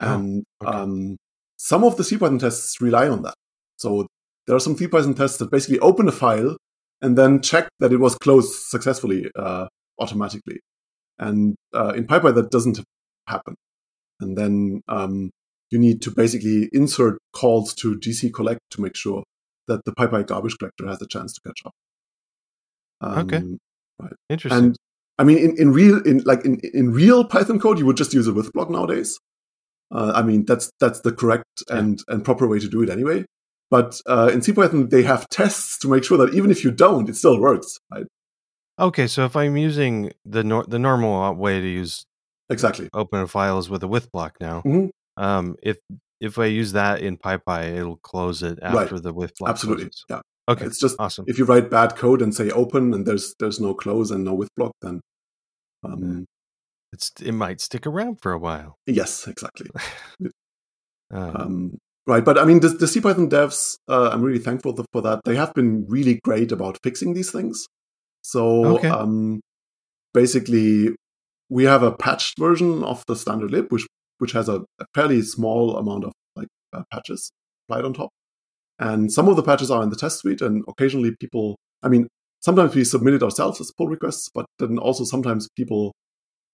Oh, 0.00 0.14
And 0.14 0.44
okay. 0.62 0.78
um, 0.78 1.16
some 1.58 1.84
of 1.84 1.96
the 1.96 2.04
CPython 2.04 2.40
tests 2.40 2.80
rely 2.80 3.08
on 3.08 3.22
that. 3.22 3.34
So 3.76 4.06
there 4.46 4.56
are 4.56 4.60
some 4.60 4.76
CPython 4.76 5.16
tests 5.16 5.38
that 5.38 5.50
basically 5.50 5.78
open 5.80 6.08
a 6.08 6.12
file 6.12 6.56
and 7.02 7.18
then 7.18 7.42
check 7.42 7.68
that 7.80 7.92
it 7.92 7.98
was 7.98 8.14
closed 8.16 8.52
successfully 8.52 9.30
uh, 9.36 9.66
automatically. 10.00 10.60
And 11.18 11.56
uh, 11.74 11.92
in 11.96 12.06
PyPy, 12.06 12.34
that 12.34 12.50
doesn't 12.50 12.80
happen. 13.26 13.54
And 14.20 14.38
then 14.38 14.82
um, 14.88 15.30
you 15.70 15.78
need 15.78 16.00
to 16.02 16.10
basically 16.10 16.68
insert 16.72 17.18
calls 17.32 17.74
to 17.74 17.98
GC 17.98 18.32
collect 18.32 18.60
to 18.70 18.80
make 18.80 18.96
sure 18.96 19.24
that 19.66 19.84
the 19.84 19.92
PyPy 19.92 20.26
garbage 20.26 20.56
collector 20.58 20.86
has 20.86 21.02
a 21.02 21.06
chance 21.06 21.34
to 21.34 21.40
catch 21.46 21.60
up. 21.66 21.72
Okay. 23.02 23.36
Um, 23.36 23.58
Interesting. 24.28 24.64
and 24.64 24.76
I 25.18 25.24
mean, 25.24 25.38
in, 25.38 25.56
in 25.58 25.72
real, 25.72 26.00
in 26.02 26.22
like 26.24 26.44
in, 26.44 26.60
in 26.72 26.92
real 26.92 27.24
Python 27.24 27.58
code, 27.58 27.78
you 27.78 27.86
would 27.86 27.96
just 27.96 28.14
use 28.14 28.26
a 28.28 28.32
with 28.32 28.52
block 28.52 28.70
nowadays. 28.70 29.18
Uh, 29.90 30.12
I 30.14 30.22
mean, 30.22 30.44
that's 30.44 30.70
that's 30.80 31.00
the 31.00 31.12
correct 31.12 31.44
Yeah. 31.68 31.78
and 31.78 31.98
and 32.08 32.24
proper 32.24 32.46
way 32.46 32.58
to 32.58 32.68
do 32.68 32.82
it 32.82 32.90
anyway. 32.90 33.24
But 33.70 34.00
uh, 34.06 34.30
in 34.32 34.40
CPython, 34.40 34.90
they 34.90 35.02
have 35.02 35.28
tests 35.28 35.78
to 35.80 35.88
make 35.88 36.02
sure 36.04 36.16
that 36.18 36.34
even 36.34 36.50
if 36.50 36.64
you 36.64 36.70
don't, 36.70 37.08
it 37.08 37.16
still 37.16 37.40
works. 37.40 37.78
Right? 37.92 38.06
okay, 38.80 39.06
so 39.08 39.24
if 39.24 39.34
I'm 39.34 39.56
using 39.56 40.12
the 40.24 40.44
nor- 40.44 40.64
the 40.64 40.78
normal 40.78 41.34
way 41.34 41.60
to 41.60 41.66
use 41.66 42.04
Exactly. 42.50 42.88
open 42.94 43.26
files 43.26 43.68
with 43.68 43.82
a 43.82 43.88
with 43.88 44.10
block 44.12 44.36
now, 44.40 44.62
Mhm. 44.64 44.90
um, 45.16 45.56
if 45.62 45.76
if 46.20 46.38
I 46.38 46.46
use 46.46 46.72
that 46.72 47.00
in 47.00 47.16
PyPy, 47.16 47.76
it'll 47.78 47.96
close 47.98 48.42
it 48.42 48.58
Right. 48.62 48.74
after 48.84 48.98
the 49.00 49.12
with 49.12 49.32
block. 49.38 49.50
Absolutely. 49.50 49.84
closes. 49.84 50.04
Yeah. 50.10 50.20
Okay. 50.48 50.64
It's 50.64 50.80
just 50.80 50.96
Awesome. 50.98 51.24
if 51.28 51.38
you 51.38 51.44
write 51.44 51.70
bad 51.70 51.94
code 51.96 52.22
and 52.22 52.34
say 52.34 52.50
open 52.50 52.94
and 52.94 53.06
there's 53.06 53.34
there's 53.38 53.60
no 53.60 53.74
close 53.74 54.10
and 54.10 54.24
no 54.24 54.34
with 54.34 54.48
block, 54.56 54.72
then 54.82 55.00
um, 55.84 56.24
It's 56.92 57.10
it 57.20 57.32
might 57.32 57.60
stick 57.60 57.86
around 57.86 58.20
for 58.22 58.32
a 58.32 58.38
while. 58.38 58.76
yes, 58.86 59.26
exactly. 59.26 59.68
Um, 61.10 61.36
Um, 61.36 61.78
right, 62.06 62.22
but 62.22 62.36
I 62.36 62.44
mean, 62.44 62.60
the, 62.60 62.68
the 62.68 63.00
Python 63.00 63.30
devs, 63.30 63.76
uh, 63.88 64.10
I'm 64.12 64.20
really 64.20 64.38
thankful 64.38 64.76
for 64.92 65.00
that. 65.00 65.20
They 65.24 65.36
have 65.36 65.54
been 65.54 65.86
really 65.88 66.20
great 66.22 66.52
about 66.52 66.78
fixing 66.82 67.14
these 67.14 67.30
things. 67.30 67.66
So 68.20 68.76
Okay. 68.76 68.90
um, 68.90 69.40
basically, 70.12 70.90
we 71.48 71.64
have 71.64 71.82
a 71.82 71.92
patched 71.92 72.38
version 72.38 72.84
of 72.84 73.02
the 73.06 73.16
standard 73.16 73.50
lib, 73.50 73.72
which 73.72 73.86
which 74.18 74.32
has 74.32 74.48
a, 74.50 74.56
a 74.80 74.84
fairly 74.94 75.22
small 75.22 75.76
amount 75.78 76.04
of 76.04 76.12
like 76.36 76.48
uh, 76.74 76.82
patches 76.92 77.30
applied 77.66 77.84
on 77.86 77.94
top. 77.94 78.10
And 78.78 79.10
some 79.12 79.28
of 79.28 79.36
the 79.36 79.42
patches 79.42 79.70
are 79.70 79.82
in 79.82 79.90
the 79.90 79.96
test 79.96 80.18
suite, 80.20 80.42
and 80.42 80.62
occasionally 80.68 81.16
people, 81.18 81.56
I 81.82 81.88
mean, 81.88 82.06
sometimes 82.40 82.74
we 82.74 82.84
submit 82.84 83.14
it 83.14 83.22
ourselves 83.22 83.60
as 83.60 83.72
pull 83.76 83.88
requests, 83.88 84.28
but 84.34 84.46
then 84.58 84.78
also 84.78 85.04
sometimes 85.04 85.48
people 85.56 85.92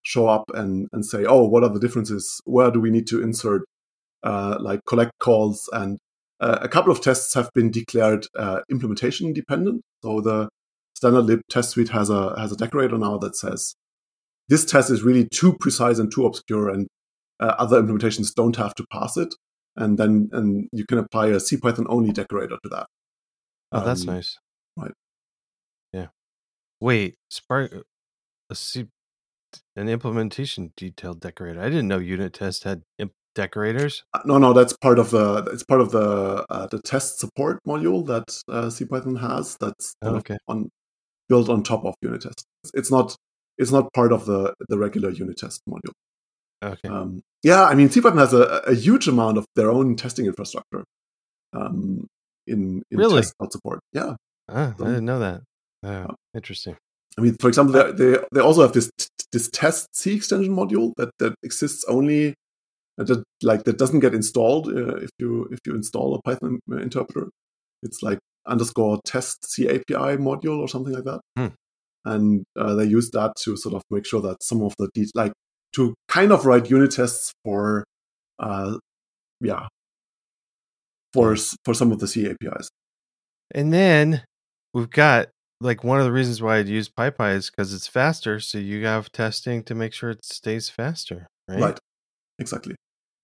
show 0.05 0.29
up 0.29 0.45
and, 0.55 0.89
and 0.93 1.05
say, 1.05 1.25
oh, 1.25 1.45
what 1.45 1.65
are 1.65 1.71
the 1.71 1.81
differences? 1.81 2.41
Where 2.45 2.71
do 2.71 2.81
we 2.81 2.91
need 2.91 3.07
to 3.09 3.23
insert 3.23 3.63
uh, 4.23 4.57
like 4.61 4.81
collect 4.87 5.13
calls? 5.19 5.69
And 5.73 5.99
uh, 6.41 6.59
a 6.61 6.69
couple 6.69 6.93
of 6.93 7.01
tests 7.01 7.35
have 7.35 7.51
been 7.55 7.71
declared 7.71 8.27
uh, 8.39 8.61
implementation 8.71 9.33
dependent. 9.33 9.83
So 10.03 10.21
the 10.21 10.49
standard 10.95 11.23
lib 11.23 11.41
test 11.51 11.71
suite 11.71 11.89
has 11.89 12.11
a 12.11 12.39
has 12.39 12.53
a 12.53 12.57
decorator 12.57 12.99
now 12.99 13.19
that 13.19 13.37
says 13.37 13.75
this 14.49 14.65
test 14.65 14.91
is 14.91 15.03
really 15.03 15.27
too 15.33 15.57
precise 15.59 15.99
and 15.99 16.13
too 16.13 16.27
obscure, 16.27 16.69
and 16.69 16.87
uh, 17.41 17.55
other 17.59 17.83
implementations 17.83 18.35
don't 18.35 18.57
have 18.57 18.75
to 18.75 18.85
pass 18.93 19.17
it. 19.17 19.35
And 19.77 19.99
then 19.99 20.29
and 20.33 20.69
you 20.73 20.85
can 20.87 20.99
apply 20.99 21.29
a 21.29 21.41
C 21.41 21.57
Python 21.57 21.87
only 21.89 22.13
decorator 22.13 22.57
to 22.63 22.69
that. 22.71 22.87
oh, 23.73 23.85
that's 23.85 24.07
um, 24.07 24.15
nice. 24.15 24.39
right. 24.77 24.93
Yeah. 25.93 26.09
Wait, 26.81 27.17
Spark. 27.31 27.73
A 28.51 28.55
C, 28.55 28.87
an 29.77 29.89
implementation 29.89 30.73
detail 30.77 31.15
decorator. 31.15 31.61
I 31.61 31.69
didn't 31.69 31.89
know 31.89 31.99
unit 31.99 32.33
test 32.35 32.65
had 32.65 32.83
imp- 32.99 33.13
decorators. 33.35 34.05
Uh, 34.15 34.21
No, 34.25 34.39
no, 34.39 34.53
that's 34.53 34.77
part 34.77 34.99
of 34.99 35.11
the 35.11 35.49
it's 35.53 35.65
part 35.65 35.81
of 35.81 35.91
the 35.91 36.45
uh, 36.49 36.67
the 36.67 36.81
test 36.83 37.19
support 37.19 37.61
module 37.67 38.07
that 38.07 38.25
uh, 38.49 38.67
CPython 38.67 39.21
has. 39.21 39.57
That's 39.59 39.95
of 40.03 40.17
Okay. 40.17 40.37
on 40.49 40.69
built 41.29 41.49
on 41.49 41.63
top 41.63 41.85
of 41.85 41.95
unit 42.03 42.23
test. 42.23 42.45
It's 42.75 42.91
not 42.91 43.17
it's 43.59 43.73
not 43.73 43.93
part 43.93 44.13
of 44.13 44.27
the 44.27 44.55
the 44.69 44.79
regular 44.79 45.11
unit 45.11 45.37
test 45.39 45.61
module. 45.69 45.93
Okay. 46.63 46.89
Um, 46.89 47.21
yeah, 47.43 47.65
I 47.65 47.75
mean, 47.75 47.89
CPython 47.89 48.19
has 48.19 48.33
a, 48.33 48.63
a 48.67 48.75
huge 48.75 49.07
amount 49.09 49.37
of 49.37 49.45
their 49.55 49.71
own 49.71 49.97
testing 49.97 50.25
infrastructure 50.27 50.85
um, 51.53 52.07
in, 52.47 52.83
in 52.91 52.99
Really? 52.99 53.17
test 53.21 53.35
support. 53.51 53.81
Yeah. 53.93 54.15
Ah, 54.49 54.75
I 54.79 54.83
um, 54.83 54.89
didn't 54.89 55.05
know 55.05 55.19
that. 55.19 55.43
Oh, 55.83 56.15
interesting. 56.35 56.77
I 57.19 57.21
mean, 57.23 57.37
for 57.41 57.49
example, 57.49 57.73
they, 57.75 57.93
they, 57.93 58.19
they 58.33 58.41
also 58.41 58.63
have 58.63 58.73
this 58.73 58.91
this 59.33 59.49
test 59.51 59.95
C 59.97 60.15
extension 60.15 60.55
module 60.55 60.93
that, 60.97 61.11
that 61.19 61.35
exists 61.43 61.85
only 61.89 62.35
uh, 62.99 63.05
that 63.05 63.23
like 63.43 63.65
that 63.65 63.79
doesn't 63.79 64.01
get 64.01 64.15
installed 64.15 64.69
uh, 64.69 64.97
if 64.97 65.11
you 65.19 65.49
if 65.51 65.59
you 65.67 65.75
install 65.75 66.15
a 66.15 66.23
Python 66.23 66.61
interpreter. 66.71 67.29
It's 67.83 68.03
like 68.03 68.19
underscore 68.47 69.01
test 69.05 69.49
C 69.51 69.69
API 69.69 70.17
module 70.19 70.59
or 70.59 70.69
something 70.69 70.93
like 70.93 71.05
that, 71.05 71.21
Hmm. 71.37 71.55
and 72.05 72.45
uh, 72.59 72.75
they 72.75 72.85
use 72.85 73.11
that 73.11 73.33
to 73.43 73.57
sort 73.57 73.75
of 73.75 73.83
make 73.91 74.07
sure 74.07 74.21
that 74.23 74.43
some 74.43 74.63
of 74.63 74.75
the 74.79 74.89
de- 74.95 75.11
like 75.15 75.33
to 75.75 75.95
kind 76.09 76.33
of 76.33 76.47
write 76.47 76.71
unit 76.71 76.93
tests 76.93 77.33
for, 77.45 77.85
uh, 78.39 78.79
yeah, 79.41 79.67
for 81.13 81.37
for 81.65 81.75
some 81.75 81.93
of 81.93 81.99
the 82.01 82.09
C 82.09 82.27
APIs. 82.29 82.69
And 83.55 83.73
then 83.73 84.23
we've 84.73 84.91
got 84.91 85.29
like 85.65 85.83
one 85.83 85.99
of 85.99 86.05
the 86.05 86.13
reasons 86.13 86.43
why 86.43 86.59
I'd 86.59 86.69
use 86.69 86.91
PyPy 86.91 87.35
is 87.35 87.51
because 87.51 87.73
it's 87.73 87.87
faster. 87.87 88.39
So 88.39 88.59
you 88.59 88.85
have 88.85 89.11
testing 89.11 89.63
to 89.65 89.75
make 89.75 89.95
sure 89.95 90.11
it 90.11 90.25
stays 90.25 90.69
faster, 90.69 91.27
right? 91.49 91.61
Right. 91.61 91.79
Exactly. 92.39 92.75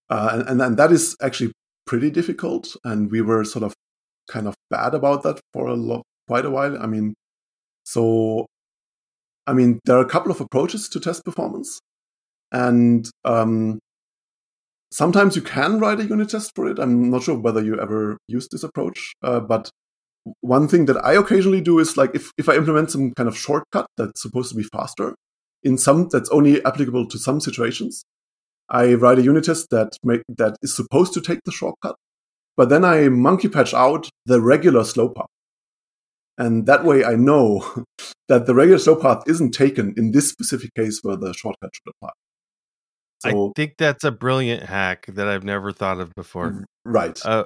Uh, 0.08 0.44
and, 0.48 0.62
and 0.62 0.76
that 0.78 0.90
is 0.90 1.14
actually 1.20 1.52
pretty 1.86 2.10
difficult. 2.10 2.74
And 2.82 3.10
we 3.10 3.20
were 3.20 3.44
sort 3.44 3.62
of 3.62 3.74
kind 4.28 4.48
of 4.48 4.54
bad 4.70 4.94
about 4.94 5.22
that 5.24 5.38
for 5.52 5.66
a 5.66 5.74
lot, 5.74 6.02
quite 6.28 6.46
a 6.46 6.50
while. 6.50 6.80
I 6.82 6.86
mean, 6.86 7.12
so, 7.84 8.46
I 9.46 9.52
mean, 9.52 9.78
there 9.84 9.98
are 9.98 10.04
a 10.04 10.08
couple 10.08 10.32
of 10.32 10.40
approaches 10.40 10.88
to 10.88 11.00
test 11.00 11.24
performance. 11.24 11.78
And 12.52 13.08
um, 13.24 13.80
sometimes 14.90 15.36
you 15.36 15.42
can 15.42 15.78
write 15.78 16.00
a 16.00 16.04
unit 16.04 16.30
test 16.30 16.52
for 16.56 16.68
it. 16.70 16.78
I'm 16.78 17.10
not 17.10 17.24
sure 17.24 17.38
whether 17.38 17.62
you 17.62 17.78
ever 17.78 18.16
used 18.28 18.50
this 18.50 18.62
approach. 18.62 19.12
Uh, 19.22 19.40
but 19.40 19.70
one 20.40 20.68
thing 20.68 20.86
that 20.86 21.02
I 21.04 21.14
occasionally 21.14 21.60
do 21.60 21.78
is 21.78 21.96
like 21.96 22.14
if, 22.14 22.32
if 22.36 22.48
I 22.48 22.56
implement 22.56 22.90
some 22.90 23.12
kind 23.14 23.28
of 23.28 23.36
shortcut 23.36 23.86
that's 23.96 24.22
supposed 24.22 24.50
to 24.50 24.56
be 24.56 24.62
faster 24.64 25.14
in 25.62 25.78
some 25.78 26.08
that's 26.08 26.30
only 26.30 26.64
applicable 26.64 27.06
to 27.08 27.18
some 27.18 27.40
situations, 27.40 28.04
I 28.68 28.94
write 28.94 29.18
a 29.18 29.22
unit 29.22 29.44
test 29.44 29.70
that 29.70 29.96
make 30.04 30.22
that 30.28 30.56
is 30.62 30.74
supposed 30.74 31.12
to 31.14 31.20
take 31.20 31.40
the 31.44 31.52
shortcut, 31.52 31.96
but 32.56 32.68
then 32.68 32.84
I 32.84 33.08
monkey 33.08 33.48
patch 33.48 33.74
out 33.74 34.08
the 34.26 34.40
regular 34.40 34.84
slow 34.84 35.08
path. 35.08 35.26
And 36.38 36.66
that 36.66 36.84
way 36.84 37.04
I 37.04 37.16
know 37.16 37.84
that 38.28 38.46
the 38.46 38.54
regular 38.54 38.78
slow 38.78 38.96
path 38.96 39.22
isn't 39.26 39.52
taken 39.52 39.94
in 39.96 40.12
this 40.12 40.28
specific 40.28 40.74
case 40.74 41.00
where 41.02 41.16
the 41.16 41.34
shortcut 41.34 41.70
should 41.74 41.92
apply. 41.96 42.12
So, 43.20 43.48
I 43.48 43.52
think 43.54 43.74
that's 43.76 44.04
a 44.04 44.10
brilliant 44.10 44.62
hack 44.62 45.06
that 45.08 45.28
I've 45.28 45.44
never 45.44 45.72
thought 45.72 46.00
of 46.00 46.14
before. 46.14 46.64
right. 46.86 47.20
Uh, 47.26 47.44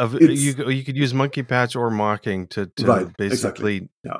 of 0.00 0.14
It's- 0.16 0.40
you, 0.40 0.70
you 0.70 0.84
could 0.84 0.96
use 0.96 1.12
monkey 1.14 1.42
patch 1.42 1.76
or 1.76 1.90
mocking 1.90 2.46
to, 2.48 2.66
to 2.66 2.86
Right, 2.86 3.16
basically 3.16 3.76
exactly, 3.76 3.88
yeah. 4.04 4.18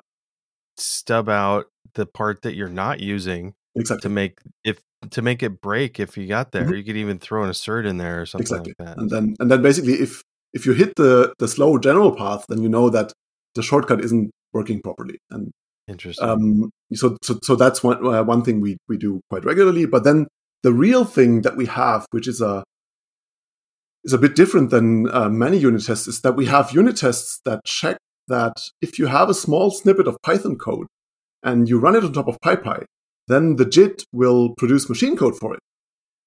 stub 0.76 1.28
out 1.28 1.66
the 1.94 2.06
part 2.06 2.42
that 2.42 2.54
you're 2.54 2.68
not 2.68 3.00
using 3.00 3.54
exactly. 3.74 4.02
to 4.02 4.08
make 4.08 4.38
if 4.64 4.80
to 5.10 5.22
make 5.22 5.42
it 5.42 5.60
break 5.60 5.98
if 5.98 6.16
you 6.18 6.26
got 6.26 6.52
there. 6.52 6.66
Mhm. 6.66 6.76
You 6.76 6.84
could 6.84 6.96
even 6.96 7.18
throw 7.18 7.42
an 7.42 7.50
assert 7.50 7.86
in 7.86 7.96
there 7.96 8.20
or 8.20 8.26
something 8.26 8.42
exactly. 8.44 8.74
like 8.78 8.88
that. 8.88 8.98
And 8.98 9.10
then 9.10 9.34
and 9.40 9.50
then 9.50 9.62
basically 9.62 9.94
if 9.94 10.22
if 10.52 10.66
you 10.66 10.72
hit 10.74 10.96
the 10.96 11.32
the 11.38 11.48
slow 11.48 11.78
general 11.78 12.14
path, 12.14 12.44
then 12.48 12.62
you 12.62 12.68
know 12.68 12.90
that 12.90 13.12
the 13.54 13.62
shortcut 13.62 14.04
isn't 14.04 14.30
working 14.52 14.80
properly. 14.82 15.18
And 15.30 15.50
Interesting. 15.88 16.28
um, 16.28 16.70
so, 16.94 17.16
so 17.22 17.38
so 17.42 17.56
that's 17.56 17.82
one 17.82 18.04
uh, 18.06 18.22
one 18.22 18.42
thing 18.44 18.60
we 18.60 18.76
we 18.88 18.96
do 18.96 19.20
quite 19.30 19.44
regularly. 19.44 19.86
But 19.86 20.04
then 20.04 20.26
the 20.62 20.72
real 20.72 21.04
thing 21.04 21.42
that 21.42 21.56
we 21.56 21.66
have, 21.66 22.06
which 22.10 22.28
is 22.28 22.40
a 22.40 22.62
is 24.04 24.12
a 24.12 24.18
bit 24.18 24.34
different 24.34 24.70
than 24.70 25.10
uh, 25.10 25.28
many 25.28 25.58
unit 25.58 25.84
tests, 25.84 26.06
is 26.06 26.20
that 26.22 26.36
we 26.36 26.46
have 26.46 26.72
unit 26.72 26.96
tests 26.96 27.40
that 27.44 27.64
check 27.64 27.98
that 28.28 28.62
if 28.80 28.98
you 28.98 29.06
have 29.06 29.28
a 29.28 29.34
small 29.34 29.70
snippet 29.70 30.06
of 30.06 30.16
Python 30.22 30.56
code 30.56 30.86
and 31.42 31.68
you 31.68 31.78
run 31.78 31.96
it 31.96 32.04
on 32.04 32.12
top 32.12 32.28
of 32.28 32.40
PyPy, 32.40 32.84
then 33.28 33.56
the 33.56 33.64
JIT 33.64 34.04
will 34.12 34.54
produce 34.56 34.88
machine 34.88 35.16
code 35.16 35.36
for 35.38 35.54
it. 35.54 35.60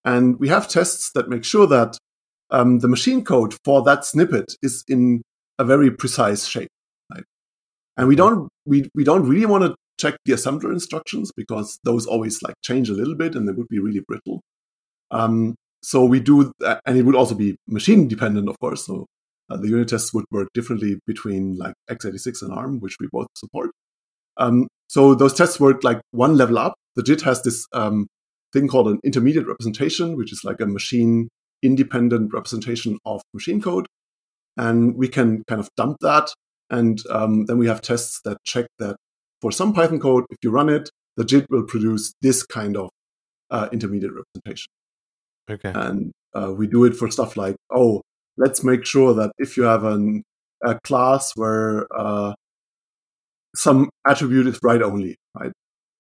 And 0.06 0.40
we 0.40 0.50
have 0.50 0.68
tests 0.68 1.12
that 1.16 1.30
make 1.30 1.44
sure 1.44 1.68
that 1.68 1.98
um, 2.52 2.80
the 2.80 2.88
machine 2.88 3.24
code 3.24 3.56
for 3.64 3.82
that 3.84 4.06
snippet 4.06 4.56
is 4.62 4.84
in 4.88 5.22
a 5.58 5.64
very 5.64 5.90
precise 5.92 6.46
shape. 6.46 6.70
Right? 7.12 7.24
And 7.98 8.08
we 8.08 8.16
don't 8.16 8.50
we, 8.66 8.90
we 8.94 9.04
don't 9.04 9.28
really 9.28 9.46
want 9.46 9.64
to 9.64 9.76
check 10.00 10.16
the 10.26 10.34
assembler 10.34 10.72
instructions 10.74 11.32
because 11.36 11.80
those 11.84 12.06
always 12.06 12.42
like 12.42 12.56
change 12.64 12.90
a 12.90 12.94
little 12.94 13.16
bit 13.16 13.36
and 13.36 13.48
they 13.48 13.54
would 13.54 13.70
be 13.70 13.80
really 13.80 14.02
brittle. 14.08 14.42
Um, 15.12 15.56
so 15.84 16.06
we 16.06 16.20
do, 16.20 16.52
and 16.86 16.98
it 16.98 17.04
would 17.04 17.16
also 17.16 17.36
be 17.36 17.58
machine 17.68 18.08
dependent, 18.08 18.48
of 18.48 18.58
course. 18.60 18.86
So 18.86 19.06
uh, 19.50 19.58
the 19.58 19.68
unit 19.68 19.90
tests 19.90 20.14
would 20.14 20.26
work 20.32 20.48
differently 20.54 20.98
between 21.06 21.58
like 21.58 21.74
x86 21.90 22.42
and 22.42 22.54
ARM, 22.54 22.80
which 22.80 22.96
we 23.00 23.08
both 23.12 23.28
support. 23.36 23.72
Um, 24.38 24.68
so 24.88 25.14
those 25.14 25.34
tests 25.34 25.60
work 25.60 25.84
like 25.84 26.00
one 26.12 26.38
level 26.38 26.58
up. 26.58 26.76
The 26.96 27.04
JIT 27.04 27.22
has 27.22 27.44
this 27.44 27.68
um, 27.74 28.08
thing 28.54 28.68
called 28.68 28.88
an 28.88 29.00
intermediate 29.04 29.46
representation, 29.46 30.16
which 30.16 30.32
is 30.32 30.42
like 30.44 30.62
a 30.62 30.66
machine 30.66 31.28
independent 31.62 32.34
representation 32.34 32.98
of 33.06 33.22
machine 33.34 33.62
code. 33.62 33.86
And 34.56 34.96
we 34.96 35.08
can 35.08 35.44
kind 35.48 35.60
of 35.60 35.70
dump 35.76 35.98
that. 36.02 36.30
And 36.70 37.02
um, 37.10 37.46
then 37.46 37.58
we 37.58 37.68
have 37.68 37.82
tests 37.82 38.22
that 38.24 38.38
check 38.46 38.68
that 38.80 38.96
for 39.42 39.52
some 39.52 39.74
Python 39.74 40.00
code, 40.00 40.24
if 40.30 40.38
you 40.42 40.52
run 40.52 40.70
it, 40.70 40.90
the 41.18 41.26
JIT 41.26 41.48
will 41.50 41.64
produce 41.64 42.14
this 42.22 42.44
kind 42.44 42.78
of 42.78 42.90
uh, 43.50 43.68
intermediate 43.72 44.14
representation. 44.14 44.68
Okay. 45.50 45.72
And 45.74 46.12
uh, 46.34 46.54
we 46.54 46.68
do 46.68 46.86
it 46.86 46.96
for 46.96 47.10
stuff 47.12 47.38
like, 47.38 47.56
oh, 47.72 48.02
let's 48.38 48.64
make 48.64 48.86
sure 48.86 49.14
that 49.14 49.32
if 49.38 49.58
you 49.58 49.64
have 49.64 49.84
an, 49.84 50.24
a 50.64 50.80
class 50.84 51.32
where 51.36 51.88
uh, 51.96 52.34
some 53.56 53.90
attribute 54.06 54.48
is 54.48 54.60
write 54.64 54.82
only, 54.82 55.16
right? 55.40 55.52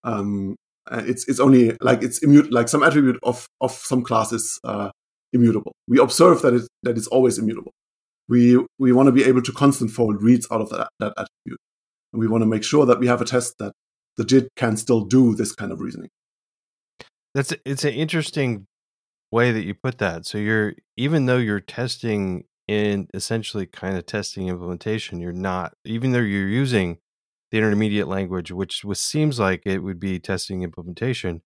Um, 0.03 0.55
it's 0.91 1.27
it's 1.27 1.39
only 1.39 1.77
like 1.81 2.03
it's 2.03 2.21
immutable, 2.23 2.55
like 2.55 2.67
some 2.67 2.83
attribute 2.83 3.19
of 3.23 3.47
of 3.61 3.71
some 3.71 4.03
class 4.03 4.33
is 4.33 4.59
uh, 4.63 4.89
immutable. 5.31 5.73
We 5.87 5.99
observe 5.99 6.41
that 6.41 6.53
it 6.53 6.63
that 6.83 6.97
it's 6.97 7.07
always 7.07 7.37
immutable. 7.37 7.71
We 8.27 8.57
we 8.79 8.91
want 8.91 9.07
to 9.07 9.11
be 9.11 9.23
able 9.23 9.41
to 9.43 9.51
constant 9.51 9.91
fold 9.91 10.21
reads 10.21 10.47
out 10.51 10.61
of 10.61 10.69
that, 10.69 10.89
that 10.99 11.11
attribute, 11.11 11.59
and 12.11 12.19
we 12.19 12.27
want 12.27 12.41
to 12.41 12.47
make 12.47 12.63
sure 12.63 12.85
that 12.85 12.99
we 12.99 13.07
have 13.07 13.21
a 13.21 13.25
test 13.25 13.55
that 13.59 13.73
the 14.17 14.25
JIT 14.25 14.49
can 14.55 14.77
still 14.77 15.01
do 15.01 15.35
this 15.35 15.53
kind 15.53 15.71
of 15.71 15.79
reasoning. 15.79 16.09
That's 17.33 17.53
it's 17.65 17.83
an 17.83 17.93
interesting 17.93 18.65
way 19.33 19.51
that 19.51 19.65
you 19.65 19.73
put 19.73 19.97
that. 19.97 20.25
So 20.25 20.37
you're 20.37 20.73
even 20.95 21.25
though 21.25 21.37
you're 21.37 21.59
testing 21.59 22.45
in 22.67 23.07
essentially 23.13 23.65
kind 23.65 23.97
of 23.97 24.05
testing 24.05 24.47
implementation, 24.47 25.19
you're 25.19 25.33
not 25.33 25.73
even 25.83 26.11
though 26.11 26.19
you're 26.19 26.47
using 26.47 26.99
the 27.51 27.57
intermediate 27.57 28.07
language, 28.07 28.51
which 28.51 28.83
was, 28.83 28.99
seems 28.99 29.39
like 29.39 29.63
it 29.65 29.79
would 29.79 29.99
be 29.99 30.19
testing 30.19 30.63
implementation. 30.63 31.41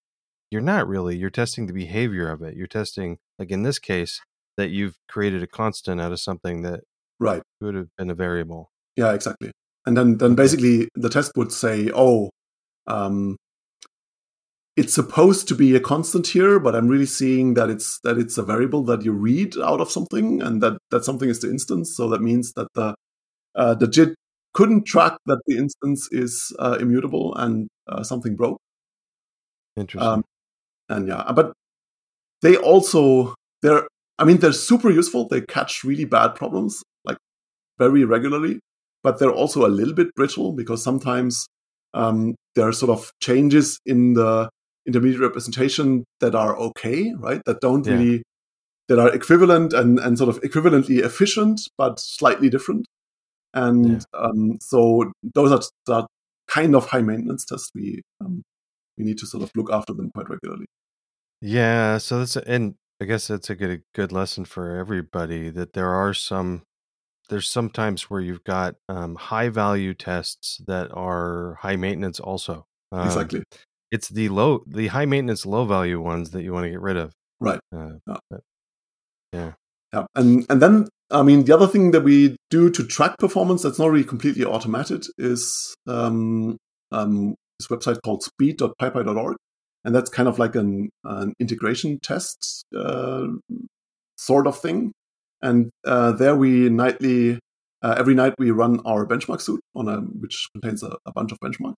You're 0.51 0.61
not 0.61 0.87
really. 0.87 1.17
You're 1.17 1.29
testing 1.29 1.67
the 1.67 1.73
behavior 1.73 2.29
of 2.29 2.41
it. 2.41 2.55
You're 2.55 2.67
testing, 2.67 3.17
like 3.39 3.51
in 3.51 3.63
this 3.63 3.79
case, 3.79 4.21
that 4.55 4.69
you've 4.69 4.97
created 5.09 5.43
a 5.43 5.47
constant 5.47 5.99
out 5.99 6.11
of 6.11 6.19
something 6.19 6.61
that 6.61 6.81
Right. 7.19 7.41
would 7.59 7.75
have 7.75 7.89
been 7.97 8.09
a 8.09 8.15
variable. 8.15 8.71
Yeah, 8.95 9.11
exactly. 9.13 9.51
And 9.85 9.97
then, 9.97 10.17
then 10.17 10.35
basically 10.35 10.87
the 10.95 11.09
test 11.09 11.31
would 11.35 11.51
say, 11.51 11.91
oh, 11.93 12.29
um, 12.87 13.35
it's 14.77 14.93
supposed 14.93 15.47
to 15.47 15.55
be 15.55 15.75
a 15.75 15.79
constant 15.79 16.27
here, 16.27 16.59
but 16.59 16.75
I'm 16.75 16.87
really 16.87 17.07
seeing 17.07 17.55
that 17.55 17.69
it's 17.71 17.99
that 18.01 18.19
it's 18.19 18.37
a 18.37 18.43
variable 18.43 18.83
that 18.83 19.03
you 19.03 19.11
read 19.11 19.57
out 19.57 19.81
of 19.81 19.91
something, 19.91 20.39
and 20.41 20.61
that 20.61 20.77
that 20.91 21.03
something 21.03 21.29
is 21.29 21.41
the 21.41 21.49
instance. 21.49 21.95
So 21.97 22.07
that 22.09 22.21
means 22.21 22.53
that 22.53 22.67
the 22.75 22.93
uh, 23.55 23.73
the 23.73 23.87
JIT 23.87 24.13
couldn't 24.53 24.85
track 24.85 25.17
that 25.25 25.41
the 25.47 25.57
instance 25.57 26.07
is 26.11 26.55
uh, 26.59 26.77
immutable 26.79 27.35
and 27.35 27.67
uh, 27.89 28.03
something 28.03 28.35
broke. 28.35 28.59
Interesting. 29.75 30.07
Um, 30.07 30.23
and 30.89 31.07
yeah, 31.07 31.31
but 31.35 31.53
they 32.43 32.55
also 32.55 33.33
they're 33.63 33.87
I 34.19 34.25
mean 34.25 34.37
they're 34.37 34.53
super 34.53 34.91
useful. 34.91 35.27
They 35.27 35.41
catch 35.41 35.83
really 35.83 36.05
bad 36.05 36.35
problems 36.35 36.83
like 37.03 37.17
very 37.79 38.05
regularly, 38.05 38.59
but 39.01 39.17
they're 39.17 39.31
also 39.31 39.65
a 39.65 39.73
little 39.73 39.95
bit 39.95 40.13
brittle 40.13 40.51
because 40.53 40.83
sometimes 40.83 41.47
um, 41.95 42.35
there 42.53 42.67
are 42.67 42.73
sort 42.73 42.91
of 42.91 43.11
changes 43.19 43.79
in 43.87 44.13
the 44.13 44.49
intermediate 44.87 45.21
representation 45.21 46.05
that 46.21 46.33
are 46.33 46.55
okay, 46.57 47.13
right? 47.17 47.41
That 47.45 47.61
don't 47.61 47.85
Yeah. 47.85 47.93
really 47.93 48.23
that 48.87 48.99
are 48.99 49.13
equivalent 49.13 49.73
and, 49.73 49.99
and 49.99 50.17
sort 50.17 50.29
of 50.29 50.41
equivalently 50.41 50.99
efficient, 51.03 51.59
but 51.77 51.99
slightly 51.99 52.49
different. 52.49 52.85
And 53.53 54.05
um, 54.13 54.59
so 54.61 55.11
those 55.35 55.51
are, 55.51 55.93
are 55.93 56.07
kind 56.47 56.75
of 56.75 56.87
high 56.87 57.01
maintenance 57.01 57.43
tests. 57.45 57.71
We 57.75 58.01
um, 58.21 58.43
we 58.97 59.03
need 59.03 59.17
to 59.19 59.25
sort 59.25 59.43
of 59.43 59.51
look 59.55 59.71
after 59.71 59.93
them 59.93 60.11
quite 60.13 60.29
regularly. 60.29 60.65
Yeah, 61.41 61.97
so 61.97 62.19
that's 62.19 62.37
and 62.37 62.75
I 63.01 63.05
guess 63.05 63.27
that's 63.27 63.49
a 63.49 63.55
good 63.55 63.83
good 63.93 64.11
lesson 64.11 64.45
for 64.45 64.77
everybody 64.77 65.49
that 65.49 65.73
there 65.73 65.89
are 65.89 66.13
some 66.13 66.63
there's 67.29 67.49
some 67.49 67.69
times 67.69 68.09
where 68.09 68.21
you've 68.21 68.43
got 68.43 68.75
um, 68.87 69.15
high 69.15 69.49
value 69.49 69.93
tests 69.93 70.61
that 70.65 70.89
are 70.93 71.57
high 71.61 71.75
maintenance 71.75 72.19
also. 72.19 72.65
Um, 72.91 73.05
exactly. 73.07 73.43
It's 73.91 74.09
the 74.09 74.29
low, 74.29 74.63
the 74.67 74.87
high 74.87 75.05
maintenance, 75.05 75.45
low 75.45 75.65
value 75.65 76.01
ones 76.01 76.31
that 76.31 76.43
you 76.43 76.53
want 76.53 76.65
to 76.65 76.69
get 76.69 76.81
rid 76.81 76.97
of. 76.97 77.13
Right. 77.39 77.59
Uh, 77.73 77.93
Yeah. 78.07 78.17
but- 78.29 78.41
yeah. 79.33 79.53
Yeah, 79.93 80.05
and 80.15 80.45
and 80.49 80.61
then 80.61 80.87
I 81.11 81.23
mean 81.23 81.45
the 81.45 81.53
other 81.53 81.67
thing 81.67 81.91
that 81.91 82.01
we 82.03 82.35
do 82.49 82.69
to 82.69 82.85
track 82.85 83.17
performance 83.17 83.61
that's 83.63 83.79
not 83.79 83.89
really 83.91 84.03
completely 84.03 84.43
automated 84.43 85.05
is 85.17 85.75
um, 85.87 86.57
um, 86.91 87.35
this 87.59 87.67
website 87.69 87.99
called 88.03 88.23
speed.pypy.org, 88.23 89.35
and 89.85 89.95
that's 89.95 90.09
kind 90.09 90.27
of 90.27 90.39
like 90.39 90.55
an 90.55 90.89
an 91.05 91.33
integration 91.39 91.99
test 92.01 92.63
uh, 92.75 93.27
sort 94.17 94.47
of 94.47 94.57
thing. 94.59 94.91
And 95.41 95.69
uh, 95.85 96.11
there 96.13 96.35
we 96.35 96.69
nightly 96.69 97.39
uh, 97.81 97.95
every 97.97 98.15
night 98.15 98.33
we 98.37 98.51
run 98.51 98.81
our 98.85 99.05
benchmark 99.05 99.39
suite 99.41 99.61
on 99.75 99.87
a 99.87 99.97
which 100.01 100.47
contains 100.53 100.83
a, 100.83 100.97
a 101.05 101.11
bunch 101.13 101.31
of 101.31 101.37
benchmarks, 101.39 101.75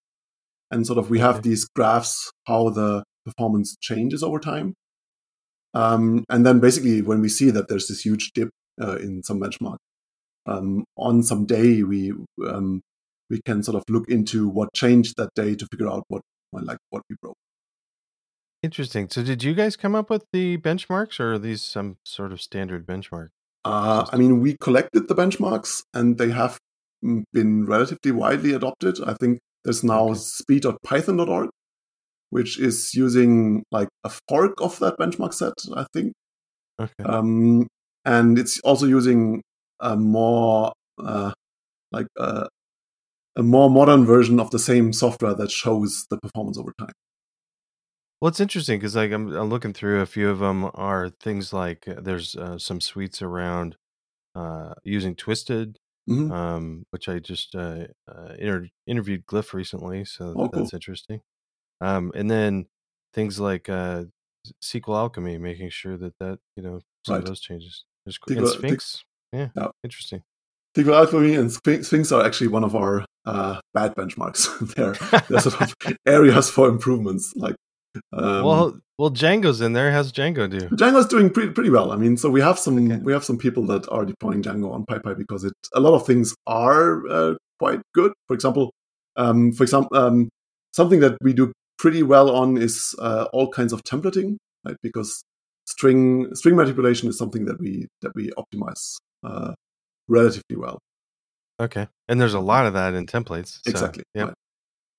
and 0.71 0.85
sort 0.85 0.99
of 0.99 1.09
we 1.09 1.19
have 1.19 1.41
these 1.41 1.65
graphs 1.75 2.31
how 2.45 2.69
the 2.69 3.03
performance 3.25 3.75
changes 3.81 4.23
over 4.23 4.39
time. 4.39 4.73
Um, 5.73 6.25
and 6.29 6.45
then 6.45 6.59
basically, 6.59 7.01
when 7.01 7.21
we 7.21 7.29
see 7.29 7.51
that 7.51 7.67
there's 7.67 7.87
this 7.87 8.01
huge 8.01 8.31
dip 8.33 8.49
uh, 8.81 8.97
in 8.97 9.23
some 9.23 9.39
benchmark, 9.39 9.77
um, 10.45 10.83
on 10.97 11.21
some 11.21 11.45
day 11.45 11.83
we 11.83 12.13
um, 12.45 12.81
we 13.29 13.39
can 13.45 13.61
sort 13.61 13.77
of 13.77 13.83
look 13.89 14.09
into 14.09 14.47
what 14.47 14.73
changed 14.73 15.15
that 15.17 15.29
day 15.35 15.55
to 15.55 15.67
figure 15.71 15.89
out 15.89 16.03
what 16.07 16.21
like 16.51 16.79
what 16.89 17.03
we 17.09 17.15
broke. 17.21 17.37
Interesting. 18.61 19.07
So, 19.09 19.23
did 19.23 19.43
you 19.43 19.53
guys 19.53 19.75
come 19.75 19.95
up 19.95 20.09
with 20.09 20.25
the 20.33 20.57
benchmarks, 20.57 21.19
or 21.19 21.33
are 21.33 21.39
these 21.39 21.61
some 21.61 21.97
sort 22.03 22.31
of 22.31 22.41
standard 22.41 22.85
benchmark? 22.85 23.29
Uh, 23.63 24.05
I 24.11 24.17
mean, 24.17 24.41
we 24.41 24.57
collected 24.59 25.07
the 25.07 25.15
benchmarks, 25.15 25.83
and 25.93 26.17
they 26.17 26.31
have 26.31 26.57
mm, 27.03 27.23
been 27.31 27.65
relatively 27.65 28.11
widely 28.11 28.53
adopted. 28.53 28.99
I 29.05 29.13
think 29.13 29.39
there's 29.69 29.83
now 29.83 30.09
Okay. 30.09 30.15
speed.python.org, 30.15 31.49
which 32.31 32.59
is 32.59 32.95
using 32.95 33.63
like 33.71 33.87
a 34.03 34.09
fork 34.27 34.59
of 34.61 34.79
that 34.79 34.97
benchmark 34.97 35.31
set. 35.31 35.53
I 35.75 35.85
think. 35.93 36.13
Okay. 36.81 37.03
um, 37.05 37.67
and 38.03 38.39
it's 38.39 38.59
also 38.61 38.87
using 38.87 39.43
a 39.79 39.95
more 39.95 40.73
uh, 40.97 41.33
like 41.91 42.07
a, 42.17 42.47
a 43.35 43.43
more 43.43 43.69
modern 43.69 44.05
version 44.05 44.39
of 44.39 44.49
the 44.49 44.57
same 44.57 44.91
software 44.91 45.35
that 45.35 45.51
shows 45.51 46.07
the 46.09 46.17
performance 46.17 46.57
over 46.57 46.73
time. 46.79 46.93
Well, 48.19 48.29
it's 48.29 48.39
interesting 48.39 48.79
because 48.79 48.95
like 48.95 49.11
I'm, 49.11 49.31
I'm 49.33 49.49
looking 49.49 49.73
through 49.73 50.01
a 50.01 50.07
few 50.07 50.29
of 50.29 50.39
them 50.39 50.71
are 50.73 51.09
things 51.09 51.53
like 51.53 51.87
uh, 51.87 52.01
there's 52.01 52.35
uh, 52.35 52.57
some 52.57 52.81
suites 52.81 53.21
around 53.21 53.75
uh, 54.33 54.73
using 54.83 55.15
Twisted, 55.15 55.77
Mhm. 56.09 56.31
um, 56.31 56.83
which 56.89 57.07
I 57.07 57.19
just 57.19 57.55
uh, 57.55 57.85
uh, 58.07 58.33
inter- 58.39 58.67
interviewed 58.87 59.25
Glyph 59.27 59.53
recently, 59.53 60.05
so 60.05 60.33
Oh, 60.37 60.49
that's 60.51 60.71
cool. 60.71 60.77
interesting. 60.77 61.21
Um, 61.81 62.11
and 62.15 62.29
then 62.29 62.65
things 63.13 63.39
like 63.39 63.69
uh, 63.69 64.05
SQL 64.63 64.95
Alchemy, 64.97 65.37
making 65.37 65.69
sure 65.69 65.97
that 65.97 66.17
that 66.19 66.39
you 66.55 66.63
know 66.63 66.81
some 67.05 67.13
Right. 67.15 67.19
of 67.19 67.25
those 67.25 67.39
changes. 67.41 67.85
There's, 68.05 68.17
and 68.29 68.39
Thi- 68.39 68.53
Sphinx, 68.57 69.03
yeah, 69.31 69.49
Yeah. 69.55 69.67
interesting. 69.83 70.23
SQL 70.75 70.95
Alchemy 70.95 71.35
and 71.35 71.51
Sphinx 71.51 71.87
Sphinx 71.87 72.11
are 72.11 72.25
actually 72.25 72.47
one 72.47 72.63
of 72.63 72.75
our 72.75 73.05
uh, 73.25 73.59
bad 73.73 73.93
benchmarks. 73.95 74.47
they're, 74.75 74.93
they're 75.29 75.39
sort 75.41 75.61
of 75.61 75.75
areas 76.07 76.49
for 76.49 76.67
improvements. 76.69 77.33
Like 77.35 77.55
um, 78.13 78.43
well, 78.43 78.79
well, 78.97 79.11
Django's 79.11 79.61
in 79.61 79.73
there. 79.73 79.91
How's 79.91 80.11
Django 80.11 80.49
do? 80.49 80.67
Django's 80.69 81.07
doing 81.07 81.29
pretty 81.29 81.51
pretty 81.51 81.69
well. 81.69 81.91
I 81.91 81.95
mean, 81.95 82.17
so 82.17 82.29
we 82.29 82.41
have 82.41 82.59
some 82.59 82.77
Okay. 82.91 83.01
we 83.03 83.13
have 83.13 83.23
some 83.23 83.37
people 83.37 83.65
that 83.67 83.87
are 83.89 84.05
deploying 84.05 84.43
Django 84.43 84.71
on 84.71 84.85
PyPy 84.85 85.17
because 85.17 85.43
it 85.43 85.53
a 85.73 85.79
lot 85.79 85.93
of 85.93 86.05
things 86.05 86.35
are 86.47 87.07
uh, 87.07 87.35
quite 87.59 87.81
good. 87.93 88.13
For 88.27 88.33
example, 88.33 88.71
um, 89.15 89.51
for 89.51 89.63
example, 89.63 89.97
um, 89.97 90.29
something 90.73 90.99
that 90.99 91.17
we 91.21 91.33
do 91.33 91.51
pretty 91.77 92.03
well 92.03 92.35
on 92.35 92.57
is 92.57 92.95
uh, 92.99 93.25
all 93.33 93.49
kinds 93.49 93.73
of 93.73 93.83
templating, 93.83 94.37
right? 94.65 94.77
Because 94.83 95.21
string 95.65 96.33
string 96.35 96.55
manipulation 96.55 97.09
is 97.09 97.17
something 97.17 97.45
that 97.45 97.59
we 97.59 97.87
that 98.01 98.11
we 98.15 98.31
optimize 98.37 98.97
uh, 99.23 99.53
relatively 100.07 100.57
well. 100.57 100.79
Okay, 101.59 101.87
and 102.07 102.21
there's 102.21 102.33
a 102.33 102.39
lot 102.39 102.65
of 102.65 102.73
that 102.73 102.93
in 102.93 103.05
templates. 103.05 103.59
so, 103.63 103.69
exactly. 103.71 104.03
Yep. 104.15 104.27
right. 104.27 104.33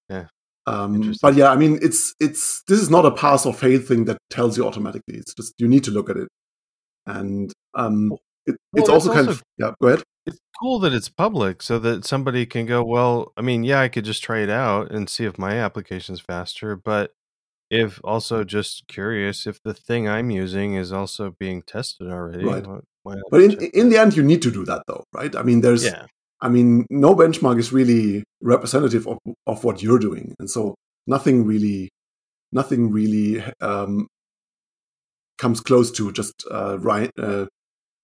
Yeah. 0.08 0.26
Um, 0.70 1.14
but 1.22 1.34
yeah, 1.34 1.50
I 1.50 1.56
mean, 1.56 1.78
it's 1.82 2.14
it's 2.20 2.62
this 2.68 2.80
is 2.80 2.90
not 2.90 3.04
a 3.06 3.10
pass 3.10 3.44
or 3.46 3.52
fail 3.54 3.80
thing 3.80 4.04
that 4.06 4.18
tells 4.30 4.56
you 4.56 4.66
automatically. 4.66 5.16
It's 5.16 5.34
just 5.34 5.54
you 5.58 5.68
need 5.68 5.84
to 5.84 5.90
look 5.90 6.08
at 6.10 6.16
it, 6.16 6.28
and 7.06 7.52
um, 7.74 8.12
it, 8.46 8.56
Well, 8.72 8.82
it's 8.82 8.82
it's 8.82 8.88
also 8.88 9.12
kind 9.12 9.28
also- 9.28 9.40
of 9.40 9.42
yeah. 9.58 9.72
Go 9.80 9.88
ahead. 9.88 10.02
It's 10.26 10.38
cool 10.60 10.78
that 10.80 10.92
it's 10.92 11.08
public 11.08 11.62
so 11.62 11.78
that 11.78 12.04
somebody 12.04 12.44
can 12.46 12.66
go, 12.66 12.84
well, 12.84 13.32
I 13.38 13.40
mean, 13.40 13.64
yeah, 13.64 13.80
I 13.80 13.88
could 13.88 14.04
just 14.04 14.22
try 14.22 14.40
it 14.40 14.50
out 14.50 14.90
and 14.92 15.08
see 15.08 15.24
if 15.24 15.38
my 15.38 15.54
application's 15.58 16.20
faster, 16.20 16.76
but 16.76 17.12
if 17.70 17.98
also 18.04 18.44
just 18.44 18.86
curious 18.86 19.46
if 19.46 19.60
the 19.64 19.72
thing 19.72 20.06
I'm 20.08 20.30
using 20.30 20.74
is 20.74 20.92
also 20.92 21.34
being 21.40 21.62
tested 21.62 22.08
already. 22.10 22.44
Right. 22.44 22.66
why- 22.66 22.80
why 23.02 23.14
But 23.30 23.40
in 23.42 23.52
in 23.80 23.88
the 23.88 23.96
end, 23.98 24.14
you 24.14 24.22
need 24.22 24.42
to 24.42 24.50
do 24.50 24.64
that 24.66 24.82
though, 24.86 25.04
right? 25.14 25.34
I 25.34 25.42
mean, 25.42 25.62
there's 25.62 25.84
yeah, 25.84 26.04
I 26.42 26.48
mean, 26.48 26.86
no 26.90 27.14
benchmark 27.14 27.58
is 27.58 27.72
really 27.72 28.24
representative 28.40 29.06
of 29.06 29.18
of 29.46 29.64
what 29.64 29.82
you're 29.82 29.98
doing, 29.98 30.34
and 30.38 30.50
so 30.50 30.74
nothing 31.06 31.44
really 31.44 31.90
nothing 32.52 32.90
really 32.90 33.42
um, 33.60 34.06
comes 35.38 35.60
close 35.60 35.90
to 35.92 36.12
just 36.12 36.44
uh, 36.50 36.78
uh, 37.18 37.46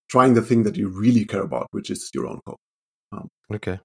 trying 0.09 0.35
the 0.35 0.43
thing 0.43 0.63
that 0.65 0.77
you 0.77 0.89
really 0.89 1.25
care 1.25 1.43
about, 1.43 1.67
which 1.71 1.91
is 1.91 2.11
your 2.15 2.27
own 2.27 2.41
code. 2.47 2.57
okay. 3.53 3.81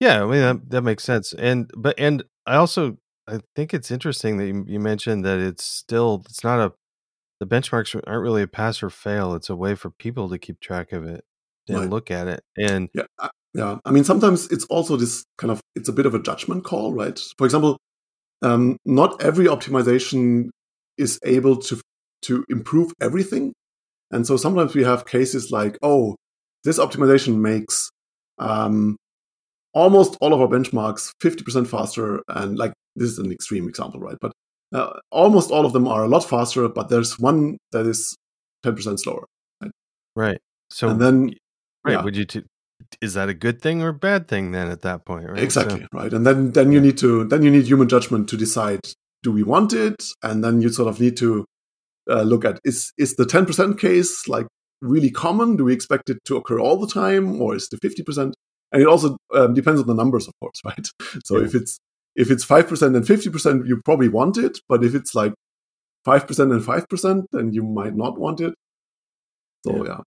Yeah, 0.00 0.22
I 0.22 0.26
mean 0.26 0.40
that, 0.40 0.70
that 0.70 0.82
makes 0.82 1.04
sense. 1.04 1.32
And 1.32 1.70
but 1.76 1.94
and 1.98 2.24
I 2.46 2.56
also 2.56 2.98
I 3.28 3.40
think 3.54 3.72
it's 3.72 3.90
interesting 3.90 4.36
that 4.38 4.46
you, 4.46 4.64
you 4.68 4.80
mentioned 4.80 5.24
that 5.24 5.38
it's 5.38 5.64
still 5.64 6.22
it's 6.28 6.44
not 6.44 6.60
a 6.60 6.72
the 7.40 7.46
benchmarks 7.46 7.94
aren't 8.06 8.22
really 8.22 8.42
a 8.42 8.46
pass 8.46 8.82
or 8.82 8.90
fail. 8.90 9.34
It's 9.34 9.50
a 9.50 9.56
way 9.56 9.74
for 9.74 9.90
people 9.90 10.28
to 10.30 10.38
keep 10.38 10.60
track 10.60 10.92
of 10.92 11.04
it 11.04 11.24
and 11.68 11.78
Right. 11.78 11.90
look 11.90 12.10
at 12.10 12.28
it. 12.28 12.40
And 12.56 12.88
Yeah, 12.94 13.06
I- 13.18 13.30
yeah. 13.54 13.78
I 13.84 13.90
mean, 13.90 14.04
sometimes 14.04 14.46
it's 14.50 14.64
also 14.66 14.96
this 14.96 15.24
kind 15.38 15.50
of 15.50 15.60
it's 15.74 15.88
a 15.88 15.92
bit 15.92 16.06
of 16.06 16.14
a 16.14 16.22
judgment 16.22 16.64
call, 16.64 16.92
right? 16.92 17.18
For 17.38 17.44
example, 17.44 17.78
um, 18.42 18.76
not 18.84 19.22
every 19.22 19.46
optimization 19.46 20.50
is 20.98 21.18
able 21.24 21.56
to 21.56 21.80
to 22.22 22.44
improve 22.48 22.92
everything, 23.00 23.52
and 24.10 24.26
so 24.26 24.36
sometimes 24.36 24.74
we 24.74 24.84
have 24.84 25.06
cases 25.06 25.50
like, 25.50 25.78
oh, 25.82 26.16
this 26.64 26.78
optimization 26.78 27.36
makes 27.38 27.90
um, 28.38 28.96
almost 29.74 30.16
all 30.20 30.32
of 30.32 30.40
our 30.40 30.48
benchmarks 30.48 31.12
fifty 31.20 31.44
percent 31.44 31.68
faster, 31.68 32.22
and 32.28 32.58
like 32.58 32.72
this 32.96 33.10
is 33.10 33.18
an 33.18 33.30
extreme 33.32 33.68
example, 33.68 34.00
right? 34.00 34.16
But 34.20 34.32
uh, 34.74 34.98
almost 35.10 35.50
all 35.50 35.66
of 35.66 35.72
them 35.72 35.86
are 35.86 36.04
a 36.04 36.08
lot 36.08 36.24
faster, 36.24 36.68
but 36.68 36.88
there's 36.88 37.18
one 37.18 37.58
that 37.72 37.86
is 37.86 38.14
ten 38.62 38.74
percent 38.74 39.00
slower, 39.00 39.24
right. 40.14 40.38
So 40.70 40.88
and 40.88 41.00
then 41.00 41.34
Right. 41.86 41.92
Yeah. 41.92 42.02
Would 42.04 42.16
you? 42.16 42.24
T- 42.24 42.42
is 43.00 43.14
that 43.14 43.28
a 43.28 43.34
good 43.34 43.62
thing 43.62 43.80
or 43.82 43.88
a 43.88 43.94
bad 43.94 44.28
thing 44.28 44.50
then 44.52 44.68
at 44.68 44.82
that 44.82 45.06
point? 45.06 45.26
Right. 45.28 45.38
So- 45.38 45.60
Exactly 45.62 45.86
right, 45.92 46.12
and 46.12 46.26
then 46.26 46.52
then 46.52 46.72
you 46.72 46.80
need 46.80 46.98
to 46.98 47.24
then 47.24 47.42
you 47.42 47.50
need 47.50 47.64
human 47.66 47.88
judgment 47.88 48.28
to 48.28 48.36
decide 48.36 48.80
do 49.22 49.32
we 49.32 49.42
want 49.42 49.72
it, 49.72 50.04
and 50.22 50.44
then 50.44 50.60
you 50.60 50.68
sort 50.68 50.88
of 50.88 51.00
need 51.00 51.16
to 51.18 51.44
uh, 52.10 52.22
look 52.22 52.44
at 52.44 52.60
is 52.64 52.92
is 52.98 53.14
the 53.16 53.24
ten 53.26 53.46
percent 53.46 53.78
case 53.80 54.28
like 54.28 54.46
really 54.82 55.10
common? 55.10 55.56
Do 55.56 55.64
we 55.64 55.72
expect 55.72 56.10
it 56.10 56.18
to 56.26 56.36
occur 56.36 56.58
all 56.58 56.76
the 56.78 56.86
time, 56.86 57.40
or 57.40 57.54
is 57.56 57.68
the 57.68 57.78
fifty 57.78 58.02
percent? 58.02 58.34
And 58.72 58.82
it 58.82 58.88
also 58.88 59.16
um, 59.34 59.54
depends 59.54 59.80
on 59.80 59.86
the 59.86 59.94
numbers, 59.94 60.26
of 60.28 60.34
course, 60.40 60.60
right? 60.64 60.86
So 61.24 61.38
Yeah. 61.38 61.46
if 61.46 61.54
it's 61.54 61.78
if 62.14 62.30
it's 62.30 62.44
five 62.44 62.68
percent 62.68 62.94
and 62.96 63.06
fifty 63.06 63.30
percent, 63.30 63.66
you 63.66 63.80
probably 63.84 64.08
want 64.08 64.36
it, 64.38 64.58
but 64.68 64.84
if 64.84 64.94
it's 64.94 65.14
like 65.14 65.32
five 66.04 66.26
percent 66.26 66.52
and 66.52 66.64
five 66.64 66.88
percent, 66.88 67.26
then 67.32 67.52
you 67.52 67.62
might 67.62 67.94
not 67.96 68.18
want 68.18 68.40
it. 68.40 68.54
So 69.66 69.84
yeah. 69.84 70.00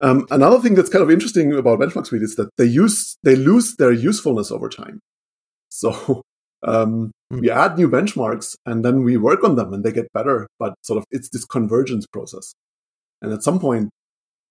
Um, 0.00 0.26
another 0.30 0.60
thing 0.60 0.74
that's 0.74 0.88
kind 0.88 1.02
of 1.02 1.10
interesting 1.10 1.52
about 1.54 1.80
benchmark 1.80 2.06
suite 2.06 2.22
is 2.22 2.36
that 2.36 2.50
they 2.58 2.64
use 2.64 3.16
they 3.22 3.36
lose 3.36 3.76
their 3.76 3.92
usefulness 3.92 4.50
over 4.50 4.68
time. 4.68 5.00
So 5.70 6.22
um, 6.62 7.12
Hmm. 7.30 7.40
we 7.40 7.50
add 7.50 7.76
new 7.78 7.88
benchmarks 7.90 8.56
and 8.66 8.84
then 8.84 9.04
we 9.04 9.16
work 9.18 9.44
on 9.44 9.56
them 9.56 9.72
and 9.74 9.84
they 9.84 9.92
get 9.92 10.12
better, 10.14 10.48
but 10.58 10.74
sort 10.82 10.96
of 10.98 11.04
it's 11.10 11.28
this 11.28 11.44
convergence 11.44 12.06
process. 12.06 12.54
And 13.22 13.32
at 13.32 13.42
some 13.42 13.60
point, 13.60 13.90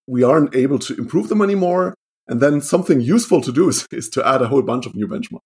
we 0.08 0.24
aren't 0.24 0.56
able 0.56 0.80
to 0.80 0.96
improve 0.96 1.30
them 1.30 1.42
anymore. 1.42 1.96
And 2.28 2.42
then 2.42 2.62
something 2.62 3.02
useful 3.02 3.42
to 3.42 3.52
do 3.52 3.70
is, 3.70 3.88
is 3.94 4.10
to 4.12 4.28
add 4.28 4.42
a 4.42 4.48
whole 4.48 4.62
bunch 4.64 4.86
of 4.86 4.96
new 4.96 5.08
benchmarks. 5.08 5.42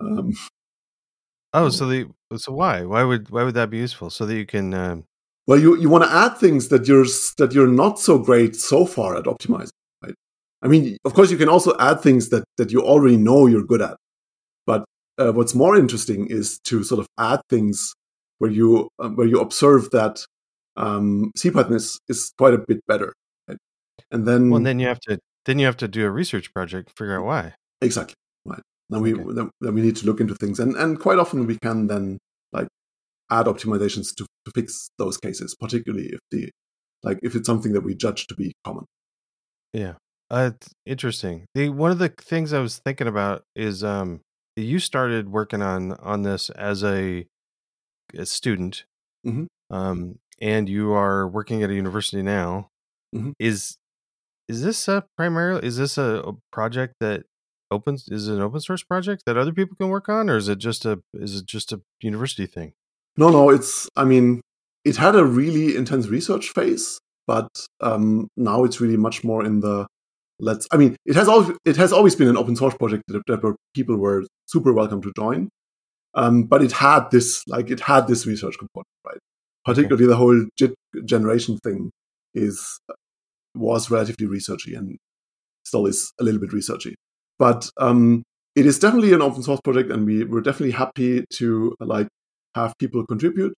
Um, 0.00 0.32
Oh, 1.52 1.68
so 1.70 1.86
the 1.86 2.10
so 2.36 2.52
why 2.52 2.84
why 2.84 3.02
would 3.04 3.30
why 3.30 3.42
would 3.44 3.54
that 3.54 3.70
be 3.70 3.78
useful? 3.78 4.10
So 4.10 4.26
that 4.26 4.34
you 4.36 4.46
can 4.46 4.72
um, 4.74 5.04
well, 5.46 5.58
you, 5.58 5.76
you 5.78 5.88
want 5.88 6.04
to 6.04 6.12
add 6.12 6.38
things 6.38 6.68
that 6.68 6.86
you're 6.86 7.06
that 7.38 7.52
you're 7.52 7.66
not 7.68 7.98
so 7.98 8.18
great 8.18 8.54
so 8.56 8.86
far 8.86 9.16
at 9.16 9.24
optimizing, 9.24 9.70
right? 10.02 10.14
I 10.62 10.68
mean, 10.68 10.96
of 11.04 11.14
course, 11.14 11.30
you 11.30 11.36
can 11.36 11.48
also 11.48 11.76
add 11.78 12.00
things 12.00 12.28
that 12.30 12.44
that 12.58 12.70
you 12.70 12.82
already 12.82 13.16
know 13.16 13.46
you're 13.46 13.64
good 13.64 13.82
at. 13.82 13.96
But 14.66 14.84
uh, 15.18 15.32
what's 15.32 15.54
more 15.54 15.76
interesting 15.76 16.28
is 16.28 16.58
to 16.64 16.84
sort 16.84 17.00
of 17.00 17.06
add 17.18 17.40
things 17.48 17.92
where 18.38 18.50
you 18.50 18.88
uh, 18.98 19.08
where 19.10 19.26
you 19.26 19.40
observe 19.40 19.90
that 19.90 20.24
um, 20.76 21.32
CPython 21.36 21.74
is 21.74 21.98
is 22.08 22.32
quite 22.38 22.54
a 22.54 22.58
bit 22.58 22.80
better, 22.86 23.12
right? 23.48 23.58
And 24.10 24.26
then, 24.26 24.50
well, 24.50 24.58
and 24.58 24.66
then 24.66 24.78
you 24.78 24.86
have 24.86 25.00
to 25.00 25.18
then 25.44 25.58
you 25.58 25.66
have 25.66 25.76
to 25.78 25.88
do 25.88 26.06
a 26.06 26.10
research 26.10 26.54
project 26.54 26.92
figure 26.96 27.18
out 27.18 27.26
why. 27.26 27.54
exactly 27.80 28.14
right. 28.44 28.62
Then 28.90 29.02
we 29.02 29.14
Okay. 29.14 29.24
then, 29.34 29.50
then 29.60 29.74
we 29.74 29.80
need 29.82 29.96
to 29.96 30.06
look 30.06 30.20
into 30.20 30.34
things, 30.36 30.60
and 30.60 30.76
and 30.76 31.00
quite 31.00 31.18
often 31.18 31.46
we 31.46 31.58
can 31.62 31.88
then 31.88 32.18
add 33.32 33.46
optimizations 33.46 34.14
to, 34.16 34.26
to 34.44 34.52
fix 34.54 34.90
those 34.98 35.16
cases, 35.16 35.56
particularly 35.58 36.06
if 36.08 36.20
the 36.30 36.50
like 37.02 37.18
if 37.22 37.34
it's 37.34 37.46
something 37.46 37.72
that 37.72 37.80
we 37.82 37.94
judge 37.94 38.26
to 38.28 38.34
be 38.34 38.52
common. 38.64 38.84
Yeah. 39.72 39.94
Uh, 40.30 40.50
it's 40.54 40.68
interesting. 40.86 41.46
The 41.54 41.68
one 41.70 41.90
of 41.90 41.98
the 41.98 42.08
things 42.08 42.52
I 42.52 42.60
was 42.60 42.78
thinking 42.78 43.06
about 43.08 43.42
is 43.56 43.82
um 43.84 44.20
you 44.56 44.78
started 44.78 45.28
working 45.30 45.62
on 45.62 45.92
on 45.94 46.22
this 46.22 46.50
as 46.50 46.84
a, 46.84 47.26
a 48.14 48.26
student, 48.26 48.84
Mhm. 49.26 49.46
um, 49.70 50.18
and 50.40 50.68
you 50.68 50.92
are 50.92 51.26
working 51.26 51.62
at 51.62 51.70
a 51.70 51.74
university 51.74 52.22
now. 52.22 52.68
Mhm. 53.14 53.32
Is 53.38 53.76
is 54.48 54.62
this 54.62 54.88
a 54.88 55.04
primarily 55.16 55.66
is 55.66 55.76
this 55.78 55.98
a, 55.98 56.22
a 56.26 56.32
project 56.52 56.94
that 57.00 57.24
opens 57.70 58.08
is 58.08 58.28
it 58.28 58.34
an 58.34 58.40
open 58.42 58.60
source 58.60 58.82
project 58.82 59.22
that 59.26 59.36
other 59.38 59.52
people 59.52 59.76
can 59.76 59.88
work 59.88 60.08
on, 60.08 60.28
or 60.30 60.36
is 60.36 60.48
it 60.48 60.58
just 60.58 60.84
a 60.84 61.02
is 61.14 61.36
it 61.40 61.46
just 61.46 61.72
a 61.72 61.82
university 62.02 62.46
thing? 62.46 62.72
No, 63.16 63.28
no, 63.30 63.50
it's 63.50 63.88
I 63.96 64.04
mean 64.04 64.40
it 64.84 64.96
had 64.96 65.14
a 65.14 65.24
really 65.24 65.76
intense 65.76 66.08
research 66.08 66.50
phase, 66.50 66.98
but 67.26 67.48
um, 67.80 68.28
now 68.36 68.64
it's 68.64 68.80
really 68.80 68.96
much 68.96 69.22
more 69.24 69.44
in 69.44 69.60
the 69.60 69.86
let's. 70.40 70.66
I 70.72 70.76
mean, 70.76 70.96
it 71.06 71.14
has 71.16 71.28
always 71.28 71.56
it 71.64 71.76
has 71.76 71.92
always 71.92 72.16
been 72.16 72.28
an 72.28 72.36
open 72.36 72.56
source 72.56 72.74
project 72.74 73.04
that, 73.08 73.22
that 73.26 73.56
people 73.74 73.96
were 73.96 74.24
super 74.46 74.72
welcome 74.72 75.02
to 75.02 75.12
join, 75.16 75.48
um, 76.14 76.44
but 76.44 76.62
it 76.62 76.72
had 76.72 77.10
this 77.10 77.42
like 77.46 77.70
it 77.70 77.80
had 77.80 78.08
this 78.08 78.26
research 78.26 78.56
component, 78.58 78.86
right? 79.06 79.18
Particularly 79.64 80.06
the 80.06 80.16
whole 80.16 80.46
JIT 80.58 80.74
generation 81.04 81.58
thing 81.58 81.90
is 82.34 82.80
was 83.54 83.90
relatively 83.90 84.26
researchy 84.26 84.76
and 84.76 84.96
still 85.64 85.86
is 85.86 86.12
a 86.18 86.24
little 86.24 86.40
bit 86.40 86.50
researchy, 86.50 86.94
but 87.38 87.70
um, 87.76 88.22
it 88.56 88.66
is 88.66 88.78
definitely 88.78 89.12
an 89.12 89.22
open 89.22 89.42
source 89.42 89.60
project, 89.62 89.90
and 89.90 90.06
we 90.06 90.24
were 90.24 90.40
definitely 90.40 90.72
happy 90.72 91.24
to 91.34 91.74
like 91.80 92.08
have 92.54 92.74
people 92.78 93.06
contribute. 93.06 93.54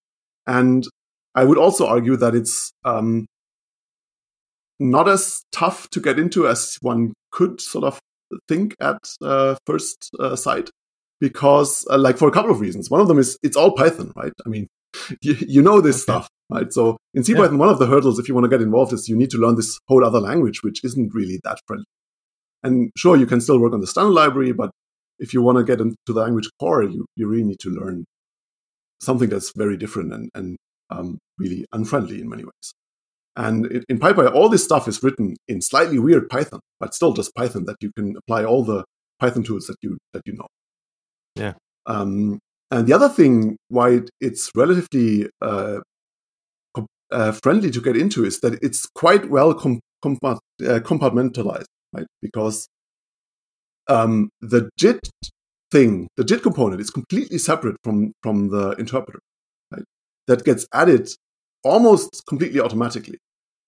And 0.46 0.86
I 1.34 1.44
would 1.44 1.58
also 1.58 1.86
argue 1.86 2.16
that 2.16 2.34
it's 2.34 2.72
um, 2.84 3.26
not 4.78 5.08
as 5.08 5.42
tough 5.52 5.88
to 5.90 6.00
get 6.00 6.18
into 6.18 6.46
as 6.46 6.76
one 6.80 7.12
could 7.32 7.60
sort 7.60 7.84
of 7.84 8.00
think 8.48 8.74
at 8.80 8.98
uh, 9.22 9.56
first 9.66 10.10
uh, 10.18 10.36
sight, 10.36 10.70
because 11.20 11.86
uh, 11.90 11.98
like 11.98 12.18
for 12.18 12.28
a 12.28 12.32
couple 12.32 12.50
of 12.50 12.60
reasons. 12.60 12.90
One 12.90 13.00
of 13.00 13.08
them 13.08 13.18
is 13.18 13.38
it's 13.42 13.56
all 13.56 13.72
Python, 13.72 14.12
right? 14.16 14.32
I 14.44 14.48
mean, 14.48 14.66
you, 15.22 15.36
you 15.40 15.62
know 15.62 15.80
this 15.80 15.96
Okay. 15.96 16.02
stuff, 16.02 16.28
right? 16.50 16.72
So 16.72 16.96
in 17.14 17.22
Yeah. 17.22 17.36
CPython, 17.36 17.58
one 17.58 17.68
of 17.68 17.78
the 17.78 17.86
hurdles 17.86 18.18
if 18.18 18.28
you 18.28 18.34
want 18.34 18.44
to 18.44 18.48
get 18.50 18.62
involved 18.62 18.92
is 18.92 19.08
you 19.08 19.16
need 19.16 19.30
to 19.30 19.38
learn 19.38 19.56
this 19.56 19.78
whole 19.88 20.04
other 20.04 20.20
language, 20.20 20.62
which 20.62 20.84
isn't 20.84 21.14
really 21.14 21.40
that 21.44 21.58
friendly. 21.66 21.86
And 22.62 22.90
sure, 22.96 23.16
you 23.16 23.26
can 23.26 23.40
still 23.40 23.60
work 23.60 23.72
on 23.72 23.80
the 23.80 23.86
standard 23.86 24.12
library, 24.12 24.52
but 24.52 24.70
if 25.18 25.32
you 25.34 25.42
want 25.42 25.58
to 25.58 25.64
get 25.64 25.80
into 25.80 25.96
the 26.06 26.14
language 26.20 26.48
core, 26.58 26.82
you, 26.82 27.06
you 27.16 27.28
really 27.28 27.44
need 27.44 27.60
to 27.60 27.70
learn 27.70 28.04
something 29.00 29.28
that's 29.28 29.52
very 29.56 29.76
different 29.76 30.12
and, 30.12 30.30
and 30.34 30.56
um, 30.90 31.18
really 31.38 31.64
unfriendly 31.72 32.20
in 32.20 32.28
many 32.28 32.44
ways. 32.44 32.74
And 33.36 33.66
in, 33.66 33.84
in 33.88 33.98
PyPy, 33.98 34.32
all 34.32 34.48
this 34.48 34.64
stuff 34.64 34.86
is 34.86 35.02
written 35.02 35.36
in 35.48 35.60
slightly 35.60 35.98
weird 35.98 36.28
Python, 36.28 36.60
but 36.78 36.94
still 36.94 37.12
just 37.12 37.34
Python 37.34 37.64
that 37.64 37.76
you 37.80 37.90
can 37.96 38.16
apply 38.16 38.44
all 38.44 38.64
the 38.64 38.84
Python 39.18 39.42
tools 39.42 39.66
that 39.66 39.76
you 39.82 39.98
that 40.12 40.22
you 40.24 40.34
know. 40.34 40.46
Yeah. 41.34 41.54
Um, 41.86 42.38
and 42.70 42.86
the 42.86 42.92
other 42.92 43.08
thing 43.08 43.56
why 43.68 44.02
it's 44.20 44.50
relatively 44.54 45.28
uh, 45.42 45.80
uh, 47.10 47.32
friendly 47.32 47.70
to 47.70 47.80
get 47.80 47.96
into 47.96 48.24
is 48.24 48.40
that 48.40 48.54
it's 48.62 48.86
quite 48.94 49.30
well 49.30 49.54
com- 49.54 49.80
compart- 50.04 50.38
uh, 50.62 50.80
compartmentalized, 50.80 51.66
right? 51.92 52.06
Because 52.22 52.68
um, 53.88 54.30
the 54.40 54.70
JIT 54.78 55.08
thing, 55.74 56.08
the 56.16 56.24
JIT 56.24 56.42
component, 56.42 56.80
is 56.80 56.90
completely 56.98 57.38
separate 57.50 57.76
from 57.84 58.12
from 58.22 58.36
the 58.54 58.64
interpreter, 58.82 59.20
right? 59.72 59.86
That 60.28 60.44
gets 60.44 60.66
added 60.72 61.04
almost 61.64 62.22
completely 62.28 62.60
automatically. 62.60 63.18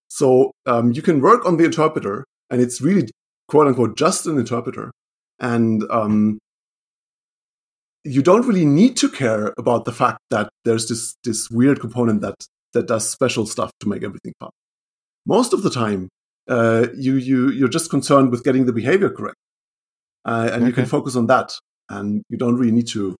So 0.07 0.51
um, 0.65 0.85
you 0.93 1.01
can 1.01 1.21
work 1.29 1.45
on 1.45 1.57
the 1.57 1.65
interpreter, 1.65 2.25
and 2.49 2.61
it's 2.61 2.79
really 2.81 3.09
quote 3.49 3.67
unquote 3.67 3.97
just 3.97 4.25
an 4.25 4.37
interpreter, 4.37 4.91
and 5.39 5.83
um, 5.99 6.39
you 8.03 8.21
don't 8.21 8.47
really 8.47 8.65
need 8.65 8.95
to 8.97 9.09
care 9.09 9.53
about 9.57 9.85
the 9.85 9.91
fact 9.91 10.19
that 10.29 10.49
there's 10.65 10.87
this 10.87 11.15
this 11.23 11.49
weird 11.49 11.79
component 11.79 12.21
that 12.21 12.35
that 12.73 12.87
does 12.87 13.09
special 13.09 13.45
stuff 13.45 13.71
to 13.81 13.89
make 13.89 14.03
everything 14.03 14.33
fun. 14.39 14.51
Most 15.25 15.51
of 15.53 15.61
the 15.63 15.69
time, 15.69 16.09
uh, 16.47 16.87
you 16.95 17.15
you 17.15 17.49
you're 17.51 17.75
just 17.79 17.89
concerned 17.89 18.31
with 18.31 18.43
getting 18.43 18.65
the 18.65 18.73
behavior 18.81 19.09
correct, 19.09 19.41
uh, 20.25 20.49
and 20.53 20.65
you 20.67 20.73
can 20.73 20.85
focus 20.85 21.15
on 21.15 21.27
that, 21.27 21.53
and 21.89 22.23
you 22.29 22.37
don't 22.37 22.55
really 22.55 22.71
need 22.71 22.87
to 22.89 23.15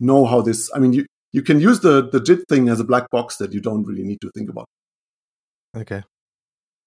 know 0.00 0.24
how 0.24 0.40
this. 0.40 0.70
I 0.74 0.78
mean, 0.78 0.92
you 0.92 1.06
you 1.32 1.42
can 1.42 1.60
use 1.60 1.80
the 1.80 2.08
the 2.08 2.20
JIT 2.20 2.44
thing 2.48 2.68
as 2.68 2.80
a 2.80 2.84
black 2.84 3.10
box 3.10 3.36
that 3.36 3.52
you 3.52 3.60
don't 3.60 3.84
really 3.84 4.04
need 4.04 4.20
to 4.22 4.30
think 4.34 4.50
about. 4.50 4.66
Okay. 5.76 6.02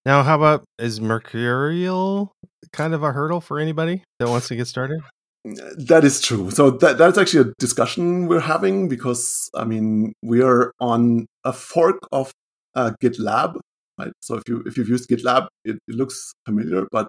Now, 0.06 0.24
how 0.24 0.36
about 0.36 0.64
is 0.80 1.00
Mercurial 1.00 2.32
kind 2.74 2.94
of 2.94 3.04
a 3.04 3.12
hurdle 3.12 3.42
for 3.42 3.60
anybody 3.60 4.04
that 4.20 4.30
wants 4.30 4.48
to 4.48 4.56
get 4.56 4.68
started? 4.68 5.02
That 5.44 6.04
is 6.04 6.22
true. 6.22 6.52
So 6.52 6.70
that 6.70 7.00
that's 7.00 7.18
actually 7.18 7.50
a 7.50 7.54
discussion 7.58 8.28
we're 8.28 8.40
having 8.42 8.88
because 8.88 9.50
I 9.56 9.64
mean 9.64 10.14
we 10.22 10.44
are 10.44 10.72
on 10.80 11.26
a 11.44 11.52
fork 11.52 11.98
of 12.12 12.32
uh, 12.76 12.92
GitLab, 13.02 13.60
right? 13.98 14.12
So 14.22 14.36
if 14.36 14.44
you 14.48 14.62
if 14.68 14.78
you've 14.78 14.88
used 14.88 15.10
GitLab, 15.10 15.48
it, 15.66 15.80
it 15.88 15.96
looks 15.96 16.34
familiar, 16.46 16.86
but 16.92 17.08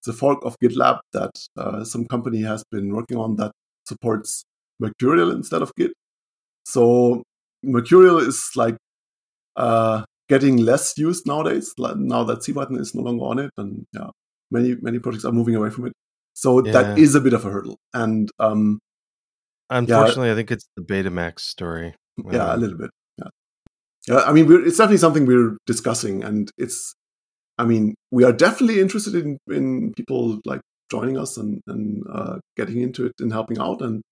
it's 0.00 0.08
a 0.08 0.14
fork 0.14 0.38
of 0.46 0.56
GitLab 0.62 1.00
that 1.12 1.32
uh, 1.58 1.84
some 1.84 2.06
company 2.06 2.40
has 2.40 2.64
been 2.70 2.94
working 2.94 3.18
on 3.18 3.36
that 3.36 3.52
supports 3.86 4.44
Mercurial 4.80 5.30
instead 5.30 5.62
of 5.62 5.72
Git. 5.76 5.92
So 6.64 7.22
Mercurial 7.62 8.18
is 8.18 8.50
like 8.56 8.76
uh, 9.56 10.04
getting 10.28 10.56
less 10.58 10.96
used 10.98 11.26
nowadays. 11.26 11.72
Now 11.78 12.24
that 12.24 12.40
CPython 12.40 12.80
is 12.80 12.94
no 12.94 13.02
longer 13.02 13.24
on 13.24 13.38
it, 13.38 13.50
and 13.56 13.84
yeah, 13.92 14.08
many 14.50 14.76
many 14.80 14.98
projects 14.98 15.24
are 15.24 15.32
moving 15.32 15.54
away 15.54 15.70
from 15.70 15.86
it. 15.86 15.92
So 16.34 16.60
that 16.62 16.98
Yeah. 16.98 17.04
is 17.04 17.14
a 17.14 17.20
bit 17.20 17.32
of 17.32 17.44
a 17.44 17.50
hurdle, 17.50 17.76
and 17.92 18.30
um, 18.38 18.78
Unfortunately, 19.70 20.30
I 20.30 20.34
think 20.34 20.50
it's 20.50 20.68
the 20.76 20.82
Betamax 20.82 21.40
story. 21.40 21.94
yeah, 22.30 22.52
a 22.52 22.54
Um, 22.54 22.60
little 22.60 22.76
bit. 22.78 22.90
Yeah, 23.18 23.28
yeah. 24.08 24.20
I 24.24 24.32
mean, 24.32 24.46
we're, 24.46 24.64
it's 24.66 24.76
definitely 24.76 24.98
something 24.98 25.26
we're 25.26 25.56
discussing, 25.66 26.22
and 26.24 26.50
it's. 26.58 26.94
I 27.56 27.64
mean, 27.64 27.94
we 28.10 28.24
are 28.24 28.32
definitely 28.32 28.80
interested 28.80 29.14
in 29.14 29.38
in 29.48 29.94
people 29.94 30.40
like 30.44 30.60
joining 30.90 31.18
us 31.18 31.36
and 31.36 31.60
and 31.66 32.04
uh, 32.12 32.38
getting 32.56 32.80
into 32.80 33.06
it 33.06 33.12
and 33.20 33.32
helping 33.32 33.58
out. 33.58 33.80
And 33.82 34.02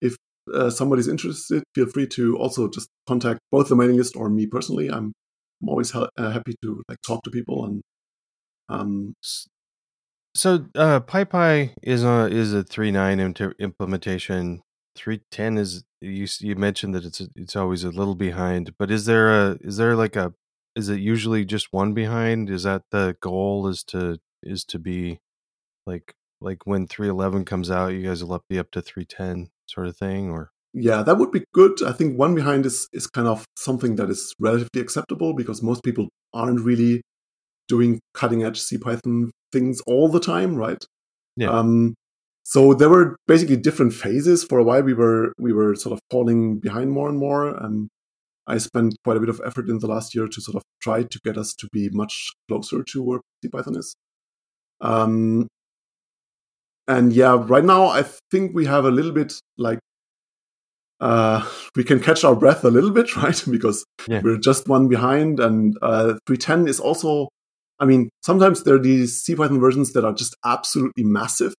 if 0.00 0.16
uh, 0.52 0.70
somebody's 0.70 1.08
interested, 1.08 1.62
feel 1.74 1.86
free 1.86 2.06
to 2.08 2.36
also 2.36 2.68
just 2.68 2.88
contact 3.06 3.40
both 3.50 3.68
the 3.68 3.76
mailing 3.76 3.96
list 3.96 4.16
or 4.16 4.28
me 4.28 4.46
personally. 4.46 4.90
I'm 4.90 5.12
I'm 5.62 5.68
always 5.68 5.90
ha- 5.92 6.08
uh, 6.16 6.30
happy 6.30 6.54
to 6.62 6.82
like 6.88 6.98
talk 7.06 7.22
to 7.24 7.30
people 7.30 7.64
and 7.64 7.82
um 8.68 9.14
So, 10.34 10.66
uh, 10.74 11.00
PyPy 11.00 11.74
is 11.82 12.04
a 12.04 12.26
is 12.30 12.52
a 12.54 12.62
three 12.64 12.90
nine 12.90 13.20
inter- 13.20 13.54
implementation. 13.58 14.62
Three 14.96 15.20
ten 15.30 15.58
is 15.58 15.84
you 16.00 16.26
you 16.40 16.56
mentioned 16.56 16.94
that 16.94 17.04
it's 17.04 17.20
it's 17.36 17.56
always 17.56 17.84
a 17.84 17.90
little 17.90 18.14
behind, 18.14 18.74
but 18.78 18.90
is 18.90 19.04
there 19.06 19.30
a 19.30 19.58
is 19.60 19.76
there 19.76 19.94
like 19.96 20.16
a 20.16 20.32
is 20.74 20.88
it 20.88 21.00
usually 21.00 21.44
just 21.44 21.72
one 21.72 21.92
behind? 21.94 22.48
Is 22.50 22.62
that 22.64 22.82
the 22.90 23.16
goal? 23.20 23.68
Is 23.68 23.82
to 23.84 24.18
is 24.42 24.64
to 24.64 24.78
be 24.78 25.20
like 25.86 26.14
like 26.40 26.66
when 26.66 26.86
three 26.86 27.08
eleven 27.08 27.44
comes 27.44 27.70
out, 27.70 27.88
you 27.88 28.02
guys 28.02 28.22
will 28.22 28.34
up 28.34 28.42
be 28.48 28.58
up 28.58 28.70
to 28.72 28.82
three 28.82 29.04
ten 29.04 29.50
sort 29.66 29.86
of 29.86 29.96
thing, 29.96 30.30
or 30.30 30.50
yeah, 30.74 31.02
that 31.02 31.18
would 31.18 31.30
be 31.30 31.44
good. 31.52 31.82
I 31.82 31.92
think 31.92 32.18
one 32.18 32.34
behind 32.34 32.66
is 32.66 32.88
is 32.92 33.06
kind 33.06 33.28
of 33.28 33.44
something 33.56 33.96
that 33.96 34.10
is 34.10 34.34
relatively 34.38 34.80
acceptable 34.80 35.34
because 35.34 35.62
most 35.62 35.82
people 35.82 36.08
aren't 36.32 36.60
really 36.60 37.02
doing 37.68 38.00
cutting 38.14 38.42
edge 38.42 38.60
CPython 38.60 39.30
things 39.52 39.80
all 39.86 40.08
the 40.08 40.20
time, 40.20 40.56
right? 40.56 40.84
Yeah. 41.36 41.50
Um, 41.50 41.94
so 42.42 42.74
there 42.74 42.90
were 42.90 43.16
basically 43.28 43.56
different 43.56 43.92
phases. 43.94 44.44
For 44.44 44.58
a 44.58 44.64
while, 44.64 44.82
we 44.82 44.94
were 44.94 45.32
we 45.38 45.52
were 45.52 45.74
sort 45.74 45.92
of 45.92 46.00
falling 46.10 46.58
behind 46.58 46.90
more 46.90 47.08
and 47.08 47.18
more. 47.18 47.62
Um, 47.62 47.88
I 48.46 48.58
spent 48.58 48.96
quite 49.04 49.16
a 49.16 49.20
bit 49.20 49.28
of 49.28 49.40
effort 49.44 49.68
in 49.68 49.78
the 49.78 49.86
last 49.86 50.14
year 50.14 50.26
to 50.26 50.40
sort 50.40 50.56
of 50.56 50.62
try 50.82 51.04
to 51.04 51.20
get 51.24 51.38
us 51.38 51.54
to 51.54 51.68
be 51.72 51.88
much 51.92 52.30
closer 52.48 52.82
to 52.82 53.02
where 53.02 53.20
CPython 53.44 53.76
is. 53.76 53.94
Um, 54.80 55.46
and 56.92 57.12
yeah, 57.12 57.34
right 57.54 57.64
now 57.64 57.82
I 57.86 58.02
think 58.30 58.54
we 58.54 58.64
have 58.66 58.84
a 58.84 58.90
little 58.90 59.12
bit 59.20 59.32
like 59.56 59.78
uh, 61.00 61.38
we 61.76 61.84
can 61.84 62.00
catch 62.00 62.24
our 62.24 62.36
breath 62.36 62.64
a 62.64 62.70
little 62.70 62.90
bit, 62.98 63.16
right? 63.24 63.40
because 63.50 63.84
Yeah. 64.08 64.20
we're 64.24 64.38
just 64.38 64.68
one 64.68 64.88
behind, 64.88 65.40
and 65.40 65.76
uh, 65.82 66.14
310 66.26 66.68
is 66.68 66.80
also. 66.80 67.28
I 67.78 67.84
mean, 67.84 68.10
sometimes 68.22 68.62
there 68.62 68.76
are 68.76 68.82
these 68.90 69.22
C 69.22 69.34
Python 69.34 69.58
versions 69.58 69.92
that 69.94 70.04
are 70.04 70.12
just 70.22 70.36
absolutely 70.44 71.04
massive, 71.04 71.54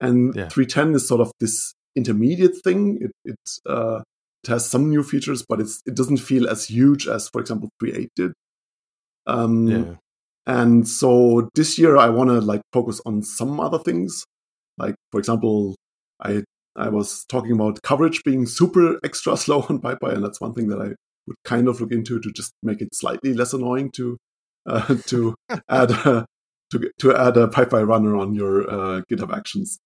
and 0.00 0.34
Yeah. 0.34 0.48
310 0.48 0.94
is 0.94 1.06
sort 1.08 1.20
of 1.20 1.30
this 1.40 1.74
intermediate 1.96 2.56
thing. 2.64 2.80
It 3.04 3.12
it, 3.24 3.36
uh, 3.68 4.00
it 4.42 4.48
has 4.48 4.68
some 4.68 4.88
new 4.90 5.02
features, 5.02 5.44
but 5.48 5.60
it's 5.60 5.82
it 5.86 5.94
doesn't 5.94 6.18
feel 6.18 6.48
as 6.48 6.66
huge 6.66 7.08
as, 7.08 7.28
for 7.32 7.40
example, 7.40 7.68
3.8 7.82 8.08
did. 8.16 8.32
Um, 9.26 9.66
yeah, 9.68 9.84
and 10.46 10.86
so 10.88 11.48
this 11.54 11.78
year 11.78 11.96
I 11.96 12.08
want 12.10 12.30
to 12.30 12.40
like 12.40 12.62
focus 12.72 13.00
on 13.06 13.22
some 13.22 13.60
other 13.60 13.78
things. 13.78 14.24
Like 14.78 14.94
for 15.10 15.18
example, 15.18 15.76
I 16.22 16.42
I 16.76 16.88
was 16.88 17.24
talking 17.26 17.52
about 17.52 17.82
coverage 17.82 18.22
being 18.24 18.46
super 18.46 18.98
extra 19.04 19.36
slow 19.44 19.62
on 19.68 19.80
PyPy, 19.80 20.14
and 20.14 20.24
that's 20.24 20.40
one 20.40 20.54
thing 20.54 20.68
that 20.68 20.80
I 20.80 20.94
would 21.26 21.36
kind 21.44 21.68
of 21.68 21.80
look 21.80 21.92
into 21.92 22.20
to 22.20 22.30
just 22.32 22.52
make 22.62 22.80
it 22.82 22.94
slightly 22.94 23.32
less 23.34 23.52
annoying 23.52 23.90
to 23.92 24.16
uh, 24.66 24.94
to 25.06 25.34
add 25.68 25.90
a, 25.90 26.26
to 26.72 26.90
to 26.98 27.14
add 27.16 27.36
a 27.36 27.46
PyPy 27.48 27.86
runner 27.86 28.16
on 28.16 28.34
your 28.34 28.68
uh, 28.70 29.02
GitHub 29.10 29.34
Actions. 29.36 29.78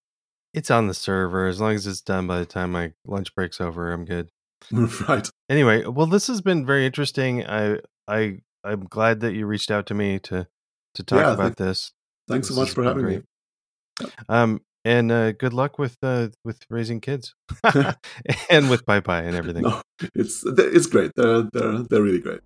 It's 0.55 0.70
on 0.70 0.86
the 0.89 0.95
server. 0.95 1.47
As 1.47 1.61
long 1.61 1.74
as 1.74 1.86
it's 1.86 2.01
done 2.01 2.26
by 2.26 2.39
the 2.39 2.47
time 2.47 2.72
my 2.72 2.93
lunch 3.07 3.34
break's 3.34 3.61
over, 3.61 3.93
I'm 3.93 4.05
good. 4.07 4.30
right. 4.72 5.28
Anyway, 5.51 5.84
well, 5.84 6.07
this 6.07 6.26
has 6.26 6.41
been 6.41 6.64
very 6.66 6.86
interesting. 6.86 7.47
I 7.47 7.78
I 8.09 8.39
I'm 8.64 8.86
glad 8.86 9.20
that 9.20 9.34
you 9.34 9.47
reached 9.47 9.70
out 9.70 9.86
to 9.86 9.95
me 9.95 10.18
to 10.20 10.49
to 10.95 11.03
talk 11.03 11.20
Yeah, 11.20 11.34
about 11.34 11.43
thank- 11.45 11.57
this. 11.59 11.93
Thanks 12.28 12.49
so 12.49 12.55
much 12.57 12.70
for 12.70 12.82
having 12.82 13.05
great. 13.05 13.22
me. 14.01 14.09
Um, 14.28 14.61
and 14.85 15.11
uh, 15.12 15.33
good 15.33 15.53
luck 15.53 15.79
with 15.79 15.97
uh, 16.03 16.29
with 16.45 16.62
raising 16.70 17.01
kids 17.01 17.35
and 18.51 18.70
with 18.70 18.85
PyPy 18.87 19.26
and 19.26 19.37
everything. 19.37 19.62
No, 19.62 19.83
it's 20.14 20.45
it's 20.47 20.87
great. 20.87 21.12
They're 21.16 21.43
they're 21.53 21.85
they're 21.89 22.03
really 22.03 22.20
great. 22.20 22.41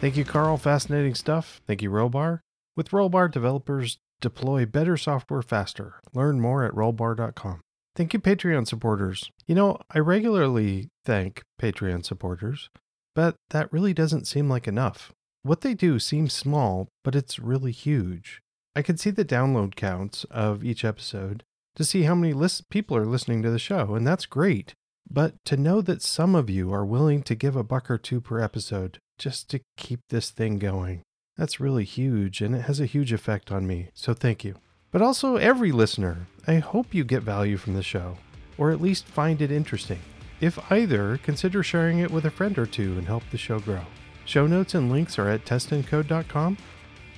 Thank 0.00 0.16
you, 0.16 0.24
Carl. 0.24 0.56
Fascinating 0.56 1.14
stuff. 1.14 1.60
Thank 1.66 1.82
you, 1.82 1.90
Rollbar. 1.90 2.40
With 2.74 2.90
Rollbar, 2.90 3.30
developers 3.30 3.98
deploy 4.20 4.64
better 4.64 4.96
software 4.96 5.42
faster. 5.42 6.00
Learn 6.14 6.40
more 6.40 6.64
at 6.64 6.72
rollbar.com. 6.72 7.60
Thank 7.96 8.14
you, 8.14 8.20
Patreon 8.20 8.66
supporters. 8.66 9.30
You 9.46 9.54
know, 9.54 9.78
I 9.90 9.98
regularly 9.98 10.88
thank 11.04 11.42
Patreon 11.60 12.04
supporters, 12.06 12.70
but 13.14 13.34
that 13.50 13.70
really 13.72 13.92
doesn't 13.92 14.26
seem 14.26 14.48
like 14.48 14.66
enough. 14.66 15.12
What 15.42 15.62
they 15.62 15.74
do 15.74 15.98
seems 15.98 16.32
small, 16.32 16.88
but 17.02 17.14
it's 17.14 17.38
really 17.38 17.72
huge. 17.72 18.42
I 18.76 18.82
can 18.82 18.98
see 18.98 19.10
the 19.10 19.24
download 19.24 19.74
counts 19.74 20.24
of 20.24 20.62
each 20.62 20.84
episode 20.84 21.42
to 21.76 21.84
see 21.84 22.02
how 22.02 22.14
many 22.14 22.32
lis- 22.32 22.60
people 22.60 22.96
are 22.96 23.06
listening 23.06 23.42
to 23.42 23.50
the 23.50 23.58
show, 23.58 23.94
and 23.94 24.06
that's 24.06 24.26
great. 24.26 24.74
But 25.10 25.34
to 25.46 25.56
know 25.56 25.80
that 25.80 26.02
some 26.02 26.34
of 26.34 26.50
you 26.50 26.72
are 26.72 26.84
willing 26.84 27.22
to 27.22 27.34
give 27.34 27.56
a 27.56 27.64
buck 27.64 27.90
or 27.90 27.98
two 27.98 28.20
per 28.20 28.40
episode 28.40 28.98
just 29.18 29.48
to 29.50 29.60
keep 29.76 30.00
this 30.08 30.30
thing 30.30 30.58
going, 30.58 31.02
that's 31.36 31.58
really 31.58 31.84
huge 31.84 32.40
and 32.42 32.54
it 32.54 32.62
has 32.62 32.80
a 32.80 32.86
huge 32.86 33.12
effect 33.12 33.50
on 33.50 33.66
me. 33.66 33.88
So 33.94 34.14
thank 34.14 34.44
you. 34.44 34.56
But 34.92 35.02
also, 35.02 35.36
every 35.36 35.72
listener, 35.72 36.26
I 36.46 36.56
hope 36.56 36.94
you 36.94 37.04
get 37.04 37.22
value 37.22 37.56
from 37.56 37.74
the 37.74 37.82
show, 37.82 38.18
or 38.58 38.70
at 38.70 38.80
least 38.80 39.06
find 39.06 39.40
it 39.40 39.50
interesting. 39.50 40.00
If 40.40 40.70
either, 40.70 41.18
consider 41.22 41.62
sharing 41.62 41.98
it 41.98 42.10
with 42.10 42.24
a 42.24 42.30
friend 42.30 42.58
or 42.58 42.66
two 42.66 42.98
and 42.98 43.06
help 43.06 43.22
the 43.30 43.38
show 43.38 43.58
grow. 43.58 43.82
Show 44.30 44.46
notes 44.46 44.76
and 44.76 44.92
links 44.92 45.18
are 45.18 45.28
at 45.28 45.44
testandcode.com. 45.44 46.56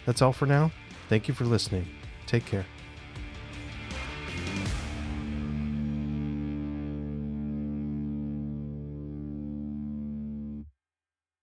That's 0.06 0.22
all 0.22 0.32
for 0.32 0.46
now. 0.46 0.72
Thank 1.10 1.28
you 1.28 1.34
for 1.34 1.44
listening. 1.44 1.84
Take 2.24 2.46
care. 2.46 2.64